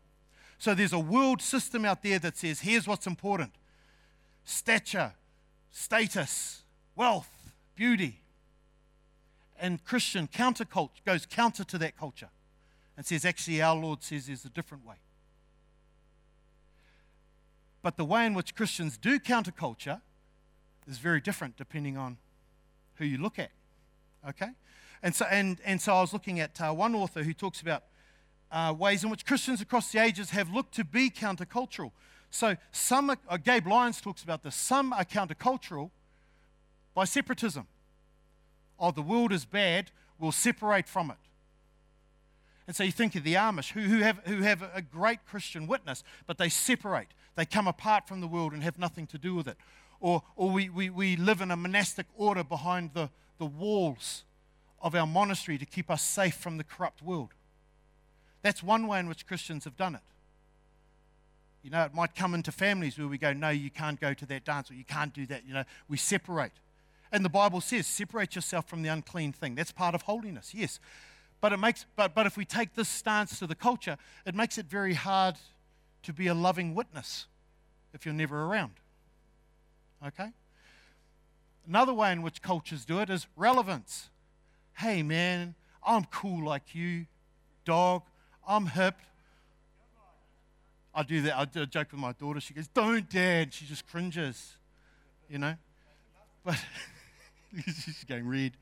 So 0.59 0.75
there's 0.75 0.93
a 0.93 0.99
world 0.99 1.43
system 1.43 1.85
out 1.85 2.03
there 2.03 2.19
that 2.21 2.37
says 2.37 2.61
here's 2.61 2.87
what's 2.87 3.07
important 3.07 3.53
stature, 4.45 5.13
status, 5.71 6.63
wealth, 6.95 7.53
beauty. 7.75 8.21
And 9.59 9.83
Christian 9.85 10.29
counterculture 10.29 11.05
goes 11.07 11.27
counter 11.27 11.65
to 11.65 11.79
that 11.79 11.97
culture 11.97 12.29
and 12.97 13.07
says, 13.07 13.25
actually, 13.25 13.63
our 13.63 13.75
Lord 13.75 14.03
says 14.03 14.27
there's 14.27 14.45
a 14.45 14.51
different 14.51 14.85
way. 14.85 14.97
But 17.83 17.97
the 17.97 18.05
way 18.05 18.27
in 18.27 18.35
which 18.35 18.55
Christians 18.55 18.97
do 18.97 19.19
counterculture 19.19 20.01
is 20.89 20.99
very 20.99 21.21
different 21.21 21.57
depending 21.57 21.97
on 21.97 22.19
who 22.97 23.05
you 23.05 23.19
look 23.19 23.39
at. 23.39 23.51
Okay? 24.29 24.51
And 25.03 25.15
so, 25.15 25.27
and, 25.31 25.59
and 25.65 25.81
so 25.81 25.95
I 25.95 26.01
was 26.01 26.13
looking 26.13 26.41
at 26.41 26.61
uh, 26.61 26.73
one 26.73 26.95
author 26.95 27.23
who 27.23 27.35
talks 27.35 27.61
about 27.61 27.85
uh, 28.51 28.75
ways 28.77 29.05
in 29.05 29.11
which 29.11 29.27
Christians 29.27 29.61
across 29.61 29.93
the 29.93 29.99
ages 29.99 30.31
have 30.31 30.51
looked 30.51 30.75
to 30.77 30.85
be 30.85 31.11
countercultural. 31.11 31.91
So 32.31 32.57
some, 32.73 33.11
uh, 33.11 33.37
Gabe 33.37 33.67
Lyons 33.67 34.01
talks 34.01 34.23
about 34.23 34.43
this. 34.43 34.55
Some 34.55 34.93
are 34.93 35.05
countercultural 35.05 35.91
by 36.95 37.05
separatism. 37.05 37.67
Oh, 38.79 38.91
the 38.91 39.03
world 39.03 39.33
is 39.33 39.45
bad, 39.45 39.91
we'll 40.19 40.33
separate 40.33 40.89
from 40.89 41.11
it. 41.11 41.17
And 42.67 42.75
so 42.75 42.83
you 42.83 42.93
think 42.93 43.15
of 43.15 43.25
the 43.25 43.35
Amish 43.35 43.73
who, 43.73 43.81
who, 43.81 43.99
have, 43.99 44.21
who 44.25 44.43
have 44.43 44.63
a 44.75 44.81
great 44.81 45.27
Christian 45.27 45.67
witness, 45.67 46.03
but 46.27 46.39
they 46.39 46.49
separate. 46.49 47.09
They 47.37 47.45
come 47.45 47.67
apart 47.67 48.09
from 48.09 48.21
the 48.21 48.27
world 48.27 48.53
and 48.53 48.63
have 48.63 48.79
nothing 48.79 49.07
to 49.09 49.19
do 49.19 49.35
with 49.35 49.49
it 49.49 49.59
or, 50.05 50.23
or 50.37 50.51
we, 50.51 50.69
we, 50.69 50.91
we 50.91 51.17
live 51.17 51.41
in 51.41 51.51
a 51.51 51.57
monastic 51.57 52.05
order 52.15 52.45
behind 52.45 52.91
the, 52.93 53.09
the 53.39 53.47
walls 53.47 54.25
of 54.83 54.95
our 54.95 55.07
monastery 55.07 55.57
to 55.57 55.65
keep 55.65 55.91
us 55.91 56.03
safe 56.03 56.35
from 56.35 56.59
the 56.59 56.63
corrupt 56.63 57.01
world. 57.01 57.31
That's 58.43 58.63
one 58.63 58.87
way 58.87 58.99
in 59.01 59.09
which 59.09 59.27
Christians 59.27 59.65
have 59.65 59.79
done 59.79 59.95
it. 59.95 60.03
You 61.63 61.71
know, 61.71 61.85
it 61.85 61.95
might 61.95 62.15
come 62.15 62.35
into 62.35 62.53
families 62.53 62.99
where 62.99 63.09
we 63.09 63.17
go, 63.17 63.33
no, 63.33 63.49
you 63.49 63.71
can't 63.71 63.99
go 63.99 64.13
to 64.13 64.27
that 64.27 64.45
dance 64.45 64.71
or 64.71 64.75
you 64.75 64.85
can't 64.85 65.15
do 65.15 65.25
that. 65.25 65.47
You 65.47 65.55
know, 65.55 65.65
we 65.89 65.97
separate. 65.97 66.53
And 67.11 67.25
the 67.25 67.31
Bible 67.31 67.63
says, 67.63 67.87
separate 67.87 68.35
yourself 68.35 68.69
from 68.69 68.83
the 68.83 68.91
unclean 68.91 69.33
thing. 69.33 69.55
That's 69.55 69.73
part 69.73 69.95
of 69.95 70.03
holiness, 70.03 70.53
yes. 70.55 70.81
But 71.41 71.55
it 71.55 71.57
makes 71.57 71.87
but, 71.97 72.15
but 72.15 72.27
if 72.27 72.37
we 72.37 72.45
take 72.45 72.75
this 72.75 72.91
stance 72.91 73.39
to 73.39 73.47
the 73.47 73.55
culture, 73.55 73.97
it 74.27 74.35
makes 74.35 74.59
it 74.59 74.67
very 74.67 74.93
hard 74.93 75.37
to 76.03 76.13
be 76.13 76.27
a 76.27 76.35
loving 76.35 76.75
witness 76.75 77.25
if 77.95 78.05
you're 78.05 78.13
never 78.13 78.45
around. 78.45 78.73
Okay? 80.07 80.31
Another 81.67 81.95
way 81.95 82.13
in 82.13 82.23
which 82.23 82.43
cultures 82.43 82.85
do 82.85 83.01
it 83.01 83.11
is 83.11 83.27
relevance. 83.37 84.11
Hey, 84.77 85.03
man, 85.03 85.55
I'm 85.87 86.05
cool 86.05 86.45
like 86.45 86.75
you, 86.75 87.07
dog. 87.65 88.03
I'm 88.47 88.67
hip. 88.67 88.97
I 90.95 91.03
do 91.03 91.23
that. 91.23 91.37
I 91.37 91.45
do 91.45 91.63
a 91.63 91.67
joke 91.67 91.89
with 91.91 92.01
my 92.01 92.13
daughter. 92.13 92.41
She 92.41 92.55
goes, 92.55 92.69
Don't, 92.69 93.09
Dad. 93.09 93.53
She 93.53 93.65
just 93.65 93.87
cringes, 93.87 94.57
you 95.29 95.39
know? 95.39 95.55
But 96.45 96.57
she's 97.65 98.05
going 98.05 98.29
red. 98.29 98.53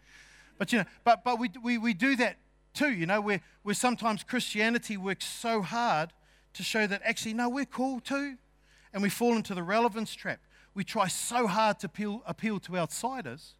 But, 0.59 0.73
you 0.73 0.79
know, 0.79 0.85
but, 1.05 1.25
but 1.25 1.39
we, 1.39 1.51
we, 1.63 1.79
we 1.79 1.95
do 1.95 2.15
that 2.17 2.37
too, 2.73 2.91
you 2.91 3.07
know, 3.07 3.21
where, 3.21 3.41
where 3.63 3.75
sometimes 3.75 4.23
Christianity 4.23 4.97
works 4.97 5.27
so 5.27 5.61
hard 5.61 6.13
to 6.55 6.63
show 6.63 6.87
that 6.87 7.03
actually, 7.05 7.35
no, 7.35 7.49
we're 7.49 7.65
cool 7.65 8.01
too. 8.01 8.37
And 8.95 9.03
we 9.03 9.09
fall 9.09 9.35
into 9.35 9.55
the 9.55 9.63
relevance 9.63 10.15
trap 10.15 10.39
we 10.74 10.85
try 10.85 11.09
so 11.09 11.47
hard 11.47 11.78
to 11.81 11.86
appeal, 11.86 12.23
appeal 12.27 12.59
to 12.61 12.78
outsiders 12.78 13.55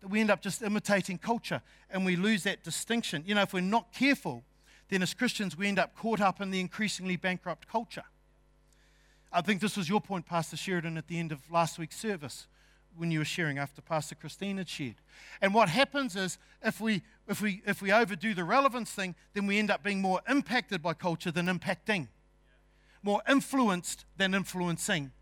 that 0.00 0.08
we 0.08 0.20
end 0.20 0.30
up 0.30 0.40
just 0.40 0.62
imitating 0.62 1.18
culture 1.18 1.62
and 1.90 2.04
we 2.04 2.16
lose 2.16 2.42
that 2.44 2.64
distinction. 2.64 3.22
You 3.26 3.34
know, 3.34 3.42
if 3.42 3.52
we're 3.52 3.60
not 3.60 3.92
careful, 3.92 4.44
then 4.88 5.02
as 5.02 5.14
Christians, 5.14 5.56
we 5.56 5.68
end 5.68 5.78
up 5.78 5.94
caught 5.96 6.20
up 6.20 6.40
in 6.40 6.50
the 6.50 6.60
increasingly 6.60 7.16
bankrupt 7.16 7.68
culture. 7.68 8.04
I 9.32 9.40
think 9.40 9.60
this 9.60 9.76
was 9.76 9.88
your 9.88 10.00
point, 10.00 10.26
Pastor 10.26 10.56
Sheridan, 10.56 10.96
at 10.96 11.06
the 11.06 11.18
end 11.18 11.30
of 11.30 11.38
last 11.50 11.78
week's 11.78 11.96
service 11.96 12.48
when 12.96 13.12
you 13.12 13.20
were 13.20 13.24
sharing 13.24 13.56
after 13.56 13.80
Pastor 13.80 14.16
Christine 14.16 14.56
had 14.56 14.68
shared. 14.68 14.96
And 15.40 15.54
what 15.54 15.68
happens 15.68 16.16
is 16.16 16.38
if 16.60 16.80
we, 16.80 17.02
if 17.28 17.40
we, 17.40 17.62
if 17.64 17.80
we 17.80 17.92
overdo 17.92 18.34
the 18.34 18.42
relevance 18.42 18.90
thing, 18.90 19.14
then 19.32 19.46
we 19.46 19.60
end 19.60 19.70
up 19.70 19.84
being 19.84 20.02
more 20.02 20.20
impacted 20.28 20.82
by 20.82 20.94
culture 20.94 21.30
than 21.30 21.46
impacting, 21.46 22.08
more 23.02 23.22
influenced 23.28 24.04
than 24.16 24.34
influencing 24.34 25.12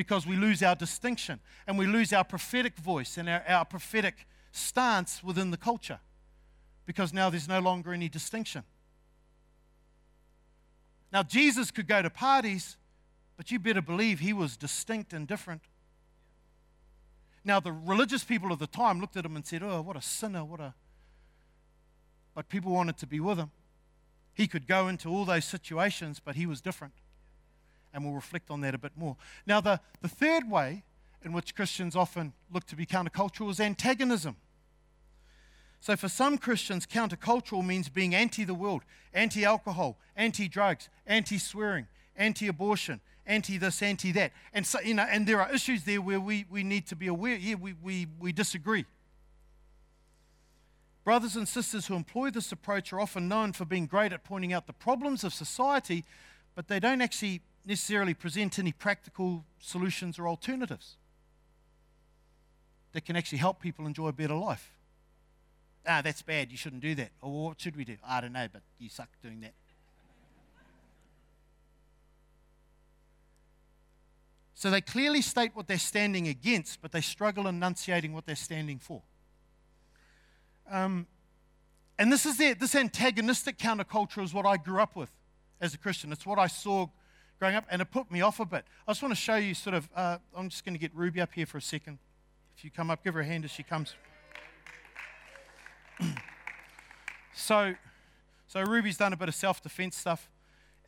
because 0.00 0.26
we 0.26 0.34
lose 0.34 0.62
our 0.62 0.74
distinction 0.74 1.38
and 1.66 1.76
we 1.76 1.86
lose 1.86 2.10
our 2.10 2.24
prophetic 2.24 2.78
voice 2.78 3.18
and 3.18 3.28
our, 3.28 3.44
our 3.46 3.66
prophetic 3.66 4.26
stance 4.50 5.22
within 5.22 5.50
the 5.50 5.58
culture 5.58 6.00
because 6.86 7.12
now 7.12 7.28
there's 7.28 7.46
no 7.46 7.60
longer 7.60 7.92
any 7.92 8.08
distinction. 8.08 8.62
Now, 11.12 11.22
Jesus 11.22 11.70
could 11.70 11.86
go 11.86 12.00
to 12.00 12.08
parties, 12.08 12.78
but 13.36 13.50
you 13.50 13.58
better 13.58 13.82
believe 13.82 14.20
he 14.20 14.32
was 14.32 14.56
distinct 14.56 15.12
and 15.12 15.28
different. 15.28 15.60
Now, 17.44 17.60
the 17.60 17.70
religious 17.70 18.24
people 18.24 18.52
of 18.52 18.58
the 18.58 18.66
time 18.66 19.02
looked 19.02 19.18
at 19.18 19.26
him 19.26 19.36
and 19.36 19.46
said, 19.46 19.62
Oh, 19.62 19.82
what 19.82 19.98
a 19.98 20.02
sinner, 20.02 20.46
what 20.46 20.60
a. 20.60 20.72
But 22.34 22.48
people 22.48 22.72
wanted 22.72 22.96
to 22.96 23.06
be 23.06 23.20
with 23.20 23.36
him. 23.36 23.50
He 24.32 24.46
could 24.46 24.66
go 24.66 24.88
into 24.88 25.10
all 25.10 25.26
those 25.26 25.44
situations, 25.44 26.22
but 26.24 26.36
he 26.36 26.46
was 26.46 26.62
different. 26.62 26.94
And 27.92 28.04
we'll 28.04 28.14
reflect 28.14 28.50
on 28.50 28.60
that 28.60 28.74
a 28.74 28.78
bit 28.78 28.92
more. 28.96 29.16
Now, 29.46 29.60
the, 29.60 29.80
the 30.00 30.08
third 30.08 30.48
way 30.50 30.84
in 31.24 31.32
which 31.32 31.54
Christians 31.54 31.96
often 31.96 32.32
look 32.52 32.66
to 32.66 32.76
be 32.76 32.86
countercultural 32.86 33.50
is 33.50 33.60
antagonism. 33.60 34.36
So, 35.80 35.96
for 35.96 36.08
some 36.08 36.36
Christians, 36.36 36.86
countercultural 36.86 37.64
means 37.64 37.88
being 37.88 38.14
anti 38.14 38.44
the 38.44 38.54
world, 38.54 38.82
anti 39.14 39.44
alcohol, 39.44 39.98
anti 40.14 40.46
drugs, 40.46 40.88
anti 41.06 41.38
swearing, 41.38 41.86
anti 42.16 42.48
abortion, 42.48 43.00
anti 43.26 43.56
this, 43.56 43.82
anti 43.82 44.12
that. 44.12 44.32
And, 44.52 44.66
so, 44.66 44.80
you 44.80 44.92
know, 44.92 45.06
and 45.08 45.26
there 45.26 45.40
are 45.40 45.52
issues 45.52 45.84
there 45.84 46.02
where 46.02 46.20
we, 46.20 46.44
we 46.50 46.62
need 46.62 46.86
to 46.88 46.96
be 46.96 47.06
aware, 47.06 47.36
yeah, 47.36 47.54
we, 47.54 47.74
we, 47.82 48.06
we 48.18 48.32
disagree. 48.32 48.84
Brothers 51.02 51.34
and 51.34 51.48
sisters 51.48 51.86
who 51.86 51.94
employ 51.94 52.30
this 52.30 52.52
approach 52.52 52.92
are 52.92 53.00
often 53.00 53.26
known 53.26 53.52
for 53.52 53.64
being 53.64 53.86
great 53.86 54.12
at 54.12 54.22
pointing 54.22 54.52
out 54.52 54.66
the 54.66 54.74
problems 54.74 55.24
of 55.24 55.32
society, 55.32 56.04
but 56.54 56.68
they 56.68 56.78
don't 56.78 57.00
actually 57.00 57.40
necessarily 57.64 58.14
present 58.14 58.58
any 58.58 58.72
practical 58.72 59.44
solutions 59.58 60.18
or 60.18 60.26
alternatives 60.26 60.96
that 62.92 63.04
can 63.04 63.16
actually 63.16 63.38
help 63.38 63.60
people 63.60 63.86
enjoy 63.86 64.08
a 64.08 64.12
better 64.12 64.34
life. 64.34 64.72
Ah, 65.86 66.02
that's 66.02 66.22
bad. 66.22 66.50
You 66.50 66.56
shouldn't 66.56 66.82
do 66.82 66.94
that. 66.96 67.10
Or 67.22 67.46
what 67.46 67.60
should 67.60 67.76
we 67.76 67.84
do? 67.84 67.96
I 68.06 68.20
don't 68.20 68.32
know, 68.32 68.48
but 68.52 68.62
you 68.78 68.88
suck 68.88 69.08
doing 69.22 69.40
that. 69.40 69.54
So 74.54 74.70
they 74.70 74.82
clearly 74.82 75.22
state 75.22 75.52
what 75.54 75.68
they're 75.68 75.78
standing 75.78 76.28
against, 76.28 76.82
but 76.82 76.92
they 76.92 77.00
struggle 77.00 77.46
enunciating 77.46 78.12
what 78.12 78.26
they're 78.26 78.36
standing 78.36 78.78
for. 78.78 79.00
Um, 80.70 81.06
and 81.98 82.12
this 82.12 82.26
is 82.26 82.38
it. 82.40 82.60
This 82.60 82.74
antagonistic 82.74 83.56
counterculture 83.56 84.22
is 84.22 84.34
what 84.34 84.44
I 84.44 84.58
grew 84.58 84.80
up 84.80 84.96
with 84.96 85.10
as 85.62 85.72
a 85.72 85.78
Christian. 85.78 86.12
It's 86.12 86.26
what 86.26 86.38
I 86.38 86.46
saw 86.46 86.88
growing 87.40 87.56
up, 87.56 87.64
and 87.70 87.80
it 87.80 87.90
put 87.90 88.12
me 88.12 88.20
off 88.20 88.38
a 88.38 88.44
bit. 88.44 88.66
I 88.86 88.90
just 88.90 89.02
want 89.02 89.12
to 89.12 89.20
show 89.20 89.36
you 89.36 89.54
sort 89.54 89.74
of, 89.74 89.88
uh, 89.96 90.18
I'm 90.36 90.50
just 90.50 90.62
going 90.62 90.74
to 90.74 90.78
get 90.78 90.94
Ruby 90.94 91.22
up 91.22 91.32
here 91.32 91.46
for 91.46 91.56
a 91.56 91.62
second. 91.62 91.98
If 92.54 92.64
you 92.64 92.70
come 92.70 92.90
up, 92.90 93.02
give 93.02 93.14
her 93.14 93.20
a 93.20 93.24
hand 93.24 93.46
as 93.46 93.50
she 93.50 93.62
comes. 93.62 93.94
so, 97.34 97.74
so 98.46 98.60
Ruby's 98.60 98.98
done 98.98 99.14
a 99.14 99.16
bit 99.16 99.28
of 99.28 99.34
self-defense 99.34 99.96
stuff, 99.96 100.28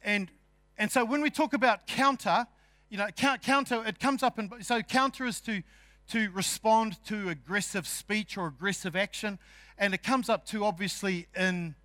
and 0.03 0.31
and 0.77 0.91
so 0.91 1.05
when 1.05 1.23
we 1.23 1.31
talk 1.31 1.55
about 1.55 1.87
counter, 1.87 2.47
you 2.91 2.99
know, 2.99 3.09
counter, 3.41 3.83
it 3.87 3.99
comes 3.99 4.23
up 4.23 4.39
and 4.39 4.53
so 4.61 4.83
counter 4.83 5.25
is 5.25 5.41
to 5.43 5.63
to 6.11 6.31
respond 6.33 7.03
to 7.07 7.29
aggressive 7.31 7.87
speech 7.87 8.37
or 8.37 8.47
aggressive 8.47 8.95
action, 8.95 9.39
and 9.79 9.95
it 9.95 10.03
comes 10.03 10.29
up 10.29 10.45
to 10.47 10.65
obviously 10.65 11.29
in 11.35 11.77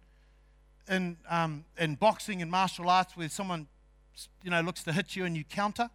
in 0.89 1.17
um, 1.29 1.63
in 1.77 1.95
boxing 1.95 2.41
and 2.41 2.51
martial 2.51 2.89
arts 2.89 3.15
where 3.15 3.29
someone 3.29 3.67
you 4.43 4.51
know 4.51 4.61
looks 4.61 4.83
to 4.83 4.93
hit 4.93 5.15
you 5.15 5.25
and 5.25 5.35
you 5.35 5.43
counter. 5.43 5.89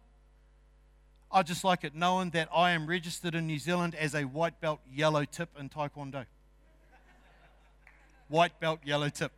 I 1.31 1.41
just 1.41 1.63
like 1.63 1.83
it 1.83 1.95
knowing 1.95 2.29
that 2.31 2.47
I 2.53 2.71
am 2.71 2.85
registered 2.85 3.33
in 3.33 3.47
New 3.47 3.57
Zealand 3.57 3.95
as 3.95 4.13
a 4.13 4.23
white 4.23 4.61
belt 4.61 4.79
yellow 4.91 5.25
tip 5.25 5.49
in 5.59 5.69
Taekwondo 5.69 6.25
white 8.33 8.59
belt, 8.59 8.79
yellow 8.83 9.09
tip. 9.09 9.31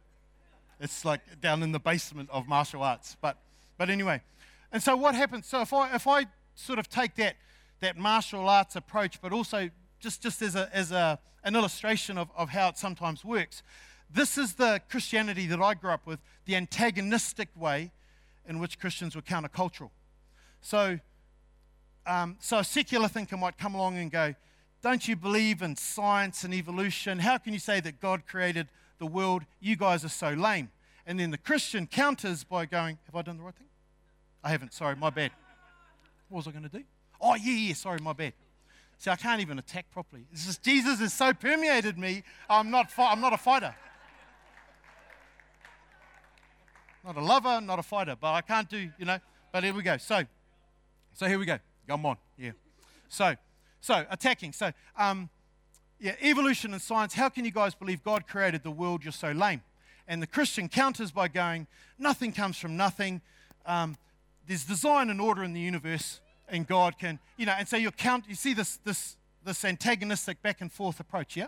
It's 0.79 1.03
like 1.03 1.19
down 1.41 1.61
in 1.63 1.73
the 1.73 1.79
basement 1.79 2.29
of 2.31 2.47
martial 2.47 2.81
arts. 2.81 3.17
But, 3.21 3.37
but 3.77 3.89
anyway, 3.89 4.21
and 4.71 4.81
so 4.81 4.95
what 4.95 5.15
happens? 5.15 5.47
So 5.47 5.61
if 5.61 5.73
I, 5.73 5.93
if 5.93 6.07
I 6.07 6.25
sort 6.55 6.79
of 6.79 6.89
take 6.89 7.15
that, 7.15 7.35
that 7.81 7.97
martial 7.97 8.47
arts 8.47 8.77
approach, 8.77 9.21
but 9.21 9.33
also 9.33 9.69
just, 9.99 10.21
just 10.21 10.41
as, 10.41 10.55
a, 10.55 10.69
as 10.73 10.91
a, 10.91 11.19
an 11.43 11.55
illustration 11.55 12.17
of, 12.17 12.29
of 12.37 12.49
how 12.49 12.69
it 12.69 12.77
sometimes 12.77 13.25
works, 13.25 13.63
this 14.09 14.37
is 14.37 14.53
the 14.53 14.81
Christianity 14.89 15.45
that 15.47 15.61
I 15.61 15.73
grew 15.73 15.91
up 15.91 16.07
with, 16.07 16.19
the 16.45 16.55
antagonistic 16.55 17.49
way 17.55 17.91
in 18.47 18.59
which 18.59 18.79
Christians 18.79 19.15
were 19.15 19.21
countercultural. 19.21 19.89
So, 20.61 20.99
um, 22.05 22.37
so 22.39 22.59
a 22.59 22.63
secular 22.63 23.07
thinker 23.07 23.37
might 23.37 23.57
come 23.57 23.75
along 23.75 23.97
and 23.97 24.11
go, 24.11 24.35
don't 24.81 25.07
you 25.07 25.15
believe 25.15 25.63
in 25.63 25.75
science 25.75 26.43
and 26.43 26.53
evolution? 26.53 27.19
How 27.19 27.39
can 27.39 27.53
you 27.53 27.59
say 27.59 27.79
that 27.79 27.99
God 27.99 28.27
created 28.27 28.67
the 28.99 29.07
world? 29.07 29.43
You 29.59 29.75
guys 29.75 30.05
are 30.05 30.09
so 30.09 30.29
lame. 30.29 30.69
And 31.07 31.19
then 31.19 31.31
the 31.31 31.39
Christian 31.39 31.87
counters 31.87 32.43
by 32.43 32.67
going, 32.67 32.99
Have 33.05 33.15
I 33.15 33.21
done 33.23 33.37
the 33.37 33.43
right 33.43 33.55
thing? 33.55 33.67
I 34.43 34.49
haven't. 34.49 34.73
Sorry, 34.73 34.95
my 34.95 35.09
bad. 35.09 35.31
What 36.29 36.37
was 36.37 36.47
I 36.47 36.51
going 36.51 36.69
to 36.69 36.69
do? 36.69 36.83
Oh, 37.19 37.33
yeah, 37.35 37.53
yeah, 37.53 37.73
sorry, 37.73 37.99
my 37.99 38.13
bad. 38.13 38.33
See, 38.99 39.09
I 39.09 39.15
can't 39.15 39.41
even 39.41 39.59
attack 39.59 39.89
properly. 39.91 40.25
It's 40.31 40.45
just 40.45 40.61
Jesus 40.61 40.99
has 40.99 41.13
so 41.13 41.33
permeated 41.33 41.97
me, 41.97 42.23
I'm 42.49 42.71
not, 42.71 42.91
fi- 42.91 43.11
I'm 43.11 43.21
not 43.21 43.33
a 43.33 43.37
fighter. 43.37 43.75
Not 47.05 47.17
a 47.17 47.21
lover, 47.21 47.61
not 47.61 47.77
a 47.77 47.83
fighter, 47.83 48.15
but 48.19 48.33
I 48.33 48.41
can't 48.41 48.67
do, 48.67 48.89
you 48.97 49.05
know. 49.05 49.19
But 49.51 49.63
here 49.63 49.73
we 49.73 49.83
go. 49.83 49.97
So, 49.97 50.23
so 51.13 51.27
here 51.27 51.37
we 51.37 51.45
go. 51.45 51.59
Come 51.87 52.05
on, 52.07 52.17
yeah. 52.35 52.51
So, 53.09 53.35
so, 53.79 54.05
attacking. 54.09 54.53
So, 54.53 54.71
um, 54.97 55.29
yeah, 55.99 56.15
evolution 56.21 56.73
and 56.73 56.81
science. 56.81 57.13
How 57.13 57.29
can 57.29 57.45
you 57.45 57.51
guys 57.51 57.75
believe 57.75 58.03
God 58.03 58.27
created 58.27 58.63
the 58.63 58.71
world? 58.71 59.03
You're 59.03 59.11
so 59.11 59.31
lame. 59.31 59.61
And 60.07 60.19
the 60.19 60.27
Christian 60.27 60.67
counters 60.67 61.11
by 61.11 61.27
going, 61.27 61.67
nothing 61.99 62.31
comes 62.31 62.57
from 62.57 62.75
nothing. 62.75 63.21
Um, 63.67 63.97
there's 64.47 64.65
design 64.65 65.11
and 65.11 65.21
order 65.21 65.43
in 65.43 65.53
the 65.53 65.59
universe, 65.59 66.21
and 66.49 66.65
God 66.65 66.97
can, 66.97 67.19
you 67.37 67.45
know. 67.45 67.53
And 67.57 67.67
so 67.67 67.77
you 67.77 67.91
count. 67.91 68.25
You 68.27 68.35
see 68.35 68.53
this 68.53 68.77
this 68.83 69.15
this 69.43 69.63
antagonistic 69.63 70.41
back 70.41 70.61
and 70.61 70.71
forth 70.71 70.99
approach. 70.99 71.37
Yeah. 71.37 71.47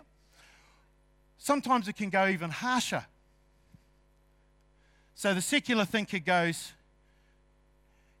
Sometimes 1.36 1.88
it 1.88 1.96
can 1.96 2.10
go 2.10 2.26
even 2.28 2.50
harsher. 2.50 3.06
So 5.18 5.34
the 5.34 5.42
secular 5.42 5.84
thinker 5.84 6.20
goes, 6.20 6.74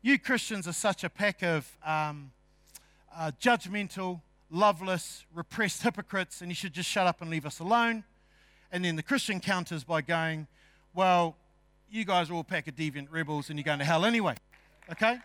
"You 0.02 0.18
Christians 0.18 0.66
are 0.66 0.72
such 0.72 1.04
a 1.04 1.08
pack 1.08 1.44
of." 1.44 1.78
Um, 1.84 2.32
uh, 3.16 3.30
judgmental, 3.40 4.20
loveless, 4.50 5.24
repressed 5.32 5.84
hypocrites, 5.84 6.40
and 6.40 6.50
you 6.50 6.56
should 6.56 6.72
just 6.72 6.90
shut 6.90 7.06
up 7.06 7.20
and 7.20 7.30
leave 7.30 7.46
us 7.46 7.60
alone. 7.60 8.02
And 8.72 8.84
then 8.84 8.96
the 8.96 9.02
Christian 9.04 9.38
counters 9.38 9.84
by 9.84 10.02
going, 10.02 10.48
Well, 10.92 11.36
you 11.88 12.04
guys 12.04 12.30
are 12.30 12.34
all 12.34 12.42
pack 12.42 12.66
of 12.66 12.74
deviant 12.74 13.08
rebels 13.12 13.48
and 13.48 13.56
you're 13.58 13.64
going 13.64 13.78
to 13.78 13.84
hell 13.84 14.04
anyway. 14.04 14.34
Okay? 14.90 15.18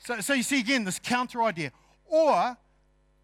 So, 0.00 0.20
so 0.20 0.34
you 0.34 0.42
see 0.42 0.58
again 0.58 0.82
this 0.82 0.98
counter 0.98 1.40
idea. 1.44 1.70
Or, 2.06 2.56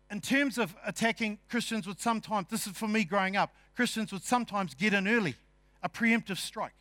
in 0.08 0.20
terms 0.20 0.56
of 0.56 0.72
attacking, 0.86 1.38
Christians 1.50 1.88
would 1.88 1.98
sometimes, 1.98 2.46
this 2.48 2.68
is 2.68 2.72
for 2.74 2.86
me 2.86 3.02
growing 3.02 3.36
up, 3.36 3.52
Christians 3.74 4.12
would 4.12 4.22
sometimes 4.22 4.74
get 4.74 4.94
in 4.94 5.08
early, 5.08 5.34
a 5.82 5.88
preemptive 5.88 6.38
strike. 6.38 6.72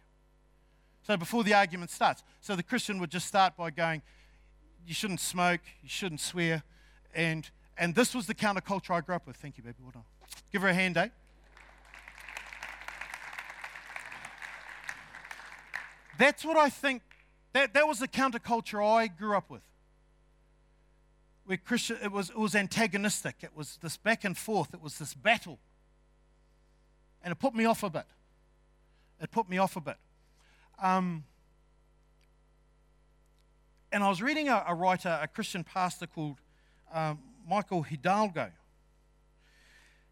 So 1.05 1.15
before 1.17 1.43
the 1.43 1.53
argument 1.53 1.91
starts. 1.91 2.23
So 2.41 2.55
the 2.55 2.63
Christian 2.63 2.99
would 2.99 3.11
just 3.11 3.27
start 3.27 3.55
by 3.55 3.69
going, 3.69 4.01
You 4.87 4.95
shouldn't 4.95 5.19
smoke, 5.19 5.61
you 5.83 5.89
shouldn't 5.89 6.19
swear, 6.19 6.63
and, 7.13 7.47
and 7.77 7.93
this 7.93 8.15
was 8.15 8.25
the 8.25 8.33
counterculture 8.33 8.89
I 8.89 9.01
grew 9.01 9.13
up 9.13 9.27
with. 9.27 9.35
Thank 9.35 9.57
you, 9.57 9.63
baby. 9.63 9.75
Well 9.81 9.91
done. 9.91 10.03
Give 10.51 10.63
her 10.63 10.69
a 10.69 10.73
hand, 10.73 10.97
eh? 10.97 11.09
That's 16.17 16.43
what 16.43 16.57
I 16.57 16.69
think. 16.69 17.03
That, 17.53 17.73
that 17.75 17.87
was 17.87 17.99
the 17.99 18.07
counterculture 18.07 18.83
I 18.83 19.07
grew 19.07 19.37
up 19.37 19.49
with. 19.49 19.61
Where 21.45 21.57
Christian, 21.57 21.97
it 22.03 22.11
was, 22.11 22.31
it 22.31 22.39
was 22.39 22.55
antagonistic. 22.55 23.35
It 23.43 23.55
was 23.55 23.77
this 23.79 23.95
back 23.95 24.23
and 24.23 24.35
forth. 24.35 24.73
It 24.73 24.81
was 24.81 24.97
this 24.97 25.13
battle. 25.13 25.59
And 27.23 27.31
it 27.31 27.35
put 27.35 27.53
me 27.53 27.65
off 27.65 27.83
a 27.83 27.91
bit. 27.91 28.07
It 29.21 29.29
put 29.29 29.47
me 29.47 29.59
off 29.59 29.75
a 29.75 29.81
bit. 29.81 29.97
Um, 30.81 31.23
and 33.91 34.03
I 34.03 34.09
was 34.09 34.21
reading 34.21 34.49
a, 34.49 34.63
a 34.67 34.75
writer, 34.75 35.19
a 35.21 35.27
Christian 35.27 35.63
pastor 35.63 36.07
called 36.07 36.37
um, 36.93 37.19
Michael 37.47 37.83
Hidalgo. 37.83 38.49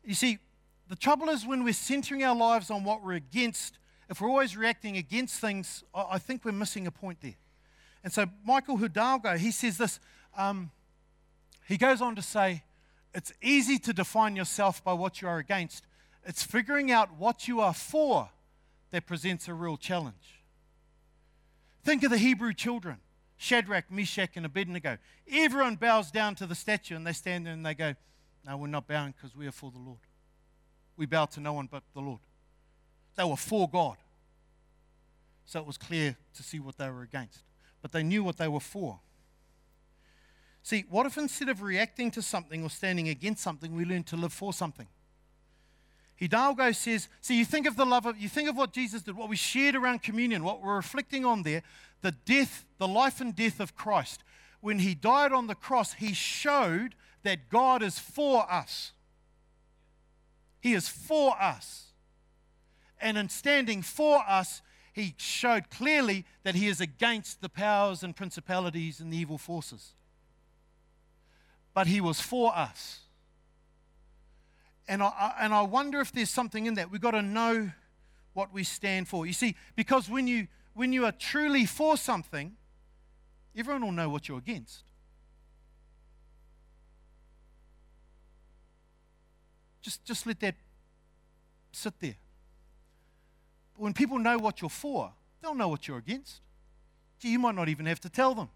You 0.05 0.13
see, 0.13 0.39
the 0.87 0.95
trouble 0.95 1.29
is 1.29 1.45
when 1.45 1.63
we're 1.63 1.73
centering 1.73 2.23
our 2.23 2.35
lives 2.35 2.69
on 2.69 2.83
what 2.83 3.03
we're 3.03 3.13
against, 3.13 3.79
if 4.09 4.21
we're 4.21 4.29
always 4.29 4.55
reacting 4.55 4.97
against 4.97 5.39
things, 5.39 5.83
I 5.93 6.17
think 6.17 6.45
we're 6.45 6.51
missing 6.51 6.87
a 6.87 6.91
point 6.91 7.19
there. 7.21 7.35
And 8.03 8.11
so, 8.11 8.25
Michael 8.45 8.77
Hidalgo, 8.77 9.37
he 9.37 9.51
says 9.51 9.77
this. 9.77 9.99
Um, 10.37 10.71
he 11.67 11.77
goes 11.77 12.01
on 12.01 12.15
to 12.15 12.21
say, 12.21 12.63
It's 13.13 13.31
easy 13.41 13.79
to 13.79 13.93
define 13.93 14.35
yourself 14.35 14.83
by 14.83 14.93
what 14.93 15.21
you 15.21 15.27
are 15.27 15.37
against, 15.37 15.85
it's 16.25 16.43
figuring 16.43 16.91
out 16.91 17.17
what 17.17 17.47
you 17.47 17.59
are 17.59 17.73
for 17.73 18.29
that 18.91 19.05
presents 19.05 19.47
a 19.47 19.53
real 19.53 19.77
challenge. 19.77 20.42
Think 21.83 22.03
of 22.03 22.11
the 22.11 22.17
Hebrew 22.17 22.53
children. 22.53 22.97
Shadrach, 23.37 23.91
Meshach, 23.91 24.37
and 24.37 24.45
Abednego. 24.45 24.97
Everyone 25.29 25.75
bows 25.75 26.11
down 26.11 26.35
to 26.35 26.45
the 26.45 26.55
statue 26.55 26.95
and 26.95 27.05
they 27.05 27.13
stand 27.13 27.45
there 27.45 27.53
and 27.53 27.65
they 27.65 27.73
go, 27.73 27.95
No, 28.45 28.57
we're 28.57 28.67
not 28.67 28.87
bowing 28.87 29.13
because 29.15 29.35
we 29.35 29.47
are 29.47 29.51
for 29.51 29.71
the 29.71 29.79
Lord. 29.79 29.99
We 30.95 31.05
bow 31.05 31.25
to 31.25 31.39
no 31.39 31.53
one 31.53 31.67
but 31.69 31.83
the 31.93 31.99
Lord. 31.99 32.21
They 33.15 33.23
were 33.23 33.35
for 33.35 33.69
God. 33.69 33.97
so 35.45 35.59
it 35.59 35.65
was 35.65 35.77
clear 35.77 36.15
to 36.35 36.43
see 36.43 36.59
what 36.59 36.77
they 36.77 36.89
were 36.89 37.01
against. 37.01 37.43
But 37.81 37.91
they 37.91 38.03
knew 38.03 38.23
what 38.23 38.37
they 38.37 38.47
were 38.47 38.59
for. 38.59 38.99
See, 40.61 40.85
what 40.89 41.05
if 41.05 41.17
instead 41.17 41.49
of 41.49 41.61
reacting 41.61 42.09
to 42.11 42.21
something 42.21 42.63
or 42.63 42.69
standing 42.69 43.09
against 43.09 43.43
something, 43.43 43.75
we 43.75 43.83
learn 43.83 44.03
to 44.03 44.15
live 44.15 44.31
for 44.31 44.53
something? 44.53 44.87
Hidalgo 46.15 46.71
says, 46.71 47.09
see, 47.21 47.37
you 47.37 47.45
think 47.45 47.67
of 47.67 47.75
the 47.75 47.85
love 47.85 48.05
of, 48.05 48.17
you 48.17 48.29
think 48.29 48.47
of 48.49 48.55
what 48.55 48.71
Jesus 48.71 49.01
did, 49.01 49.15
what 49.15 49.29
we 49.29 49.35
shared 49.35 49.75
around 49.75 50.03
communion, 50.03 50.43
what 50.43 50.61
we're 50.61 50.75
reflecting 50.75 51.25
on 51.25 51.43
there, 51.43 51.63
the 52.01 52.11
death, 52.11 52.65
the 52.77 52.87
life 52.87 53.19
and 53.19 53.35
death 53.35 53.59
of 53.59 53.75
Christ. 53.75 54.23
When 54.61 54.79
he 54.79 54.95
died 54.95 55.33
on 55.33 55.47
the 55.47 55.55
cross, 55.55 55.93
he 55.93 56.13
showed 56.13 56.95
that 57.23 57.49
God 57.49 57.81
is 57.81 57.99
for 57.99 58.49
us. 58.51 58.91
He 60.61 60.73
is 60.73 60.87
for 60.87 61.35
us. 61.41 61.87
And 63.01 63.17
in 63.17 63.27
standing 63.27 63.81
for 63.81 64.23
us, 64.27 64.61
he 64.93 65.15
showed 65.17 65.69
clearly 65.69 66.25
that 66.43 66.55
he 66.55 66.67
is 66.67 66.79
against 66.79 67.41
the 67.41 67.49
powers 67.49 68.03
and 68.03 68.15
principalities 68.15 68.99
and 68.99 69.11
the 69.11 69.17
evil 69.17 69.37
forces. 69.37 69.93
But 71.73 71.87
he 71.87 71.99
was 71.99 72.21
for 72.21 72.55
us. 72.55 72.99
And 74.87 75.01
I, 75.01 75.33
and 75.39 75.53
I 75.53 75.61
wonder 75.61 76.01
if 76.01 76.11
there's 76.11 76.29
something 76.29 76.65
in 76.65 76.73
that. 76.75 76.91
We've 76.91 77.01
got 77.01 77.11
to 77.11 77.21
know 77.21 77.71
what 78.33 78.53
we 78.53 78.63
stand 78.63 79.07
for. 79.07 79.25
You 79.25 79.33
see, 79.33 79.55
because 79.75 80.09
when 80.09 80.27
you, 80.27 80.47
when 80.73 80.91
you 80.91 81.05
are 81.05 81.11
truly 81.11 81.65
for 81.65 81.95
something, 81.95 82.53
everyone 83.55 83.83
will 83.83 83.91
know 83.91 84.09
what 84.09 84.27
you're 84.27 84.39
against. 84.39 84.83
Just, 89.81 90.03
just 90.05 90.25
let 90.25 90.39
that 90.39 90.55
sit 91.71 91.93
there. 91.99 92.15
But 93.73 93.83
when 93.83 93.93
people 93.93 94.17
know 94.17 94.37
what 94.37 94.61
you're 94.61 94.69
for, 94.69 95.11
they'll 95.41 95.55
know 95.55 95.67
what 95.67 95.87
you're 95.87 95.97
against. 95.97 96.41
Gee, 97.19 97.29
you 97.29 97.39
might 97.39 97.55
not 97.55 97.69
even 97.69 97.85
have 97.85 97.99
to 98.01 98.09
tell 98.09 98.33
them. 98.33 98.49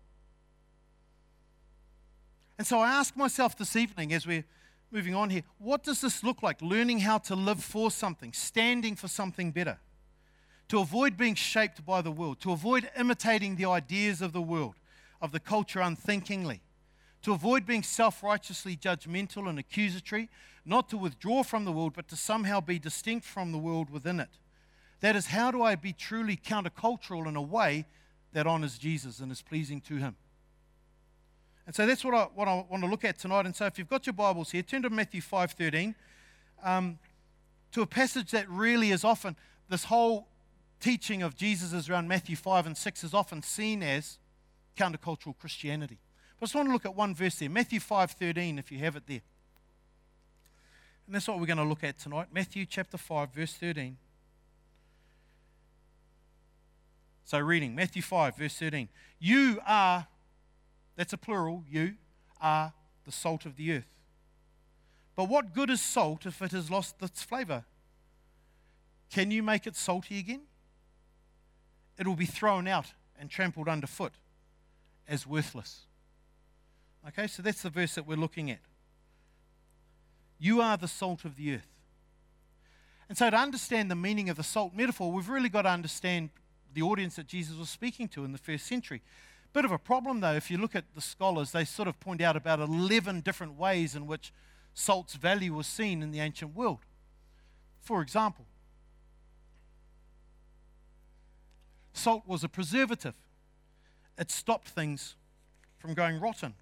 And 2.58 2.66
so 2.66 2.80
I 2.80 2.90
ask 2.90 3.16
myself 3.16 3.58
this 3.58 3.76
evening 3.76 4.14
as 4.14 4.26
we're 4.26 4.46
moving 4.92 5.16
on 5.16 5.30
here 5.30 5.44
what 5.58 5.84
does 5.84 6.02
this 6.02 6.24
look 6.24 6.44
like? 6.44 6.62
Learning 6.62 7.00
how 7.00 7.18
to 7.20 7.36
live 7.36 7.64
for 7.64 7.92
something, 7.92 8.34
standing 8.34 8.96
for 8.96 9.08
something 9.08 9.52
better, 9.52 9.80
to 10.70 10.80
avoid 10.80 11.18
being 11.18 11.36
shaped 11.36 11.86
by 11.86 12.02
the 12.02 12.12
world, 12.12 12.40
to 12.42 12.52
avoid 12.52 12.90
imitating 12.98 13.56
the 13.56 13.66
ideas 13.66 14.22
of 14.22 14.34
the 14.34 14.42
world, 14.42 14.76
of 15.22 15.32
the 15.32 15.40
culture 15.40 15.80
unthinkingly, 15.80 16.62
to 17.22 17.34
avoid 17.34 17.66
being 17.66 17.84
self 17.84 18.24
righteously 18.24 18.76
judgmental 18.76 19.50
and 19.50 19.60
accusatory, 19.60 20.30
not 20.66 20.90
to 20.90 20.98
withdraw 20.98 21.44
from 21.44 21.66
the 21.66 21.72
world, 21.72 21.94
but 21.96 22.08
to 22.10 22.16
somehow 22.16 22.60
be 22.60 22.80
distinct 22.80 23.26
from 23.26 23.52
the 23.52 23.58
world 23.58 23.90
within 23.90 24.20
it. 24.20 24.38
That 25.00 25.16
is, 25.16 25.28
how 25.28 25.52
do 25.52 25.62
I 25.62 25.76
be 25.76 25.94
truly 25.94 26.36
countercultural 26.36 27.28
in 27.28 27.36
a 27.36 27.42
way 27.42 27.86
that 28.34 28.48
honors 28.48 28.78
Jesus 28.78 29.20
and 29.20 29.32
is 29.32 29.42
pleasing 29.42 29.80
to 29.82 29.96
Him? 29.98 30.16
And 31.68 31.76
so 31.76 31.86
that's 31.86 32.04
what 32.06 32.14
I, 32.14 32.24
what 32.34 32.48
I 32.48 32.66
want 32.70 32.82
to 32.82 32.90
look 32.90 33.04
at 33.04 33.20
tonight. 33.20 33.46
And 33.46 33.54
so 33.54 33.66
if 33.66 33.78
you've 33.78 33.90
got 33.90 34.08
your 34.08 34.14
Bibles 34.14 34.52
here, 34.52 34.64
turn 34.64 34.82
to 34.84 34.90
Matthew 34.90 35.22
5.13, 35.22 35.94
um, 36.64 36.98
to 37.74 37.82
a 37.82 37.86
passage 37.86 38.32
that 38.32 38.50
really 38.50 38.92
is 38.92 39.04
often, 39.04 39.36
this 39.70 39.84
whole 39.84 40.30
teaching 40.80 41.22
of 41.22 41.36
Jesus 41.36 41.74
is 41.74 41.90
around 41.90 42.08
Matthew 42.08 42.38
5 42.38 42.68
and 42.68 42.78
6 42.78 43.04
is 43.04 43.14
often 43.14 43.44
seen 43.44 43.84
as 43.84 44.18
countercultural 44.78 45.38
Christianity. 45.38 45.98
But 46.40 46.46
I 46.46 46.48
just 46.48 46.56
want 46.56 46.70
to 46.70 46.74
look 46.74 46.86
at 46.86 46.96
one 46.96 47.14
verse 47.14 47.36
there, 47.36 47.50
Matthew 47.50 47.82
5.13, 47.82 48.60
if 48.60 48.72
you 48.72 48.80
have 48.80 48.96
it 48.96 49.04
there. 49.06 49.22
And 51.06 51.16
that's 51.16 51.28
what 51.28 51.38
we're 51.38 51.48
going 51.48 51.58
to 51.58 51.66
look 51.66 51.84
at 51.84 52.00
tonight. 52.00 52.28
Matthew 52.32 52.66
chapter 52.66 52.98
5, 52.98 53.34
verse 53.34 53.54
13. 53.54 53.98
So, 57.26 57.40
reading 57.40 57.76
Matthew 57.76 58.02
5, 58.02 58.38
verse 58.38 58.56
13. 58.56 58.88
You 59.20 59.60
are 59.68 60.08
that's 60.98 61.14
a 61.14 61.18
plural, 61.18 61.64
you 61.70 61.94
are 62.42 62.74
the 63.06 63.12
salt 63.12 63.46
of 63.46 63.56
the 63.56 63.72
earth. 63.72 63.94
But 65.16 65.30
what 65.30 65.54
good 65.54 65.70
is 65.70 65.82
salt 65.82 66.26
if 66.26 66.42
it 66.42 66.52
has 66.52 66.70
lost 66.70 66.96
its 67.02 67.24
flavor? 67.24 67.64
Can 69.12 69.32
you 69.32 69.42
make 69.42 69.66
it 69.66 69.76
salty 69.76 70.20
again? 70.20 70.42
It 71.98 72.06
will 72.06 72.16
be 72.16 72.26
thrown 72.26 72.68
out 72.68 72.88
and 73.20 73.30
trampled 73.30 73.68
underfoot 73.68 74.14
as 75.08 75.26
worthless. 75.26 75.86
Okay, 77.08 77.28
so 77.28 77.42
that's 77.42 77.62
the 77.62 77.70
verse 77.70 77.96
that 77.96 78.06
we're 78.06 78.18
looking 78.18 78.52
at. 78.52 78.60
You 80.40 80.62
are 80.62 80.78
the 80.78 80.88
salt 80.88 81.26
of 81.26 81.36
the 81.36 81.56
earth. 81.56 81.68
And 83.10 83.18
so, 83.18 83.30
to 83.30 83.38
understand 83.38 83.90
the 83.90 83.96
meaning 83.96 84.30
of 84.30 84.36
the 84.36 84.44
salt 84.44 84.74
metaphor, 84.76 85.12
we've 85.12 85.30
really 85.30 85.50
got 85.50 85.62
to 85.62 85.70
understand 85.70 86.30
the 86.74 86.82
audience 86.82 87.16
that 87.16 87.28
Jesus 87.28 87.56
was 87.56 87.70
speaking 87.70 88.08
to 88.10 88.26
in 88.26 88.34
the 88.34 88.38
first 88.38 88.66
century. 88.66 89.02
Bit 89.58 89.66
of 89.66 89.72
a 89.72 89.80
problem, 89.80 90.20
though, 90.20 90.34
if 90.34 90.52
you 90.52 90.60
look 90.60 90.76
at 90.76 90.94
the 90.94 91.02
scholars, 91.02 91.52
they 91.52 91.66
sort 91.66 91.88
of 91.88 92.00
point 92.00 92.22
out 92.22 92.36
about 92.36 92.60
11 92.60 93.22
different 93.22 93.58
ways 93.58 93.96
in 93.96 94.06
which 94.06 94.32
salt's 94.76 95.16
value 95.16 95.52
was 95.52 95.66
seen 95.66 96.04
in 96.04 96.12
the 96.12 96.20
ancient 96.20 96.56
world. 96.56 96.86
For 97.82 98.04
example, 98.04 98.46
salt 101.92 102.22
was 102.28 102.44
a 102.44 102.48
preservative, 102.48 103.16
it 104.16 104.30
stopped 104.30 104.68
things 104.68 105.16
from 105.80 105.96
going 105.96 106.20
rotten. 106.20 106.54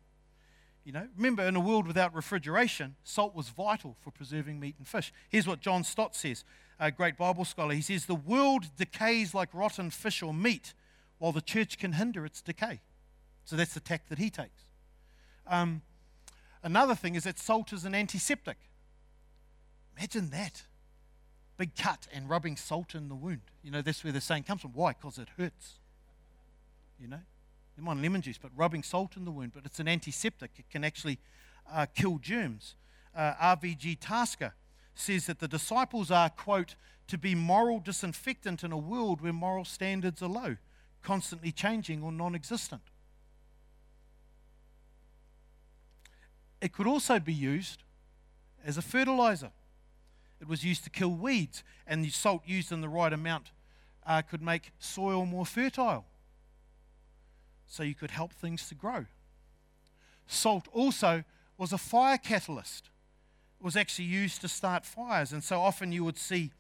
You 0.86 0.94
know, 0.94 1.10
remember, 1.18 1.44
in 1.44 1.58
a 1.58 1.60
world 1.60 1.88
without 1.88 2.16
refrigeration, 2.16 2.96
salt 3.04 3.36
was 3.36 3.50
vital 3.50 3.98
for 4.00 4.12
preserving 4.12 4.58
meat 4.62 4.76
and 4.78 4.88
fish. 4.88 5.12
Here's 5.28 5.48
what 5.48 5.60
John 5.60 5.84
Stott 5.84 6.16
says, 6.16 6.46
a 6.80 6.92
great 6.92 7.18
Bible 7.18 7.44
scholar. 7.44 7.74
He 7.74 7.82
says, 7.82 8.06
The 8.06 8.16
world 8.16 8.74
decays 8.78 9.34
like 9.34 9.54
rotten 9.54 9.90
fish 9.90 10.24
or 10.24 10.34
meat 10.34 10.74
while 11.18 11.32
the 11.32 11.42
church 11.42 11.78
can 11.78 11.94
hinder 11.94 12.26
its 12.26 12.42
decay. 12.42 12.82
So 13.46 13.56
that's 13.56 13.74
the 13.74 13.80
tack 13.80 14.10
that 14.10 14.18
he 14.18 14.30
takes. 14.30 14.64
Um, 15.48 15.82
another 16.64 16.96
thing 16.96 17.16
is 17.16 17.24
that 17.24 17.40
salt 17.40 17.72
is 17.74 17.86
an 17.86 17.96
antiseptic. 17.96 18.58
Imagine 19.98 20.30
that. 20.32 20.64
Big 21.58 21.76
cut 21.76 22.08
and 22.12 22.30
rubbing 22.30 22.58
salt 22.58 22.96
in 22.96 23.08
the 23.08 23.16
wound. 23.16 23.42
You 23.64 23.72
know, 23.72 23.82
that's 23.82 24.04
where 24.04 24.12
the 24.12 24.20
saying 24.20 24.44
comes 24.44 24.62
from. 24.62 24.74
Why? 24.74 24.94
Because 24.94 25.18
it 25.18 25.30
hurts. 25.38 25.76
You 27.00 27.08
know? 27.08 27.22
Them 27.78 27.88
on 27.88 28.02
lemon 28.02 28.22
juice, 28.22 28.38
but 28.38 28.52
rubbing 28.56 28.84
salt 28.84 29.16
in 29.16 29.26
the 29.26 29.32
wound. 29.32 29.52
But 29.54 29.66
it's 29.66 29.80
an 29.80 29.88
antiseptic. 29.88 30.52
It 30.58 30.70
can 30.70 30.84
actually 30.84 31.20
uh, 31.72 31.86
kill 31.94 32.18
germs. 32.18 32.76
Uh, 33.16 33.34
RVG 33.36 33.98
Tasker 34.02 34.54
says 34.96 35.28
that 35.28 35.40
the 35.40 35.48
disciples 35.48 36.12
are, 36.12 36.30
quote, 36.30 36.76
to 37.08 37.18
be 37.18 37.36
moral 37.36 37.80
disinfectant 37.80 38.64
in 38.64 38.72
a 38.72 38.78
world 38.78 39.22
where 39.22 39.34
moral 39.34 39.66
standards 39.66 40.22
are 40.22 40.30
low 40.30 40.58
constantly 41.06 41.52
changing 41.52 42.04
or 42.04 42.12
non 42.12 42.36
existent. 42.36 42.82
It 46.62 46.74
could 46.74 46.88
also 46.88 47.20
be 47.20 47.34
used 47.34 47.84
as 48.66 48.78
a 48.78 48.82
fertilizer. 48.82 49.52
It 50.42 50.48
was 50.48 50.64
used 50.64 50.84
to 50.84 50.90
kill 50.90 51.12
weeds, 51.12 51.64
and 51.88 52.04
the 52.04 52.10
salt 52.10 52.44
used 52.46 52.72
in 52.72 52.82
the 52.82 52.90
right 52.90 53.14
amount 53.14 53.52
uh, 54.06 54.22
could 54.22 54.42
make 54.42 54.72
soil 54.80 55.26
more 55.26 55.46
fertile. 55.46 56.06
So 57.68 57.84
you 57.84 57.96
could 57.96 58.12
help 58.12 58.34
things 58.34 58.68
to 58.70 58.76
grow. 58.76 59.06
Salt 60.28 60.68
also 60.72 61.24
was 61.58 61.72
a 61.72 61.78
fire 61.78 62.18
catalyst. 62.18 62.90
It 63.60 63.64
was 63.64 63.76
actually 63.76 64.06
used 64.06 64.42
to 64.42 64.48
start 64.48 64.86
fires, 64.86 65.32
and 65.32 65.44
so 65.44 65.62
often 65.62 65.92
you 65.92 66.04
would 66.04 66.18
see 66.18 66.52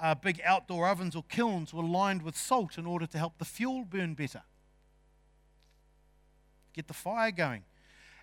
uh, 0.00 0.14
big 0.14 0.40
outdoor 0.44 0.88
ovens 0.88 1.14
or 1.14 1.22
kilns 1.28 1.72
were 1.72 1.82
lined 1.82 2.22
with 2.22 2.36
salt 2.36 2.76
in 2.76 2.86
order 2.86 3.06
to 3.06 3.18
help 3.18 3.38
the 3.38 3.44
fuel 3.44 3.84
burn 3.84 4.14
better, 4.14 4.42
get 6.74 6.88
the 6.88 6.94
fire 6.94 7.30
going. 7.30 7.62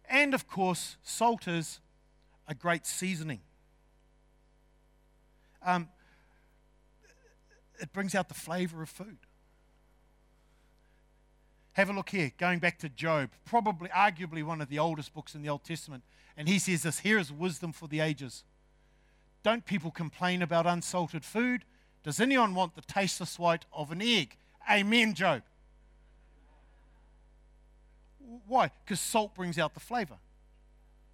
And 0.09 0.33
of 0.33 0.47
course, 0.47 0.97
salt 1.03 1.47
is 1.47 1.79
a 2.47 2.55
great 2.55 2.85
seasoning. 2.85 3.41
Um, 5.63 5.89
it 7.79 7.93
brings 7.93 8.15
out 8.15 8.27
the 8.27 8.33
flavor 8.33 8.81
of 8.81 8.89
food. 8.89 9.17
Have 11.73 11.89
a 11.89 11.93
look 11.93 12.09
here, 12.09 12.31
going 12.37 12.59
back 12.59 12.79
to 12.79 12.89
Job, 12.89 13.29
probably, 13.45 13.89
arguably 13.89 14.43
one 14.43 14.59
of 14.59 14.69
the 14.69 14.79
oldest 14.79 15.13
books 15.13 15.35
in 15.35 15.43
the 15.43 15.49
Old 15.49 15.63
Testament. 15.63 16.03
And 16.35 16.49
he 16.49 16.59
says 16.59 16.83
this 16.83 16.99
here 16.99 17.19
is 17.19 17.31
wisdom 17.31 17.71
for 17.71 17.87
the 17.87 17.99
ages. 17.99 18.43
Don't 19.43 19.65
people 19.65 19.91
complain 19.91 20.41
about 20.41 20.65
unsalted 20.65 21.23
food? 21.23 21.63
Does 22.03 22.19
anyone 22.19 22.55
want 22.55 22.75
the 22.75 22.81
tasteless 22.81 23.37
white 23.37 23.65
of 23.71 23.91
an 23.91 24.01
egg? 24.01 24.37
Amen, 24.69 25.13
Job. 25.13 25.43
Why? 28.47 28.71
Because 28.83 28.99
salt 28.99 29.35
brings 29.35 29.57
out 29.57 29.73
the 29.73 29.79
flavor. 29.79 30.17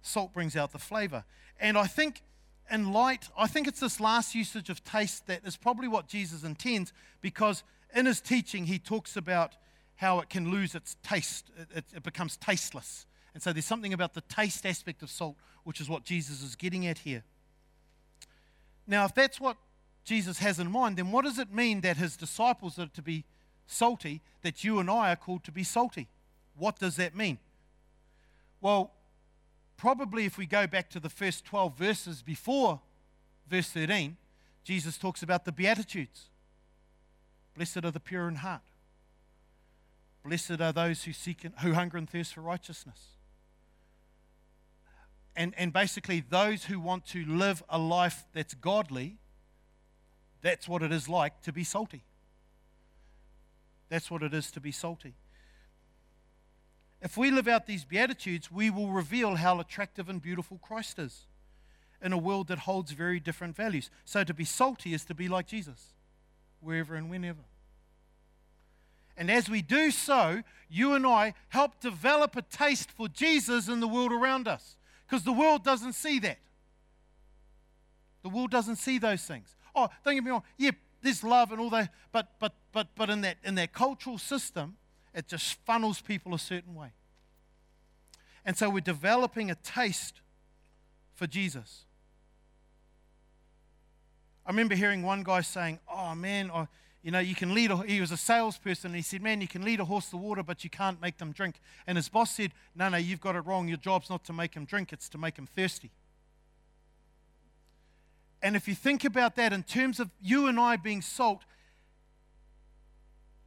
Salt 0.02 0.32
brings 0.32 0.56
out 0.56 0.72
the 0.72 0.78
flavor. 0.78 1.24
And 1.58 1.78
I 1.78 1.86
think 1.86 2.22
in 2.70 2.92
light, 2.92 3.28
I 3.36 3.46
think 3.46 3.66
it's 3.68 3.80
this 3.80 4.00
last 4.00 4.34
usage 4.34 4.70
of 4.70 4.84
taste 4.84 5.26
that 5.26 5.40
is 5.44 5.56
probably 5.56 5.88
what 5.88 6.08
Jesus 6.08 6.44
intends 6.44 6.92
because 7.20 7.62
in 7.94 8.06
his 8.06 8.20
teaching 8.20 8.66
he 8.66 8.78
talks 8.78 9.16
about 9.16 9.56
how 9.96 10.20
it 10.20 10.28
can 10.28 10.50
lose 10.50 10.74
its 10.74 10.96
taste, 11.02 11.50
it, 11.74 11.84
it, 11.94 12.02
becomes 12.02 12.36
tasteless. 12.36 13.06
And 13.32 13.42
so 13.42 13.52
there's 13.52 13.64
something 13.64 13.94
about 13.94 14.14
the 14.14 14.20
taste 14.22 14.66
aspect 14.66 15.02
of 15.02 15.10
salt, 15.10 15.36
which 15.64 15.80
is 15.80 15.88
what 15.88 16.04
Jesus 16.04 16.42
is 16.42 16.54
getting 16.54 16.86
at 16.86 16.98
here. 16.98 17.22
Now, 18.86 19.06
if 19.06 19.14
that's 19.14 19.40
what 19.40 19.56
Jesus 20.04 20.38
has 20.38 20.58
in 20.58 20.70
mind, 20.70 20.98
then 20.98 21.10
what 21.10 21.24
does 21.24 21.38
it 21.38 21.52
mean 21.52 21.80
that 21.80 21.96
his 21.96 22.16
disciples 22.16 22.78
are 22.78 22.86
to 22.88 23.02
be 23.02 23.24
salty, 23.66 24.22
that 24.42 24.64
you 24.64 24.78
and 24.78 24.90
I 24.90 25.12
are 25.12 25.16
called 25.16 25.44
to 25.44 25.52
be 25.52 25.64
salty. 25.64 26.08
What 26.56 26.78
does 26.78 26.96
that 26.96 27.14
mean? 27.14 27.38
Well, 28.60 28.92
probably 29.76 30.24
if 30.24 30.38
we 30.38 30.46
go 30.46 30.66
back 30.66 30.90
to 30.90 31.00
the 31.00 31.10
first 31.10 31.44
12 31.44 31.76
verses 31.76 32.22
before 32.22 32.80
verse 33.48 33.68
13, 33.68 34.16
Jesus 34.64 34.98
talks 34.98 35.22
about 35.22 35.44
the 35.44 35.52
Beatitudes. 35.52 36.26
Blessed 37.54 37.84
are 37.84 37.90
the 37.90 38.00
pure 38.00 38.28
in 38.28 38.36
heart. 38.36 38.62
Blessed 40.24 40.60
are 40.60 40.72
those 40.72 41.04
who 41.04 41.12
seek 41.12 41.44
and, 41.44 41.54
who 41.60 41.74
hunger 41.74 41.96
and 41.96 42.08
thirst 42.08 42.34
for 42.34 42.40
righteousness. 42.40 42.98
And, 45.36 45.54
and 45.56 45.72
basically, 45.72 46.24
those 46.28 46.64
who 46.64 46.80
want 46.80 47.06
to 47.08 47.24
live 47.24 47.62
a 47.68 47.78
life 47.78 48.24
that's 48.32 48.54
godly, 48.54 49.18
that's 50.40 50.66
what 50.66 50.82
it 50.82 50.90
is 50.90 51.08
like 51.08 51.42
to 51.42 51.52
be 51.52 51.62
salty. 51.62 52.02
That's 53.88 54.10
what 54.10 54.22
it 54.22 54.34
is 54.34 54.50
to 54.52 54.60
be 54.60 54.72
salty. 54.72 55.14
If 57.02 57.16
we 57.16 57.30
live 57.30 57.46
out 57.46 57.66
these 57.66 57.84
Beatitudes, 57.84 58.50
we 58.50 58.70
will 58.70 58.90
reveal 58.90 59.36
how 59.36 59.60
attractive 59.60 60.08
and 60.08 60.20
beautiful 60.20 60.58
Christ 60.58 60.98
is 60.98 61.26
in 62.02 62.12
a 62.12 62.18
world 62.18 62.48
that 62.48 62.60
holds 62.60 62.92
very 62.92 63.20
different 63.20 63.56
values. 63.56 63.90
So 64.04 64.24
to 64.24 64.34
be 64.34 64.44
salty 64.44 64.94
is 64.94 65.04
to 65.06 65.14
be 65.14 65.28
like 65.28 65.46
Jesus, 65.46 65.92
wherever 66.60 66.94
and 66.94 67.10
whenever. 67.10 67.44
And 69.16 69.30
as 69.30 69.48
we 69.48 69.62
do 69.62 69.90
so, 69.90 70.42
you 70.68 70.94
and 70.94 71.06
I 71.06 71.34
help 71.48 71.80
develop 71.80 72.36
a 72.36 72.42
taste 72.42 72.90
for 72.90 73.08
Jesus 73.08 73.68
in 73.68 73.80
the 73.80 73.88
world 73.88 74.12
around 74.12 74.46
us. 74.46 74.76
Because 75.08 75.24
the 75.24 75.32
world 75.32 75.64
doesn't 75.64 75.94
see 75.94 76.18
that. 76.20 76.38
The 78.22 78.28
world 78.28 78.50
doesn't 78.50 78.76
see 78.76 78.98
those 78.98 79.22
things. 79.22 79.54
Oh, 79.74 79.88
don't 80.04 80.14
get 80.14 80.24
me 80.24 80.30
wrong. 80.30 80.42
Yeah, 80.58 80.72
there's 81.02 81.22
love 81.22 81.52
and 81.52 81.60
all 81.60 81.70
that, 81.70 81.92
but 82.10 82.30
but 82.40 82.54
but 82.72 82.88
but 82.96 83.08
in 83.08 83.20
that 83.20 83.36
in 83.44 83.54
that 83.54 83.72
cultural 83.72 84.18
system, 84.18 84.76
it 85.16 85.26
just 85.26 85.54
funnels 85.64 86.00
people 86.02 86.34
a 86.34 86.38
certain 86.38 86.74
way. 86.74 86.92
And 88.44 88.56
so 88.56 88.70
we're 88.70 88.80
developing 88.80 89.50
a 89.50 89.56
taste 89.56 90.20
for 91.14 91.26
Jesus. 91.26 91.86
I 94.44 94.50
remember 94.50 94.76
hearing 94.76 95.02
one 95.02 95.24
guy 95.24 95.40
saying, 95.40 95.80
"Oh 95.90 96.14
man, 96.14 96.50
I, 96.52 96.68
you 97.02 97.10
know, 97.10 97.18
you 97.18 97.34
can 97.34 97.54
lead." 97.54 97.72
A, 97.72 97.78
he 97.78 98.00
was 98.00 98.12
a 98.12 98.16
salesperson, 98.16 98.88
and 98.90 98.96
he 98.96 99.02
said, 99.02 99.22
"Man, 99.22 99.40
you 99.40 99.48
can 99.48 99.62
lead 99.62 99.80
a 99.80 99.86
horse 99.86 100.10
to 100.10 100.16
water, 100.18 100.44
but 100.44 100.62
you 100.62 100.70
can't 100.70 101.00
make 101.00 101.16
them 101.16 101.32
drink." 101.32 101.60
And 101.86 101.96
his 101.96 102.08
boss 102.08 102.36
said, 102.36 102.52
"No, 102.76 102.90
no, 102.90 102.98
you've 102.98 103.20
got 103.20 103.34
it 103.34 103.40
wrong. 103.40 103.66
Your 103.66 103.78
job's 103.78 104.10
not 104.10 104.22
to 104.24 104.32
make 104.32 104.54
him 104.54 104.66
drink; 104.66 104.92
it's 104.92 105.08
to 105.08 105.18
make 105.18 105.36
him 105.36 105.46
thirsty." 105.46 105.90
And 108.42 108.54
if 108.54 108.68
you 108.68 108.74
think 108.74 109.04
about 109.04 109.34
that 109.36 109.52
in 109.52 109.62
terms 109.62 109.98
of 109.98 110.10
you 110.20 110.46
and 110.46 110.60
I 110.60 110.76
being 110.76 111.02
salt, 111.02 111.42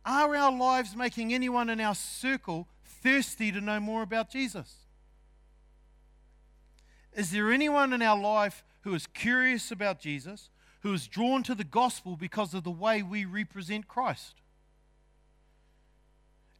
are 0.09 0.35
our 0.35 0.51
lives 0.51 0.95
making 0.95 1.33
anyone 1.33 1.69
in 1.69 1.79
our 1.79 1.93
circle 1.93 2.67
thirsty 2.83 3.51
to 3.51 3.61
know 3.61 3.79
more 3.79 4.01
about 4.01 4.31
Jesus? 4.31 4.73
Is 7.13 7.31
there 7.31 7.51
anyone 7.51 7.93
in 7.93 8.01
our 8.01 8.19
life 8.19 8.63
who 8.81 8.95
is 8.95 9.05
curious 9.05 9.71
about 9.71 9.99
Jesus, 9.99 10.49
who 10.81 10.93
is 10.93 11.07
drawn 11.07 11.43
to 11.43 11.53
the 11.53 11.63
gospel 11.63 12.15
because 12.15 12.53
of 12.53 12.63
the 12.63 12.71
way 12.71 13.03
we 13.03 13.23
represent 13.23 13.87
Christ? 13.87 14.41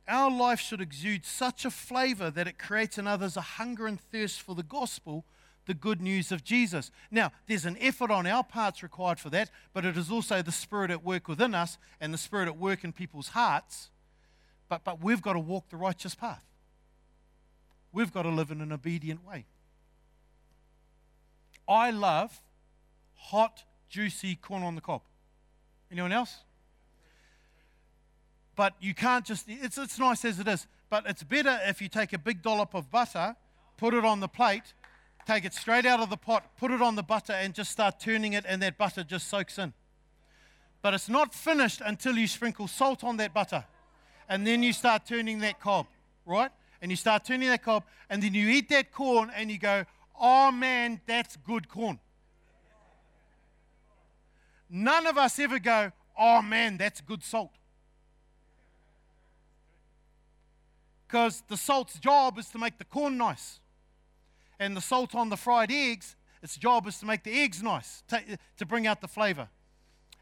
Our 0.07 0.29
life 0.29 0.59
should 0.59 0.81
exude 0.81 1.25
such 1.25 1.65
a 1.65 1.71
flavor 1.71 2.29
that 2.29 2.47
it 2.47 2.59
creates 2.59 2.97
in 2.97 3.07
others 3.07 3.35
a 3.35 3.41
hunger 3.41 3.87
and 3.87 3.99
thirst 3.99 4.41
for 4.41 4.53
the 4.53 4.63
gospel, 4.63 5.25
the 5.69 5.75
good 5.75 6.01
news 6.01 6.31
of 6.31 6.43
Jesus. 6.43 6.89
Now, 7.11 7.31
there's 7.45 7.63
an 7.63 7.77
effort 7.79 8.09
on 8.09 8.25
our 8.25 8.43
parts 8.43 8.81
required 8.81 9.19
for 9.19 9.29
that, 9.29 9.51
but 9.71 9.85
it 9.85 9.97
is 9.97 10.09
also 10.09 10.41
the 10.41 10.51
Spirit 10.51 10.89
at 10.89 11.05
work 11.05 11.27
within 11.27 11.53
us 11.53 11.77
and 12.01 12.11
the 12.11 12.17
Spirit 12.17 12.47
at 12.47 12.57
work 12.57 12.83
in 12.83 12.91
people's 12.91 13.29
hearts. 13.29 13.91
But, 14.67 14.83
but 14.83 14.99
we've 14.99 15.21
got 15.21 15.33
to 15.33 15.39
walk 15.39 15.69
the 15.69 15.77
righteous 15.77 16.15
path. 16.15 16.43
We've 17.91 18.11
got 18.11 18.23
to 18.23 18.29
live 18.29 18.49
in 18.49 18.61
an 18.61 18.71
obedient 18.71 19.23
way. 19.23 19.45
I 21.67 21.91
love 21.91 22.41
hot, 23.15 23.63
juicy 23.89 24.37
corn 24.37 24.63
on 24.63 24.73
the 24.73 24.81
cob. 24.81 25.03
Anyone 25.91 26.11
else? 26.11 26.37
But 28.55 28.73
you 28.79 28.95
can't 28.95 29.23
just, 29.23 29.45
it's, 29.47 29.77
it's 29.77 29.99
nice 29.99 30.25
as 30.25 30.39
it 30.39 30.47
is, 30.47 30.65
but 30.89 31.03
it's 31.05 31.21
better 31.21 31.59
if 31.65 31.79
you 31.79 31.89
take 31.89 32.11
a 32.11 32.17
big 32.17 32.41
dollop 32.41 32.73
of 32.73 32.89
butter, 32.89 33.35
put 33.77 33.93
it 33.93 34.03
on 34.03 34.19
the 34.19 34.27
plate, 34.27 34.73
take 35.29 35.45
it 35.45 35.53
straight 35.53 35.85
out 35.85 35.99
of 35.99 36.09
the 36.09 36.17
pot, 36.17 36.57
put 36.57 36.71
it 36.71 36.81
on 36.81 36.95
the 36.95 37.03
butter, 37.03 37.33
and 37.33 37.53
just 37.53 37.71
start 37.71 37.99
turning 37.99 38.33
it, 38.33 38.45
and 38.47 38.61
that 38.63 38.79
butter 38.79 39.03
just 39.03 39.27
soaks 39.27 39.59
in. 39.59 39.73
But 40.81 40.95
it's 40.95 41.07
not 41.07 41.35
finished 41.35 41.81
until 41.85 42.17
you 42.17 42.27
sprinkle 42.27 42.67
salt 42.67 43.03
on 43.03 43.17
that 43.17 43.31
butter. 43.31 43.63
And 44.27 44.47
then 44.47 44.63
you 44.63 44.73
start 44.73 45.05
turning 45.05 45.39
that 45.39 45.59
cob, 45.59 45.85
right? 46.25 46.49
And 46.81 46.89
you 46.89 46.97
start 46.97 47.25
turning 47.25 47.47
that 47.49 47.63
cob, 47.63 47.83
and 48.09 48.23
then 48.23 48.33
you 48.33 48.49
eat 48.49 48.69
that 48.69 48.91
corn, 48.91 49.31
and 49.35 49.51
you 49.51 49.59
go, 49.59 49.85
oh 50.19 50.51
man, 50.51 50.99
that's 51.05 51.35
good 51.35 51.69
corn. 51.69 51.99
None 54.67 55.05
of 55.05 55.17
us 55.17 55.37
ever 55.37 55.59
go, 55.59 55.91
oh 56.17 56.41
man, 56.41 56.77
that's 56.77 57.01
good 57.01 57.23
salt. 57.23 57.51
Because 61.07 61.43
the 61.47 61.57
salt's 61.57 61.99
job 61.99 62.39
is 62.39 62.47
to 62.49 62.57
make 62.57 62.79
the 62.79 62.85
corn 62.85 63.17
nice. 63.17 63.59
And 64.59 64.75
the 64.75 64.81
salt 64.81 65.15
on 65.15 65.29
the 65.29 65.37
fried 65.37 65.71
eggs, 65.71 66.15
its 66.43 66.57
job 66.57 66.85
is 66.87 66.99
to 66.99 67.05
make 67.05 67.23
the 67.23 67.31
eggs 67.31 67.63
nice, 67.63 68.03
to, 68.09 68.21
to 68.57 68.65
bring 68.65 68.87
out 68.87 69.01
the 69.01 69.07
flavor. 69.07 69.47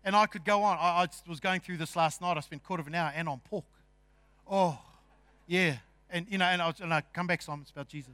And 0.03 0.15
I 0.15 0.25
could 0.25 0.45
go 0.45 0.63
on. 0.63 0.77
I, 0.77 1.03
I 1.03 1.07
was 1.27 1.39
going 1.39 1.59
through 1.59 1.77
this 1.77 1.95
last 1.95 2.21
night. 2.21 2.37
I 2.37 2.39
spent 2.41 2.61
a 2.61 2.65
quarter 2.65 2.81
of 2.81 2.87
an 2.87 2.95
hour 2.95 3.11
and 3.15 3.27
on 3.27 3.39
pork. 3.39 3.65
Oh, 4.49 4.79
yeah. 5.47 5.77
And, 6.09 6.27
you 6.29 6.37
know, 6.37 6.45
and 6.45 6.61
I, 6.61 6.73
and 6.81 6.93
I 6.93 7.01
come 7.13 7.27
back, 7.27 7.41
Simon, 7.41 7.61
it's 7.63 7.71
about 7.71 7.89
Jesus. 7.89 8.13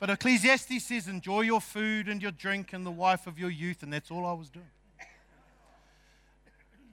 But 0.00 0.10
Ecclesiastes 0.10 0.82
says, 0.82 1.08
enjoy 1.08 1.42
your 1.42 1.60
food 1.60 2.08
and 2.08 2.20
your 2.20 2.32
drink 2.32 2.72
and 2.72 2.84
the 2.84 2.90
wife 2.90 3.26
of 3.26 3.38
your 3.38 3.50
youth, 3.50 3.82
and 3.82 3.92
that's 3.92 4.10
all 4.10 4.26
I 4.26 4.32
was 4.32 4.50
doing. 4.50 4.66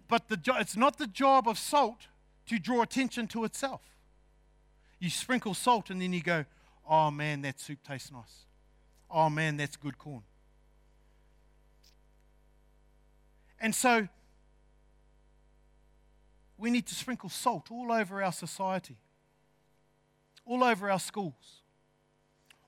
But 0.08 0.28
the 0.28 0.38
jo- 0.38 0.58
it's 0.60 0.78
not 0.78 0.98
the 0.98 1.08
job 1.08 1.48
of 1.48 1.58
salt 1.58 2.08
to 2.48 2.60
draw 2.60 2.82
attention 2.82 3.28
to 3.30 3.44
itself. 3.46 3.82
You 5.00 5.10
sprinkle 5.10 5.54
salt 5.54 5.90
and 5.90 6.02
then 6.02 6.14
you 6.14 6.22
go, 6.22 6.46
oh 6.92 7.10
man, 7.10 7.42
that 7.42 7.60
soup 7.60 7.80
tastes 7.88 8.12
nice. 8.12 8.46
Oh 9.10 9.30
man, 9.30 9.56
that's 9.56 9.78
good 9.78 9.98
corn. 9.98 10.24
And 13.62 13.74
so 13.74 14.10
we 16.58 16.70
need 16.70 16.86
to 16.88 16.96
sprinkle 16.96 17.30
salt 17.30 17.72
all 17.72 17.92
over 17.92 18.22
our 18.22 18.34
society, 18.34 18.98
all 20.46 20.64
over 20.64 20.92
our 20.92 21.00
schools, 21.00 21.62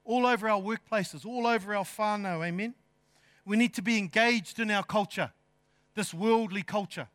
all 0.05 0.25
over 0.25 0.47
our 0.47 0.61
workplaces, 0.61 1.25
all 1.25 1.45
over 1.45 1.75
our 1.75 1.83
whānau, 1.83 2.45
amen? 2.45 2.75
We 3.45 3.57
need 3.57 3.73
to 3.73 3.81
be 3.81 3.97
engaged 3.97 4.59
in 4.59 4.71
our 4.71 4.83
culture, 4.83 5.31
this 5.95 6.13
worldly 6.13 6.63
culture. 6.63 7.09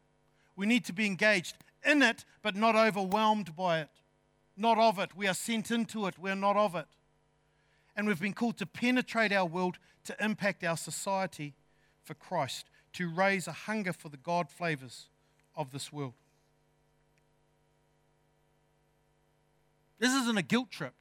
We 0.56 0.66
need 0.66 0.84
to 0.86 0.92
be 0.92 1.06
engaged 1.06 1.56
in 1.84 2.02
it, 2.02 2.24
but 2.42 2.54
not 2.54 2.74
overwhelmed 2.74 3.56
by 3.56 3.80
it, 3.80 3.90
not 4.56 4.76
of 4.76 4.98
it. 4.98 5.16
We 5.16 5.26
are 5.26 5.34
sent 5.34 5.70
into 5.70 6.06
it, 6.06 6.18
we're 6.18 6.34
not 6.34 6.56
of 6.56 6.74
it. 6.74 6.86
And 7.98 8.06
we've 8.06 8.20
been 8.20 8.32
called 8.32 8.56
to 8.58 8.66
penetrate 8.66 9.32
our 9.32 9.44
world, 9.44 9.76
to 10.04 10.16
impact 10.24 10.62
our 10.62 10.76
society 10.76 11.54
for 12.04 12.14
Christ, 12.14 12.70
to 12.92 13.12
raise 13.12 13.48
a 13.48 13.52
hunger 13.52 13.92
for 13.92 14.08
the 14.08 14.16
God 14.16 14.48
flavors 14.48 15.08
of 15.56 15.72
this 15.72 15.92
world. 15.92 16.14
This 19.98 20.12
isn't 20.14 20.38
a 20.38 20.42
guilt 20.42 20.70
trip. 20.70 20.94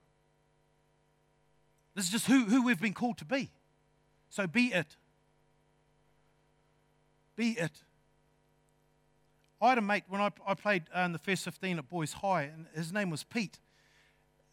This 1.94 2.06
is 2.06 2.12
just 2.12 2.26
who, 2.26 2.46
who 2.46 2.64
we've 2.64 2.82
been 2.82 2.96
called 2.96 3.20
to 3.20 3.26
be. 3.26 3.52
So 4.32 4.48
be 4.48 4.74
it. 4.74 4.96
Be 7.36 7.52
it. 7.52 7.84
I 9.62 9.70
had 9.70 9.78
a 9.78 9.82
mate 9.82 10.06
when 10.08 10.20
I, 10.20 10.32
I 10.48 10.56
played 10.56 10.86
uh, 10.96 11.02
in 11.02 11.12
the 11.12 11.20
first 11.20 11.44
15 11.44 11.78
at 11.78 11.88
Boys 11.90 12.14
High, 12.14 12.44
and 12.44 12.66
his 12.74 12.92
name 12.92 13.12
was 13.12 13.24
Pete. 13.24 13.60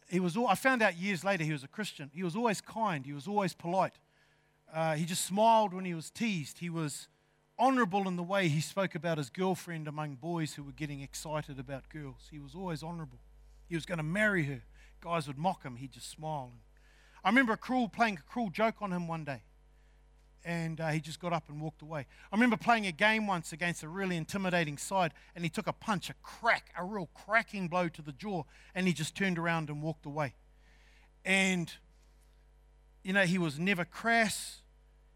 He 0.09 0.19
was. 0.19 0.37
All, 0.37 0.47
I 0.47 0.55
found 0.55 0.81
out 0.81 0.97
years 0.97 1.23
later 1.23 1.43
he 1.43 1.51
was 1.51 1.63
a 1.63 1.67
Christian. 1.67 2.11
He 2.13 2.23
was 2.23 2.35
always 2.35 2.61
kind. 2.61 3.05
He 3.05 3.13
was 3.13 3.27
always 3.27 3.53
polite. 3.53 3.97
Uh, 4.73 4.95
he 4.95 5.05
just 5.05 5.25
smiled 5.25 5.73
when 5.73 5.85
he 5.85 5.93
was 5.93 6.09
teased. 6.09 6.59
He 6.59 6.69
was 6.69 7.07
honourable 7.57 8.07
in 8.07 8.15
the 8.15 8.23
way 8.23 8.47
he 8.47 8.61
spoke 8.61 8.95
about 8.95 9.17
his 9.17 9.29
girlfriend 9.29 9.87
among 9.87 10.15
boys 10.15 10.53
who 10.53 10.63
were 10.63 10.71
getting 10.71 11.01
excited 11.01 11.59
about 11.59 11.89
girls. 11.89 12.27
He 12.29 12.39
was 12.39 12.53
always 12.53 12.83
honourable. 12.83 13.19
He 13.67 13.75
was 13.75 13.85
going 13.85 13.97
to 13.97 14.03
marry 14.03 14.43
her. 14.43 14.61
Guys 15.01 15.27
would 15.27 15.37
mock 15.37 15.63
him. 15.63 15.77
He'd 15.77 15.91
just 15.91 16.09
smile. 16.09 16.51
I 17.23 17.29
remember 17.29 17.53
a 17.53 17.57
cruel 17.57 17.89
playing 17.89 18.19
a 18.19 18.31
cruel 18.31 18.49
joke 18.49 18.75
on 18.81 18.91
him 18.91 19.07
one 19.07 19.23
day 19.23 19.41
and 20.45 20.79
uh, 20.79 20.89
he 20.89 20.99
just 20.99 21.19
got 21.19 21.33
up 21.33 21.49
and 21.49 21.59
walked 21.59 21.81
away. 21.81 22.05
I 22.31 22.35
remember 22.35 22.55
playing 22.55 22.85
a 22.85 22.91
game 22.91 23.25
once 23.25 23.51
against 23.51 23.81
a 23.81 23.89
really 23.89 24.15
intimidating 24.15 24.77
side, 24.77 25.11
and 25.35 25.43
he 25.43 25.49
took 25.49 25.65
a 25.65 25.73
punch, 25.73 26.09
a 26.11 26.13
crack, 26.21 26.69
a 26.77 26.85
real 26.85 27.09
cracking 27.13 27.67
blow 27.67 27.89
to 27.89 28.01
the 28.03 28.11
jaw, 28.11 28.43
and 28.75 28.85
he 28.87 28.93
just 28.93 29.15
turned 29.15 29.39
around 29.39 29.69
and 29.69 29.81
walked 29.81 30.05
away. 30.05 30.35
And, 31.25 31.73
you 33.03 33.11
know, 33.11 33.25
he 33.25 33.39
was 33.39 33.57
never 33.57 33.83
crass, 33.83 34.61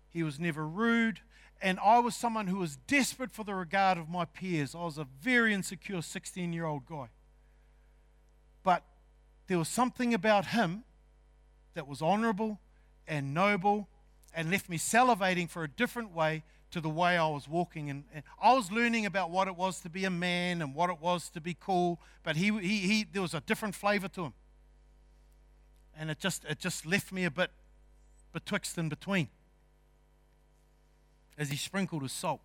he 0.09 0.23
was 0.23 0.39
never 0.39 0.67
rude, 0.67 1.21
and 1.61 1.79
I 1.83 1.99
was 1.99 2.15
someone 2.15 2.47
who 2.47 2.57
was 2.57 2.77
desperate 2.87 3.31
for 3.31 3.43
the 3.43 3.53
regard 3.53 3.99
of 3.99 4.09
my 4.09 4.25
peers. 4.25 4.73
I 4.73 4.83
was 4.83 4.97
a 4.97 5.07
very 5.21 5.53
insecure 5.53 6.01
16 6.01 6.53
year 6.53 6.65
old 6.65 6.85
guy. 6.87 7.09
But 8.63 8.83
there 9.47 9.59
was 9.59 9.67
something 9.67 10.13
about 10.13 10.47
him 10.47 10.85
that 11.75 11.87
was 11.87 12.01
honorable 12.01 12.59
and 13.07 13.33
noble 13.33 13.87
and 14.33 14.51
left 14.51 14.69
me 14.69 14.77
salivating 14.77 15.49
for 15.49 15.63
a 15.63 15.67
different 15.67 16.13
way 16.13 16.43
to 16.71 16.81
the 16.81 16.89
way 16.89 17.17
I 17.17 17.27
was 17.27 17.47
walking. 17.47 17.89
And, 17.89 18.03
and 18.13 18.23
I 18.41 18.53
was 18.53 18.71
learning 18.71 19.05
about 19.05 19.31
what 19.31 19.47
it 19.47 19.55
was 19.55 19.79
to 19.81 19.89
be 19.89 20.05
a 20.05 20.09
man 20.09 20.61
and 20.61 20.75
what 20.75 20.89
it 20.89 21.01
was 21.01 21.29
to 21.29 21.41
be 21.41 21.55
cool, 21.59 21.99
but 22.23 22.35
he, 22.35 22.51
he, 22.59 22.77
he, 22.79 23.05
there 23.11 23.21
was 23.21 23.33
a 23.33 23.41
different 23.41 23.75
flavor 23.75 24.07
to 24.09 24.25
him. 24.25 24.33
And 25.97 26.09
it 26.09 26.19
just, 26.19 26.45
it 26.45 26.59
just 26.59 26.85
left 26.85 27.11
me 27.11 27.25
a 27.25 27.31
bit 27.31 27.51
betwixt 28.31 28.77
and 28.77 28.89
between 28.89 29.27
as 31.37 31.49
he 31.49 31.57
sprinkled 31.57 32.03
his 32.03 32.11
salt. 32.11 32.41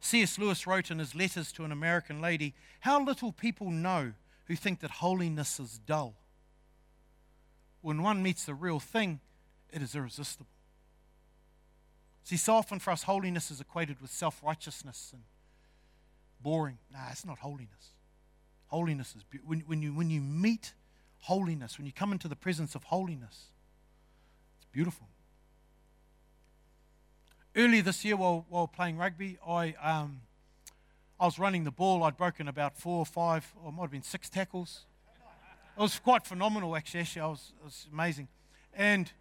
C.S. 0.00 0.38
Lewis 0.38 0.66
wrote 0.66 0.90
in 0.90 1.00
his 1.00 1.14
letters 1.14 1.50
to 1.52 1.64
an 1.64 1.72
American 1.72 2.20
lady 2.20 2.54
How 2.80 3.04
little 3.04 3.32
people 3.32 3.70
know 3.70 4.12
who 4.44 4.54
think 4.54 4.80
that 4.80 4.90
holiness 4.92 5.58
is 5.58 5.78
dull. 5.78 6.14
When 7.86 8.02
one 8.02 8.20
meets 8.20 8.44
the 8.44 8.52
real 8.52 8.80
thing, 8.80 9.20
it 9.70 9.80
is 9.80 9.94
irresistible. 9.94 10.50
See, 12.24 12.36
so 12.36 12.56
often 12.56 12.80
for 12.80 12.90
us, 12.90 13.04
holiness 13.04 13.48
is 13.52 13.60
equated 13.60 14.02
with 14.02 14.10
self 14.10 14.42
righteousness 14.42 15.10
and 15.12 15.22
boring. 16.42 16.78
Nah, 16.92 17.10
it's 17.12 17.24
not 17.24 17.38
holiness. 17.38 17.92
Holiness 18.66 19.14
is 19.14 19.22
be- 19.22 19.38
when, 19.46 19.60
when, 19.68 19.82
you, 19.82 19.94
when 19.94 20.10
you 20.10 20.20
meet 20.20 20.72
holiness, 21.20 21.78
when 21.78 21.86
you 21.86 21.92
come 21.92 22.10
into 22.10 22.26
the 22.26 22.34
presence 22.34 22.74
of 22.74 22.82
holiness, 22.82 23.52
it's 24.56 24.66
beautiful. 24.72 25.06
Earlier 27.54 27.82
this 27.82 28.04
year, 28.04 28.16
while, 28.16 28.46
while 28.48 28.66
playing 28.66 28.96
rugby, 28.96 29.38
I, 29.46 29.76
um, 29.80 30.22
I 31.20 31.26
was 31.26 31.38
running 31.38 31.62
the 31.62 31.70
ball. 31.70 32.02
I'd 32.02 32.16
broken 32.16 32.48
about 32.48 32.76
four 32.76 32.98
or 32.98 33.06
five, 33.06 33.54
or 33.62 33.68
it 33.68 33.74
might 33.74 33.82
have 33.82 33.92
been 33.92 34.02
six 34.02 34.28
tackles. 34.28 34.86
It 35.76 35.82
was 35.82 35.98
quite 35.98 36.26
phenomenal, 36.26 36.74
actually. 36.74 37.04
I 37.20 37.26
was, 37.26 37.52
it 37.60 37.64
was 37.64 37.86
amazing. 37.92 38.28
And 38.74 39.12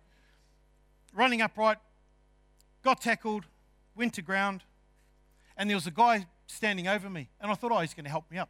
running 1.13 1.41
upright, 1.41 1.77
got 2.83 3.01
tackled, 3.01 3.45
went 3.95 4.13
to 4.13 4.21
ground, 4.21 4.63
and 5.57 5.69
there 5.69 5.75
was 5.75 5.87
a 5.87 5.91
guy 5.91 6.27
standing 6.47 6.87
over 6.87 7.09
me. 7.09 7.29
And 7.41 7.51
I 7.51 7.55
thought, 7.55 7.71
oh, 7.71 7.79
he's 7.79 7.93
going 7.93 8.05
to 8.05 8.09
help 8.09 8.29
me 8.31 8.37
up. 8.37 8.49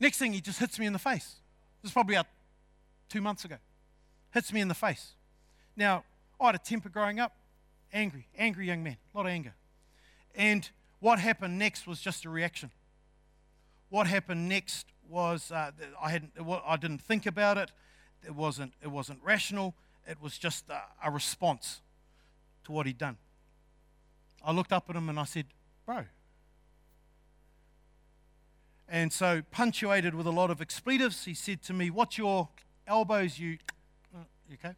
Next 0.00 0.18
thing, 0.18 0.32
he 0.32 0.40
just 0.40 0.58
hits 0.58 0.78
me 0.78 0.86
in 0.86 0.92
the 0.92 0.98
face. 0.98 1.36
This 1.82 1.90
is 1.90 1.92
probably 1.92 2.16
about 2.16 2.26
two 3.08 3.20
months 3.20 3.44
ago. 3.44 3.56
Hits 4.32 4.52
me 4.52 4.60
in 4.60 4.68
the 4.68 4.74
face. 4.74 5.12
Now, 5.76 6.04
I 6.40 6.46
had 6.46 6.54
a 6.56 6.58
temper 6.58 6.88
growing 6.88 7.20
up 7.20 7.36
angry, 7.92 8.26
angry 8.36 8.66
young 8.66 8.82
man, 8.82 8.96
a 9.14 9.16
lot 9.16 9.26
of 9.26 9.32
anger. 9.32 9.54
And 10.34 10.68
what 11.00 11.18
happened 11.18 11.58
next 11.58 11.86
was 11.86 12.00
just 12.00 12.24
a 12.24 12.30
reaction. 12.30 12.70
What 13.90 14.06
happened 14.06 14.48
next 14.48 14.86
was 15.12 15.52
uh, 15.52 15.70
I 16.02 16.10
hadn't, 16.10 16.32
I 16.66 16.76
didn't 16.76 17.02
think 17.02 17.26
about 17.26 17.58
it. 17.58 17.70
It 18.24 18.34
wasn't, 18.34 18.72
it 18.82 18.88
wasn't 18.88 19.20
rational. 19.22 19.74
It 20.08 20.20
was 20.20 20.38
just 20.38 20.68
a, 20.70 20.82
a 21.06 21.10
response 21.10 21.82
to 22.64 22.72
what 22.72 22.86
he'd 22.86 22.98
done. 22.98 23.18
I 24.44 24.52
looked 24.52 24.72
up 24.72 24.90
at 24.90 24.96
him 24.96 25.08
and 25.08 25.20
I 25.20 25.24
said, 25.24 25.46
"Bro." 25.86 26.04
And 28.88 29.12
so, 29.12 29.42
punctuated 29.50 30.14
with 30.14 30.26
a 30.26 30.30
lot 30.30 30.50
of 30.50 30.60
expletives, 30.60 31.24
he 31.24 31.34
said 31.34 31.62
to 31.62 31.72
me, 31.72 31.90
"What's 31.90 32.18
your 32.18 32.48
elbows? 32.86 33.38
You, 33.38 33.58
uh, 34.14 34.54
okay?" 34.54 34.74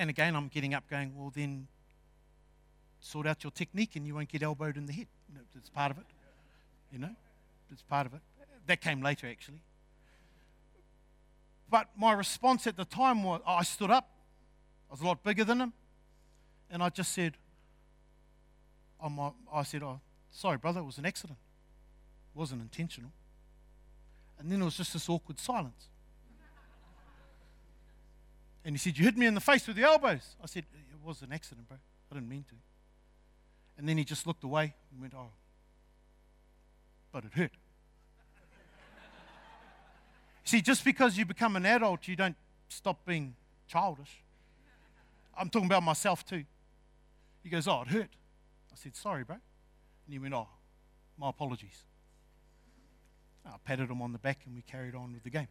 And 0.00 0.08
again, 0.08 0.34
I'm 0.34 0.48
getting 0.48 0.72
up 0.72 0.88
going, 0.88 1.12
well, 1.14 1.30
then 1.34 1.66
sort 3.00 3.26
out 3.26 3.44
your 3.44 3.50
technique 3.50 3.96
and 3.96 4.06
you 4.06 4.14
won't 4.14 4.30
get 4.30 4.42
elbowed 4.42 4.78
in 4.78 4.86
the 4.86 4.94
head. 4.94 5.08
It's 5.54 5.68
part 5.68 5.90
of 5.90 5.98
it. 5.98 6.06
You 6.90 7.00
know, 7.00 7.10
it's 7.70 7.82
part 7.82 8.06
of 8.06 8.14
it. 8.14 8.20
That 8.66 8.80
came 8.80 9.02
later, 9.02 9.26
actually. 9.28 9.62
But 11.68 11.88
my 11.96 12.12
response 12.12 12.66
at 12.66 12.76
the 12.76 12.84
time 12.84 13.22
was 13.22 13.40
I 13.46 13.62
stood 13.62 13.90
up. 13.90 14.10
I 14.90 14.94
was 14.94 15.00
a 15.00 15.04
lot 15.04 15.22
bigger 15.22 15.44
than 15.44 15.60
him. 15.60 15.72
And 16.70 16.82
I 16.82 16.88
just 16.88 17.12
said, 17.12 17.36
I 19.00 19.62
said, 19.62 19.82
oh, 19.82 20.00
sorry, 20.30 20.58
brother, 20.58 20.80
it 20.80 20.84
was 20.84 20.98
an 20.98 21.06
accident. 21.06 21.38
It 22.34 22.38
wasn't 22.38 22.60
intentional. 22.60 23.12
And 24.38 24.50
then 24.50 24.62
it 24.62 24.64
was 24.64 24.76
just 24.76 24.92
this 24.92 25.08
awkward 25.08 25.38
silence. 25.38 25.88
And 28.64 28.74
he 28.74 28.78
said, 28.78 28.98
You 28.98 29.04
hit 29.04 29.16
me 29.16 29.26
in 29.26 29.34
the 29.34 29.40
face 29.40 29.66
with 29.66 29.76
your 29.76 29.88
elbows. 29.88 30.36
I 30.42 30.46
said, 30.46 30.64
It 30.72 31.04
was 31.04 31.22
an 31.22 31.32
accident, 31.32 31.68
bro. 31.68 31.78
I 32.10 32.14
didn't 32.14 32.28
mean 32.28 32.44
to. 32.48 32.54
And 33.78 33.88
then 33.88 33.96
he 33.96 34.04
just 34.04 34.26
looked 34.26 34.44
away 34.44 34.74
and 34.92 35.00
went, 35.00 35.14
Oh, 35.16 35.30
but 37.12 37.24
it 37.24 37.32
hurt. 37.34 37.52
See, 40.50 40.60
just 40.60 40.84
because 40.84 41.16
you 41.16 41.24
become 41.24 41.54
an 41.54 41.64
adult, 41.64 42.08
you 42.08 42.16
don't 42.16 42.34
stop 42.68 43.06
being 43.06 43.36
childish. 43.68 44.24
I'm 45.38 45.48
talking 45.48 45.66
about 45.66 45.84
myself 45.84 46.26
too. 46.26 46.42
He 47.44 47.48
goes, 47.48 47.68
Oh, 47.68 47.82
it 47.82 47.86
hurt. 47.86 48.08
I 48.72 48.74
said, 48.74 48.96
Sorry, 48.96 49.22
bro. 49.22 49.36
And 49.36 50.12
he 50.12 50.18
went, 50.18 50.34
Oh, 50.34 50.48
my 51.16 51.28
apologies. 51.28 51.84
I 53.46 53.50
patted 53.64 53.90
him 53.90 54.02
on 54.02 54.10
the 54.10 54.18
back 54.18 54.40
and 54.44 54.56
we 54.56 54.62
carried 54.62 54.96
on 54.96 55.12
with 55.12 55.22
the 55.22 55.30
game. 55.30 55.46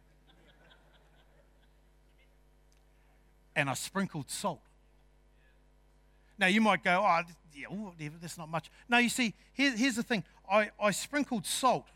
and 3.56 3.70
I 3.70 3.74
sprinkled 3.74 4.28
salt. 4.28 4.60
Now 6.38 6.48
you 6.48 6.60
might 6.60 6.84
go, 6.84 7.02
oh, 7.02 7.22
yeah, 7.54 7.68
whatever, 7.68 8.16
that's 8.20 8.36
not 8.36 8.50
much. 8.50 8.70
No, 8.86 8.98
you 8.98 9.08
see, 9.08 9.32
here, 9.54 9.74
here's 9.74 9.96
the 9.96 10.02
thing 10.02 10.24
I, 10.50 10.68
I 10.78 10.90
sprinkled 10.90 11.46
salt 11.46 11.86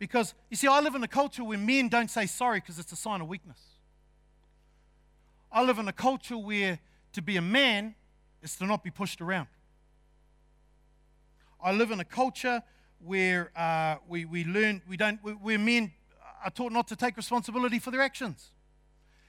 because, 0.00 0.32
you 0.48 0.56
see, 0.56 0.66
I 0.66 0.80
live 0.80 0.94
in 0.94 1.04
a 1.04 1.08
culture 1.08 1.44
where 1.44 1.58
men 1.58 1.88
don't 1.88 2.10
say 2.10 2.24
sorry 2.24 2.58
because 2.58 2.78
it's 2.78 2.90
a 2.90 2.96
sign 2.96 3.20
of 3.20 3.28
weakness. 3.28 3.60
I 5.52 5.62
live 5.62 5.78
in 5.78 5.86
a 5.86 5.92
culture 5.92 6.38
where 6.38 6.80
to 7.12 7.22
be 7.22 7.36
a 7.36 7.42
man 7.42 7.94
is 8.42 8.56
to 8.56 8.66
not 8.66 8.82
be 8.82 8.90
pushed 8.90 9.20
around. 9.20 9.48
I 11.62 11.72
live 11.72 11.90
in 11.90 12.00
a 12.00 12.04
culture 12.04 12.62
where 13.04 13.50
uh, 13.54 13.96
we, 14.08 14.24
we 14.24 14.42
learn, 14.44 14.80
we 14.88 14.96
don't, 14.96 15.18
where 15.18 15.58
men 15.58 15.92
are 16.42 16.50
taught 16.50 16.72
not 16.72 16.88
to 16.88 16.96
take 16.96 17.18
responsibility 17.18 17.78
for 17.78 17.90
their 17.90 18.00
actions. 18.00 18.52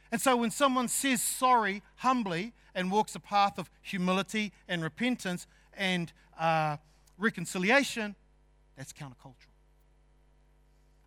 And 0.10 0.22
so 0.22 0.38
when 0.38 0.52
someone 0.52 0.88
says 0.88 1.22
sorry 1.22 1.84
humbly 1.98 2.54
and 2.74 2.90
walks 2.90 3.14
a 3.16 3.20
path 3.20 3.60
of 3.60 3.70
humility 3.82 4.54
and 4.70 4.82
repentance 4.82 5.48
and 5.74 6.14
uh, 6.40 6.78
reconciliation, 7.18 8.16
that's 8.78 8.94
countercultural. 8.94 9.51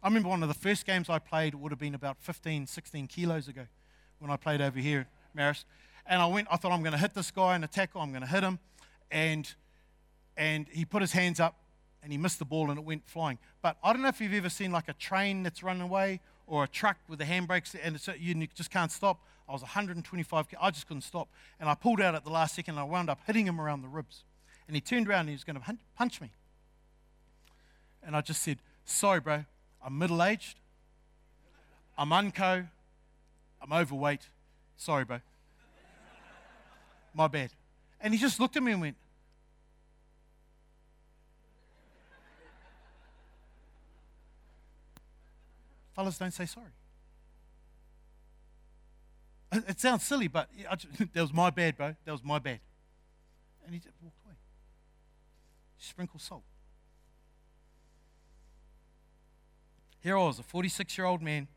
I 0.05 0.09
remember 0.09 0.29
one 0.29 0.43
of 0.43 0.49
the 0.49 0.55
first 0.55 0.85
games 0.85 1.09
I 1.09 1.19
played 1.19 1.55
would 1.55 1.73
have 1.73 1.79
been 1.79 1.95
about 1.95 2.19
15, 2.21 2.67
16 2.67 3.07
kilos 3.07 3.49
ago 3.49 3.63
when 4.19 4.31
I 4.31 4.37
played 4.37 4.61
over 4.61 4.79
here 4.79 5.01
at 5.01 5.35
Marist. 5.35 5.65
And 6.05 6.21
I 6.21 6.27
went, 6.27 6.47
I 6.51 6.59
thought 6.59 6.73
I'm 6.73 6.83
going 6.83 6.93
to 6.93 6.99
hit 6.99 7.15
this 7.15 7.31
guy 7.31 7.57
in 7.57 7.65
a 7.65 7.67
tackle, 7.67 8.03
I'm 8.03 8.11
going 8.11 8.21
to 8.21 8.29
hit 8.29 8.45
him. 8.45 8.59
And, 9.11 9.51
and 10.37 10.69
he 10.69 10.85
put 10.85 11.01
his 11.01 11.13
hands 11.13 11.41
up 11.41 11.57
and 12.03 12.13
he 12.13 12.19
missed 12.19 12.39
the 12.39 12.45
ball 12.45 12.69
and 12.69 12.79
it 12.79 12.85
went 12.85 13.09
flying. 13.09 13.39
But 13.63 13.79
I 13.83 13.95
don't 13.95 14.03
know 14.03 14.09
if 14.09 14.21
you've 14.21 14.35
ever 14.35 14.51
seen 14.51 14.73
like 14.73 14.91
a 14.91 14.93
train 14.93 15.43
that's 15.43 15.63
running 15.63 15.81
away 15.81 16.21
or 16.47 16.65
a 16.65 16.69
truck 16.69 16.99
with 17.09 17.19
the 17.19 17.25
handbrakes 17.25 17.75
and 17.83 17.99
you 18.21 18.47
just 18.55 18.71
can't 18.71 18.93
stop. 18.93 19.23
I 19.49 19.53
was 19.53 19.63
125, 19.63 20.47
I 20.61 20.71
just 20.71 20.87
couldn't 20.87 21.01
stop. 21.01 21.31
And 21.59 21.67
I 21.67 21.75
pulled 21.75 22.03
out 22.03 22.15
at 22.15 22.25
the 22.25 22.31
last 22.31 22.57
second 22.57 22.75
and 22.75 22.81
I 22.81 22.85
wound 22.85 23.09
up 23.09 23.21
hitting 23.27 23.47
him 23.47 23.59
around 23.59 23.81
the 23.81 23.89
ribs. 23.89 24.25
And 24.67 24.77
he 24.77 24.83
turned 24.83 25.09
around 25.09 25.21
and 25.21 25.29
he 25.31 25.35
was 25.35 25.45
going 25.45 25.59
to 25.59 25.79
punch 25.97 26.21
me. 26.21 26.31
And 28.03 28.15
I 28.15 28.21
just 28.21 28.43
said, 28.43 28.59
Sorry, 28.85 29.19
bro, 29.19 29.47
I'm 29.85 29.99
middle 29.99 30.23
aged, 30.23 30.59
I'm 31.99 32.13
unco, 32.13 32.67
I'm 33.61 33.73
overweight. 33.73 34.29
Sorry, 34.77 35.05
bro. 35.05 35.21
My 37.13 37.29
bad. 37.29 37.51
And 38.01 38.15
he 38.15 38.19
just 38.19 38.41
looked 38.41 38.57
at 38.57 38.63
me 38.63 38.73
and 38.73 38.81
went, 38.81 38.97
Fellas 45.95 46.19
don't 46.19 46.33
say 46.33 46.47
sorry. 46.47 46.67
It 49.53 49.79
sounds 49.79 50.03
silly, 50.03 50.27
but 50.27 50.49
that 51.13 51.21
was 51.21 51.33
my 51.33 51.51
bad, 51.51 51.77
bro. 51.77 51.95
That 52.05 52.13
was 52.13 52.25
my 52.25 52.41
bad. 52.41 52.59
And 53.65 53.73
he 53.73 53.79
just 53.79 53.95
walked 54.03 54.17
away. 54.25 54.35
Sprinkle 55.79 56.19
salt. 56.19 56.43
Here 60.05 60.19
I 60.19 60.23
was, 60.23 60.39
a 60.39 60.43
46 60.43 60.99
year 60.99 61.07
old 61.07 61.23
man, 61.23 61.49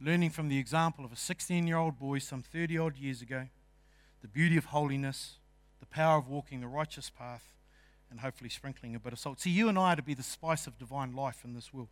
learning 0.00 0.30
from 0.30 0.48
the 0.48 0.58
example 0.58 1.04
of 1.04 1.12
a 1.12 1.16
16 1.16 1.68
year 1.68 1.76
old 1.76 2.00
boy 2.00 2.18
some 2.18 2.42
30 2.42 2.76
odd 2.76 2.96
years 2.96 3.22
ago 3.22 3.46
the 4.22 4.28
beauty 4.28 4.56
of 4.56 4.66
holiness, 4.66 5.38
the 5.78 5.86
power 5.86 6.18
of 6.18 6.28
walking 6.28 6.60
the 6.60 6.66
righteous 6.66 7.10
path, 7.10 7.54
and 8.10 8.20
hopefully 8.20 8.50
sprinkling 8.50 8.96
a 8.96 8.98
bit 8.98 9.12
of 9.12 9.20
salt. 9.20 9.40
See, 9.40 9.50
you 9.50 9.68
and 9.68 9.78
I 9.78 9.92
are 9.92 9.96
to 9.96 10.02
be 10.02 10.14
the 10.14 10.22
spice 10.22 10.66
of 10.66 10.78
divine 10.78 11.12
life 11.12 11.44
in 11.44 11.54
this 11.54 11.72
world 11.72 11.88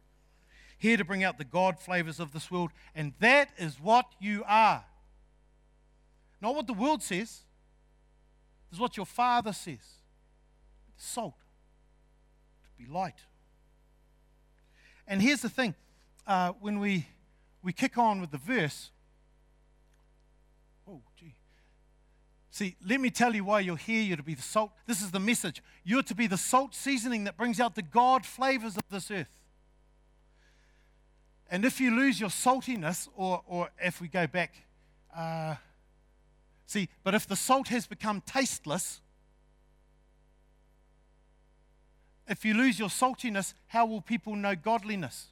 here 0.76 0.96
to 0.96 1.04
bring 1.04 1.22
out 1.22 1.38
the 1.38 1.44
God 1.44 1.78
flavors 1.78 2.18
of 2.18 2.32
this 2.32 2.50
world, 2.50 2.70
and 2.94 3.12
that 3.20 3.50
is 3.56 3.78
what 3.80 4.06
you 4.18 4.42
are. 4.48 4.84
Not 6.40 6.56
what 6.56 6.66
the 6.66 6.72
world 6.72 7.02
says, 7.02 7.42
this 8.68 8.76
is 8.76 8.80
what 8.80 8.96
your 8.96 9.06
Father 9.06 9.52
says. 9.52 9.98
Salt, 10.96 11.36
to 12.64 12.82
be 12.82 12.90
light. 12.90 13.20
And 15.06 15.20
here's 15.22 15.42
the 15.42 15.48
thing 15.48 15.74
uh, 16.30 16.52
when 16.60 16.78
we, 16.78 17.08
we 17.60 17.72
kick 17.72 17.98
on 17.98 18.20
with 18.20 18.30
the 18.30 18.38
verse, 18.38 18.92
oh, 20.88 21.00
gee. 21.18 21.34
See, 22.52 22.76
let 22.86 23.00
me 23.00 23.10
tell 23.10 23.34
you 23.34 23.42
why 23.42 23.58
you're 23.58 23.76
here. 23.76 24.00
You're 24.00 24.16
to 24.16 24.22
be 24.22 24.34
the 24.34 24.42
salt. 24.42 24.70
This 24.86 25.02
is 25.02 25.10
the 25.10 25.18
message. 25.18 25.60
You're 25.82 26.04
to 26.04 26.14
be 26.14 26.28
the 26.28 26.38
salt 26.38 26.72
seasoning 26.72 27.24
that 27.24 27.36
brings 27.36 27.58
out 27.58 27.74
the 27.74 27.82
God 27.82 28.24
flavors 28.24 28.76
of 28.76 28.84
this 28.92 29.10
earth. 29.10 29.40
And 31.50 31.64
if 31.64 31.80
you 31.80 31.96
lose 31.96 32.20
your 32.20 32.30
saltiness, 32.30 33.08
or, 33.16 33.42
or 33.48 33.70
if 33.82 34.00
we 34.00 34.06
go 34.06 34.28
back, 34.28 34.54
uh, 35.16 35.56
see, 36.66 36.88
but 37.02 37.12
if 37.12 37.26
the 37.26 37.34
salt 37.34 37.66
has 37.68 37.88
become 37.88 38.20
tasteless, 38.24 39.00
if 42.28 42.44
you 42.44 42.54
lose 42.54 42.78
your 42.78 42.88
saltiness, 42.88 43.52
how 43.66 43.84
will 43.84 44.00
people 44.00 44.36
know 44.36 44.54
godliness? 44.54 45.26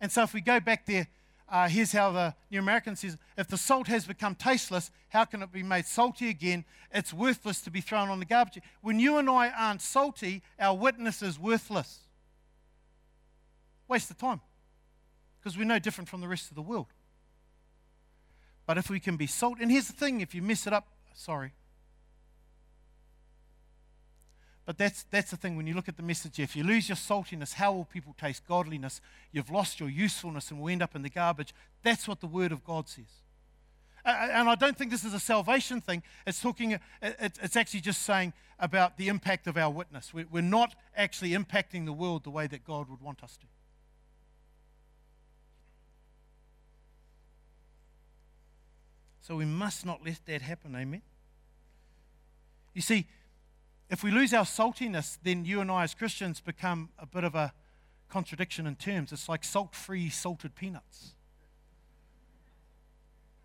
And 0.00 0.10
so 0.10 0.22
if 0.22 0.32
we 0.32 0.40
go 0.40 0.60
back 0.60 0.86
there, 0.86 1.06
uh, 1.48 1.68
here's 1.68 1.92
how 1.92 2.12
the 2.12 2.34
New 2.50 2.60
American 2.60 2.94
says 2.94 3.16
if 3.36 3.48
the 3.48 3.58
salt 3.58 3.88
has 3.88 4.06
become 4.06 4.34
tasteless, 4.34 4.90
how 5.08 5.24
can 5.24 5.42
it 5.42 5.52
be 5.52 5.62
made 5.62 5.84
salty 5.84 6.28
again? 6.28 6.64
It's 6.92 7.12
worthless 7.12 7.60
to 7.62 7.70
be 7.70 7.80
thrown 7.80 8.08
on 8.08 8.20
the 8.20 8.24
garbage. 8.24 8.62
When 8.80 9.00
you 9.00 9.18
and 9.18 9.28
I 9.28 9.50
aren't 9.50 9.82
salty, 9.82 10.42
our 10.58 10.76
witness 10.76 11.22
is 11.22 11.38
worthless. 11.38 12.00
Waste 13.88 14.10
of 14.10 14.18
time 14.18 14.40
because 15.40 15.58
we're 15.58 15.64
no 15.64 15.78
different 15.78 16.08
from 16.08 16.20
the 16.20 16.28
rest 16.28 16.50
of 16.50 16.54
the 16.54 16.62
world. 16.62 16.86
But 18.66 18.78
if 18.78 18.88
we 18.88 19.00
can 19.00 19.16
be 19.16 19.26
salt, 19.26 19.58
and 19.60 19.70
here's 19.70 19.88
the 19.88 19.92
thing 19.92 20.20
if 20.20 20.34
you 20.34 20.42
mess 20.42 20.66
it 20.66 20.72
up, 20.72 20.86
sorry. 21.14 21.52
But 24.70 24.78
that's, 24.78 25.04
that's 25.10 25.32
the 25.32 25.36
thing 25.36 25.56
when 25.56 25.66
you 25.66 25.74
look 25.74 25.88
at 25.88 25.96
the 25.96 26.02
message. 26.04 26.38
If 26.38 26.54
you 26.54 26.62
lose 26.62 26.88
your 26.88 26.94
saltiness, 26.94 27.54
how 27.54 27.72
will 27.72 27.86
people 27.86 28.14
taste 28.16 28.46
godliness? 28.46 29.00
You've 29.32 29.50
lost 29.50 29.80
your 29.80 29.88
usefulness 29.88 30.52
and 30.52 30.60
will 30.60 30.68
end 30.68 30.80
up 30.80 30.94
in 30.94 31.02
the 31.02 31.10
garbage. 31.10 31.52
That's 31.82 32.06
what 32.06 32.20
the 32.20 32.28
Word 32.28 32.52
of 32.52 32.62
God 32.64 32.88
says. 32.88 33.10
And 34.04 34.48
I 34.48 34.54
don't 34.54 34.78
think 34.78 34.92
this 34.92 35.02
is 35.02 35.12
a 35.12 35.18
salvation 35.18 35.80
thing. 35.80 36.04
It's 36.24 36.40
talking, 36.40 36.78
it's 37.02 37.56
actually 37.56 37.80
just 37.80 38.04
saying 38.04 38.32
about 38.60 38.96
the 38.96 39.08
impact 39.08 39.48
of 39.48 39.56
our 39.56 39.72
witness. 39.72 40.12
We're 40.14 40.40
not 40.40 40.76
actually 40.96 41.30
impacting 41.30 41.84
the 41.84 41.92
world 41.92 42.22
the 42.22 42.30
way 42.30 42.46
that 42.46 42.64
God 42.64 42.88
would 42.90 43.00
want 43.00 43.24
us 43.24 43.36
to. 43.38 43.46
So 49.20 49.34
we 49.34 49.46
must 49.46 49.84
not 49.84 50.06
let 50.06 50.24
that 50.26 50.42
happen, 50.42 50.76
amen? 50.76 51.02
You 52.72 52.82
see, 52.82 53.08
if 53.90 54.04
we 54.04 54.12
lose 54.12 54.32
our 54.32 54.44
saltiness, 54.44 55.18
then 55.24 55.44
you 55.44 55.60
and 55.60 55.70
I 55.70 55.82
as 55.82 55.94
Christians 55.94 56.40
become 56.40 56.90
a 56.96 57.06
bit 57.06 57.24
of 57.24 57.34
a 57.34 57.52
contradiction 58.08 58.66
in 58.66 58.76
terms. 58.76 59.12
It's 59.12 59.28
like 59.28 59.42
salt 59.42 59.74
free 59.74 60.08
salted 60.08 60.54
peanuts. 60.54 61.14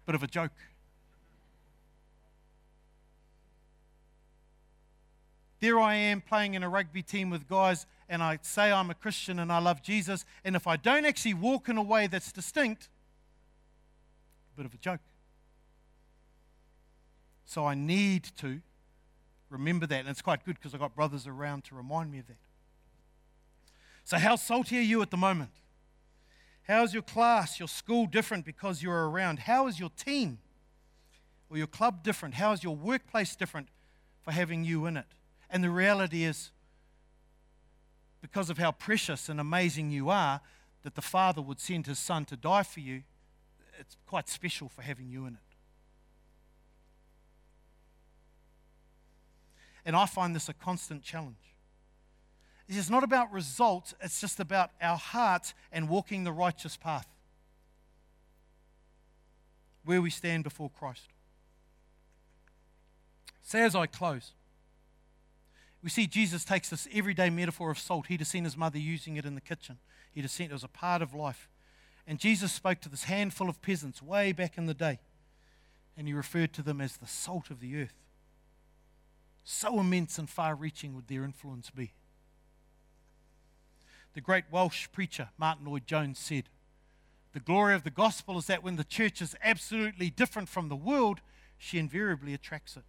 Bit 0.06 0.14
of 0.14 0.22
a 0.22 0.28
joke. 0.28 0.52
There 5.62 5.80
I 5.80 5.96
am 5.96 6.22
playing 6.22 6.54
in 6.54 6.62
a 6.62 6.70
rugby 6.70 7.02
team 7.02 7.32
with 7.32 7.48
guys, 7.48 7.88
and 8.08 8.22
I 8.22 8.38
say 8.44 8.72
I'm 8.72 8.92
a 8.92 8.94
Christian 8.94 9.40
and 9.40 9.52
I 9.52 9.58
love 9.58 9.82
Jesus, 9.82 10.26
and 10.44 10.56
if 10.56 10.68
I 10.68 10.78
don't 10.78 11.06
actually 11.06 11.34
walk 11.34 11.70
in 11.70 11.78
a 11.78 11.82
way 11.82 12.06
that's 12.06 12.32
distinct, 12.32 12.90
bit 14.56 14.68
of 14.68 14.76
a 14.76 14.78
joke. 14.78 15.02
So 17.46 17.66
I 17.66 17.74
need 17.74 18.26
to 18.38 18.62
remember 19.56 19.86
that. 19.88 20.02
And 20.02 20.10
it's 20.10 20.22
quite 20.22 20.46
good 20.46 20.56
because 20.56 20.74
I've 20.74 20.80
got 20.80 20.96
brothers 20.96 21.28
around 21.28 21.64
to 21.66 21.76
remind 21.76 22.12
me 22.12 22.20
of 22.20 22.28
that. 22.28 22.38
So, 24.04 24.18
how 24.18 24.36
salty 24.36 24.78
are 24.78 24.82
you 24.82 25.02
at 25.02 25.10
the 25.10 25.18
moment? 25.18 25.52
How's 26.68 26.94
your 26.94 27.04
class, 27.04 27.60
your 27.60 27.68
school 27.68 28.06
different 28.08 28.46
because 28.46 28.82
you're 28.82 29.10
around? 29.10 29.40
How 29.40 29.68
is 29.68 29.80
your 29.80 29.90
team 29.90 30.40
or 31.50 31.58
your 31.58 31.68
club 31.68 32.04
different? 32.04 32.36
How 32.36 32.52
is 32.52 32.64
your 32.64 32.76
workplace 32.76 33.36
different 33.36 33.68
for 34.22 34.32
having 34.32 34.64
you 34.64 34.86
in 34.86 34.98
it? 34.98 35.06
And 35.50 35.64
the 35.64 35.70
reality 35.70 36.24
is, 36.24 36.52
because 38.22 38.50
of 38.50 38.58
how 38.58 38.72
precious 38.72 39.30
and 39.30 39.40
amazing 39.40 39.92
you 39.92 40.10
are, 40.10 40.42
that 40.84 40.96
the 40.96 41.02
Father 41.02 41.42
would 41.42 41.60
send 41.60 41.86
His 41.86 42.00
Son 42.00 42.26
to 42.26 42.36
die 42.36 42.64
for 42.64 42.80
you, 42.80 43.04
it's 43.80 43.96
quite 44.08 44.28
special 44.28 44.70
for 44.70 44.82
having 44.82 45.10
you 45.10 45.26
in 45.26 45.34
it. 45.34 45.45
And 49.86 49.96
I 49.96 50.06
find 50.06 50.36
this 50.36 50.50
a 50.50 50.54
constant 50.54 51.04
challenge. 51.04 51.36
It's 52.68 52.90
not 52.90 53.04
about 53.04 53.32
results, 53.32 53.94
it's 54.02 54.20
just 54.20 54.40
about 54.40 54.72
our 54.82 54.98
hearts 54.98 55.54
and 55.72 55.88
walking 55.88 56.24
the 56.24 56.32
righteous 56.32 56.78
path. 56.78 57.08
Where 59.84 60.02
we 60.02 60.10
stand 60.10 60.44
before 60.44 60.72
Christ. 60.72 61.10
So, 63.44 63.60
as 63.60 63.76
I 63.76 63.86
close, 63.86 64.32
we 65.84 65.92
see 65.92 66.08
Jesus 66.08 66.44
takes 66.44 66.70
this 66.70 66.88
everyday 66.92 67.30
metaphor 67.30 67.70
of 67.70 67.78
salt. 67.78 68.08
He'd 68.08 68.20
have 68.20 68.28
seen 68.28 68.44
his 68.44 68.58
mother 68.58 68.80
using 68.80 69.18
it 69.18 69.26
in 69.26 69.36
the 69.36 69.42
kitchen, 69.42 69.78
he'd 70.14 70.22
have 70.22 70.32
seen 70.32 70.50
it 70.50 70.54
was 70.54 70.64
a 70.64 70.68
part 70.68 71.04
of 71.04 71.14
life. 71.14 71.48
And 72.08 72.20
Jesus 72.20 72.52
spoke 72.52 72.82
to 72.82 72.90
this 72.90 73.06
handful 73.06 73.50
of 73.50 73.62
peasants 73.62 74.02
way 74.02 74.32
back 74.32 74.58
in 74.58 74.66
the 74.66 74.74
day, 74.74 75.00
and 75.96 76.08
he 76.08 76.14
referred 76.14 76.54
to 76.54 76.64
them 76.64 76.82
as 76.82 76.98
the 76.98 77.08
salt 77.08 77.52
of 77.52 77.60
the 77.60 77.82
earth. 77.82 78.05
So 79.46 79.80
immense 79.80 80.18
and 80.18 80.28
far 80.28 80.56
reaching 80.56 80.96
would 80.96 81.08
their 81.08 81.24
influence 81.24 81.70
be. 81.70 81.94
The 84.16 84.22
great 84.22 84.46
Welsh 84.50 84.88
preacher 84.92 85.30
Martyn 85.38 85.66
Lloyd-Jones 85.66 86.18
said, 86.18 86.46
The 87.34 87.40
glory 87.40 87.76
of 87.76 87.84
the 87.84 87.92
gospel 87.92 88.40
is 88.40 88.48
that 88.48 88.64
when 88.64 88.76
the 88.76 88.84
church 88.84 89.22
is 89.22 89.36
absolutely 89.44 90.10
different 90.10 90.50
from 90.50 90.68
the 90.68 90.76
world, 90.76 91.22
she 91.60 91.78
invariably 91.78 92.34
attracts 92.34 92.76
it. 92.76 92.84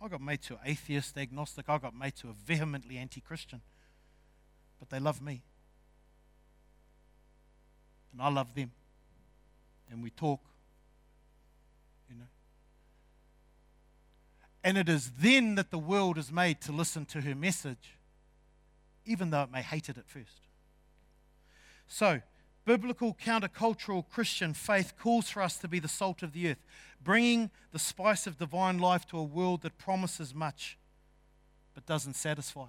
I 0.00 0.08
got 0.08 0.22
mates 0.22 0.46
who 0.46 0.54
are 0.54 0.60
atheist, 0.64 1.18
agnostic. 1.18 1.68
I 1.68 1.76
got 1.76 1.94
mates 1.94 2.22
who 2.22 2.30
are 2.30 2.36
vehemently 2.46 2.96
anti 2.96 3.20
Christian. 3.20 3.60
But 4.78 4.88
they 4.88 4.98
love 4.98 5.20
me. 5.20 5.42
And 8.12 8.22
I 8.22 8.30
love 8.30 8.54
them. 8.54 8.70
And 9.90 10.02
we 10.02 10.08
talk. 10.08 10.40
You 12.08 12.16
know. 12.16 12.24
And 14.62 14.76
it 14.76 14.88
is 14.88 15.12
then 15.18 15.54
that 15.54 15.70
the 15.70 15.78
world 15.78 16.18
is 16.18 16.30
made 16.30 16.60
to 16.62 16.72
listen 16.72 17.06
to 17.06 17.22
her 17.22 17.34
message, 17.34 17.96
even 19.06 19.30
though 19.30 19.42
it 19.42 19.50
may 19.50 19.62
hate 19.62 19.88
it 19.88 19.96
at 19.96 20.08
first. 20.08 20.40
So, 21.88 22.20
biblical 22.64 23.14
countercultural 23.14 24.08
Christian 24.08 24.54
faith 24.54 24.92
calls 24.98 25.30
for 25.30 25.42
us 25.42 25.56
to 25.58 25.68
be 25.68 25.78
the 25.78 25.88
salt 25.88 26.22
of 26.22 26.32
the 26.32 26.50
earth, 26.50 26.62
bringing 27.02 27.50
the 27.72 27.78
spice 27.78 28.26
of 28.26 28.38
divine 28.38 28.78
life 28.78 29.06
to 29.06 29.18
a 29.18 29.24
world 29.24 29.62
that 29.62 29.78
promises 29.78 30.34
much 30.34 30.76
but 31.74 31.86
doesn't 31.86 32.14
satisfy. 32.14 32.66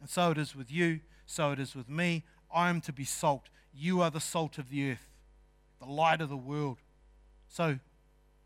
And 0.00 0.08
so 0.08 0.30
it 0.30 0.38
is 0.38 0.54
with 0.54 0.70
you, 0.70 1.00
so 1.26 1.50
it 1.50 1.58
is 1.58 1.74
with 1.74 1.88
me. 1.88 2.24
I 2.54 2.68
am 2.68 2.80
to 2.82 2.92
be 2.92 3.04
salt. 3.04 3.48
You 3.72 4.00
are 4.02 4.10
the 4.10 4.20
salt 4.20 4.58
of 4.58 4.70
the 4.70 4.92
earth, 4.92 5.08
the 5.80 5.86
light 5.86 6.20
of 6.20 6.28
the 6.28 6.36
world. 6.36 6.78
So 7.48 7.78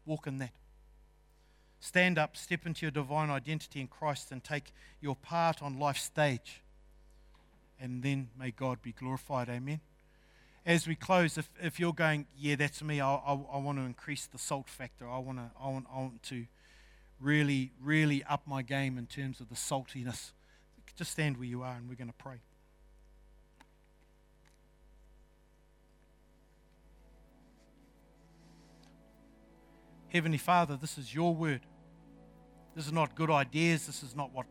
walk 0.06 0.26
in 0.26 0.38
that. 0.38 0.52
Stand 1.80 2.18
up, 2.18 2.36
step 2.36 2.66
into 2.66 2.84
your 2.86 2.90
divine 2.90 3.30
identity 3.30 3.80
in 3.80 3.86
Christ, 3.86 4.32
and 4.32 4.42
take 4.42 4.72
your 5.00 5.14
part 5.14 5.62
on 5.62 5.78
life's 5.78 6.02
stage. 6.02 6.62
And 7.80 8.02
then 8.02 8.28
may 8.38 8.50
God 8.50 8.82
be 8.82 8.92
glorified. 8.92 9.48
Amen. 9.48 9.80
As 10.66 10.86
we 10.86 10.96
close, 10.96 11.38
if, 11.38 11.48
if 11.62 11.78
you're 11.78 11.92
going, 11.92 12.26
yeah, 12.36 12.56
that's 12.56 12.82
me, 12.82 13.00
I, 13.00 13.14
I, 13.14 13.32
I 13.32 13.59
want 13.59 13.78
to 13.78 13.84
increase 13.84 14.26
the 14.26 14.38
salt 14.38 14.68
factor. 14.68 15.09
I, 15.09 15.18
want 15.18 15.38
to, 15.38 15.50
I, 15.60 15.68
want, 15.68 15.86
I 15.94 15.98
want 15.98 16.22
to 16.24 16.46
really, 17.20 17.72
really 17.80 18.24
up 18.24 18.42
my 18.46 18.62
game 18.62 18.98
in 18.98 19.06
terms 19.06 19.40
of 19.40 19.48
the 19.48 19.55
saltiness. 19.55 20.32
Just 20.96 21.12
stand 21.12 21.36
where 21.36 21.46
you 21.46 21.62
are, 21.62 21.76
and 21.76 21.88
we're 21.88 21.94
going 21.94 22.09
to 22.09 22.14
pray. 22.18 22.40
Heavenly 30.10 30.39
Father, 30.39 30.76
this 30.80 30.97
is 30.97 31.14
your 31.14 31.35
word. 31.35 31.60
This 32.74 32.86
is 32.86 32.93
not 32.93 33.14
good 33.14 33.30
ideas. 33.30 33.86
This 33.86 34.02
is 34.02 34.14
not 34.16 34.32
what 34.32 34.47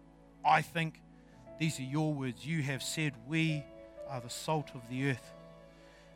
I 0.46 0.62
think. 0.62 1.02
These 1.60 1.80
are 1.80 1.84
your 1.84 2.14
words. 2.14 2.46
You 2.46 2.62
have 2.62 2.84
said, 2.84 3.14
We 3.28 3.64
are 4.08 4.22
the 4.22 4.30
salt 4.30 4.72
of 4.76 4.82
the 4.90 5.10
earth. 5.10 5.34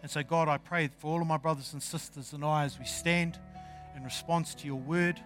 And 0.02 0.10
so, 0.10 0.24
God, 0.24 0.48
I 0.48 0.58
pray 0.58 0.90
for 0.98 1.12
all 1.12 1.22
of 1.22 1.28
my 1.28 1.38
brothers 1.38 1.74
and 1.74 1.82
sisters 1.82 2.34
and 2.34 2.44
I 2.44 2.66
as 2.66 2.78
we 2.78 2.86
stand 2.86 3.40
in 3.96 4.04
response 4.04 4.56
to 4.56 4.66
your 4.66 4.80
word, 4.80 5.20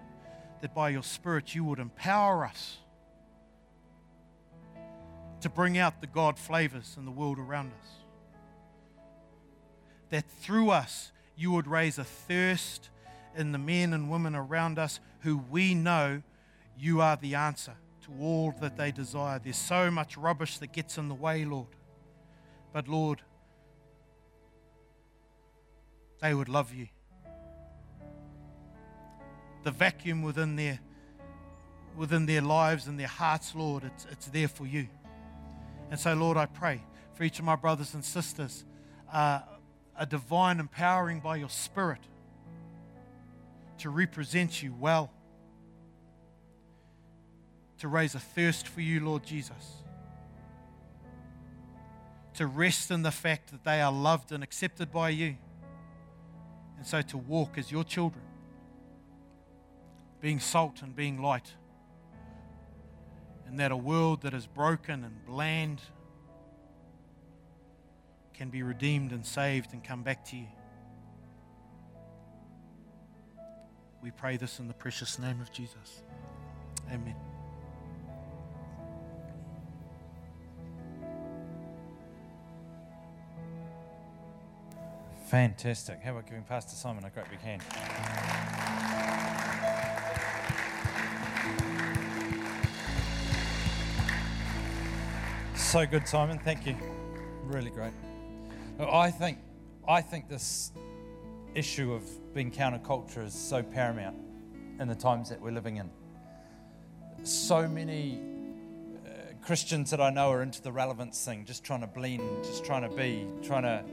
that 0.61 0.73
by 0.73 0.89
your 0.89 1.03
Spirit 1.03 1.53
you 1.53 1.63
would 1.65 1.79
empower 1.79 2.45
us 2.45 2.77
to 5.41 5.49
bring 5.49 5.77
out 5.77 6.01
the 6.01 6.07
God 6.07 6.39
flavors 6.39 6.95
in 6.97 7.05
the 7.05 7.11
world 7.11 7.37
around 7.37 7.71
us. 7.81 7.89
That 10.09 10.25
through 10.41 10.71
us, 10.71 11.11
you 11.35 11.51
would 11.51 11.67
raise 11.67 11.97
a 11.97 12.03
thirst 12.03 12.89
in 13.35 13.51
the 13.51 13.57
men 13.57 13.93
and 13.93 14.09
women 14.09 14.35
around 14.35 14.79
us 14.79 14.99
who 15.21 15.37
we 15.37 15.73
know 15.73 16.21
you 16.77 17.01
are 17.01 17.17
the 17.17 17.35
answer 17.35 17.73
to 18.03 18.11
all 18.21 18.53
that 18.61 18.77
they 18.77 18.91
desire. 18.91 19.39
There's 19.43 19.57
so 19.57 19.89
much 19.89 20.17
rubbish 20.17 20.57
that 20.59 20.71
gets 20.71 20.97
in 20.97 21.07
the 21.07 21.15
way, 21.15 21.45
Lord. 21.45 21.67
But 22.73 22.87
Lord, 22.87 23.21
they 26.21 26.33
would 26.33 26.49
love 26.49 26.73
you. 26.73 26.87
The 29.63 29.71
vacuum 29.71 30.21
within 30.21 30.55
their 30.55 30.79
within 31.95 32.25
their 32.25 32.41
lives 32.41 32.87
and 32.87 32.99
their 32.99 33.07
hearts, 33.07 33.55
Lord, 33.55 33.85
it's, 33.85 34.05
it's 34.11 34.27
there 34.27 34.49
for 34.49 34.65
you. 34.67 34.87
And 35.89 35.97
so, 35.97 36.13
Lord, 36.13 36.35
I 36.35 36.45
pray 36.45 36.81
for 37.13 37.23
each 37.23 37.39
of 37.39 37.45
my 37.45 37.55
brothers 37.55 37.93
and 37.93 38.03
sisters 38.03 38.65
uh, 39.13 39.39
a 39.97 40.05
divine 40.05 40.59
empowering 40.59 41.21
by 41.21 41.37
your 41.37 41.49
Spirit 41.49 42.01
to 43.79 43.89
represent 43.89 44.63
you 44.63 44.73
well, 44.79 45.11
to 47.79 47.87
raise 47.87 48.15
a 48.15 48.19
thirst 48.19 48.67
for 48.67 48.81
you, 48.81 49.03
Lord 49.03 49.25
Jesus, 49.25 49.83
to 52.35 52.47
rest 52.47 52.91
in 52.91 53.01
the 53.01 53.11
fact 53.11 53.51
that 53.51 53.63
they 53.63 53.81
are 53.81 53.91
loved 53.91 54.31
and 54.31 54.43
accepted 54.43 54.91
by 54.91 55.09
you, 55.09 55.35
and 56.77 56.85
so 56.85 57.01
to 57.01 57.17
walk 57.17 57.57
as 57.57 57.71
your 57.71 57.83
children, 57.83 58.23
being 60.21 60.39
salt 60.39 60.81
and 60.81 60.95
being 60.95 61.21
light. 61.21 61.53
And 63.47 63.59
that 63.59 63.71
a 63.71 63.77
world 63.77 64.21
that 64.23 64.33
is 64.33 64.47
broken 64.47 65.03
and 65.03 65.25
bland 65.25 65.81
can 68.33 68.49
be 68.49 68.63
redeemed 68.63 69.11
and 69.11 69.25
saved 69.25 69.71
and 69.71 69.83
come 69.83 70.03
back 70.03 70.25
to 70.25 70.35
you. 70.35 70.47
We 74.05 74.11
pray 74.11 74.37
this 74.37 74.59
in 74.59 74.67
the 74.67 74.73
precious 74.75 75.17
name 75.17 75.41
of 75.41 75.51
Jesus. 75.51 76.03
Amen. 76.91 77.15
Fantastic. 85.25 86.03
How 86.03 86.11
about 86.11 86.27
giving 86.27 86.43
Pastor 86.43 86.75
Simon 86.75 87.03
a 87.03 87.09
great 87.09 87.27
big 87.31 87.39
hand? 87.39 87.63
So 95.55 95.83
good, 95.87 96.07
Simon. 96.07 96.37
Thank 96.37 96.67
you. 96.67 96.77
Really 97.45 97.71
great. 97.71 97.93
I 98.79 99.09
think, 99.09 99.39
I 99.87 100.01
think 100.01 100.29
this 100.29 100.71
issue 101.55 101.93
of 101.93 102.03
being 102.33 102.51
counterculture 102.51 103.25
is 103.25 103.33
so 103.33 103.63
paramount 103.63 104.17
in 104.79 104.87
the 104.87 104.95
times 104.95 105.29
that 105.29 105.41
we're 105.41 105.51
living 105.51 105.77
in. 105.77 105.89
So 107.23 107.67
many 107.67 108.19
uh, 109.05 109.33
Christians 109.41 109.89
that 109.91 110.01
I 110.01 110.09
know 110.09 110.31
are 110.31 110.43
into 110.43 110.61
the 110.61 110.71
relevance 110.71 111.23
thing, 111.23 111.45
just 111.45 111.63
trying 111.63 111.81
to 111.81 111.87
blend, 111.87 112.43
just 112.43 112.65
trying 112.65 112.87
to 112.87 112.95
be, 112.95 113.25
trying 113.41 113.63
to 113.63 113.83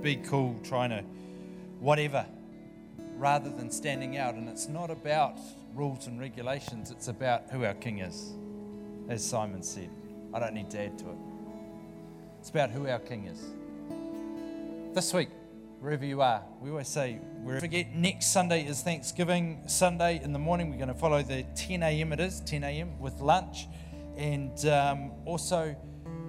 be 0.00 0.16
cool, 0.16 0.58
trying 0.62 0.90
to 0.90 1.02
whatever, 1.80 2.24
rather 3.16 3.50
than 3.50 3.70
standing 3.70 4.16
out. 4.16 4.34
And 4.34 4.48
it's 4.48 4.68
not 4.68 4.90
about 4.90 5.38
rules 5.74 6.06
and 6.06 6.20
regulations, 6.20 6.90
it's 6.90 7.08
about 7.08 7.50
who 7.50 7.64
our 7.64 7.74
King 7.74 7.98
is, 7.98 8.34
as 9.08 9.26
Simon 9.28 9.62
said. 9.62 9.90
I 10.32 10.38
don't 10.38 10.54
need 10.54 10.70
to 10.70 10.80
add 10.80 10.98
to 11.00 11.10
it. 11.10 11.16
It's 12.38 12.50
about 12.50 12.70
who 12.70 12.88
our 12.88 13.00
King 13.00 13.26
is. 13.26 13.42
This 14.94 15.12
week, 15.12 15.28
wherever 15.80 16.04
you 16.04 16.20
are, 16.22 16.42
we 16.60 16.70
always 16.70 16.88
say, 16.88 17.14
wherever 17.42 17.60
forget, 17.60 17.94
next 17.94 18.32
Sunday 18.32 18.66
is 18.66 18.82
Thanksgiving 18.82 19.62
Sunday 19.66 20.20
in 20.22 20.32
the 20.32 20.38
morning. 20.38 20.70
We're 20.70 20.76
going 20.76 20.88
to 20.88 20.94
follow 20.94 21.22
the 21.22 21.44
10 21.54 21.82
a.m. 21.82 22.12
it 22.12 22.20
is, 22.20 22.40
10 22.40 22.64
a.m. 22.64 22.98
with 22.98 23.20
lunch. 23.20 23.66
And 24.16 24.64
um, 24.66 25.12
also, 25.24 25.76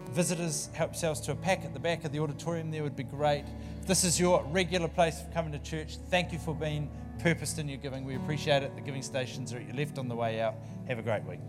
visitors 0.10 0.70
help 0.74 0.92
yourselves 0.92 1.22
to 1.22 1.32
a 1.32 1.36
pack 1.36 1.64
at 1.64 1.74
the 1.74 1.80
back 1.80 2.04
of 2.04 2.12
the 2.12 2.20
auditorium 2.20 2.72
there 2.72 2.84
would 2.84 2.96
be 2.96 3.04
great. 3.04 3.46
If 3.82 3.88
this 3.88 4.04
is 4.04 4.20
your 4.20 4.44
regular 4.52 4.88
place 4.88 5.22
for 5.22 5.32
coming 5.34 5.52
to 5.54 5.60
church, 5.60 5.98
thank 6.10 6.32
you 6.32 6.40
for 6.40 6.54
being 6.54 6.90
purposed 7.20 7.60
in 7.60 7.68
your 7.68 7.78
giving. 7.78 8.06
We 8.06 8.16
appreciate 8.16 8.64
it. 8.64 8.76
The 8.76 8.82
giving 8.82 9.02
stations 9.02 9.54
are 9.54 9.58
at 9.58 9.68
your 9.68 9.76
left 9.76 9.98
on 9.98 10.08
the 10.08 10.16
way 10.16 10.42
out. 10.42 10.56
Have 10.88 11.00
a 11.00 11.04
great 11.04 11.24
week. 11.24 11.40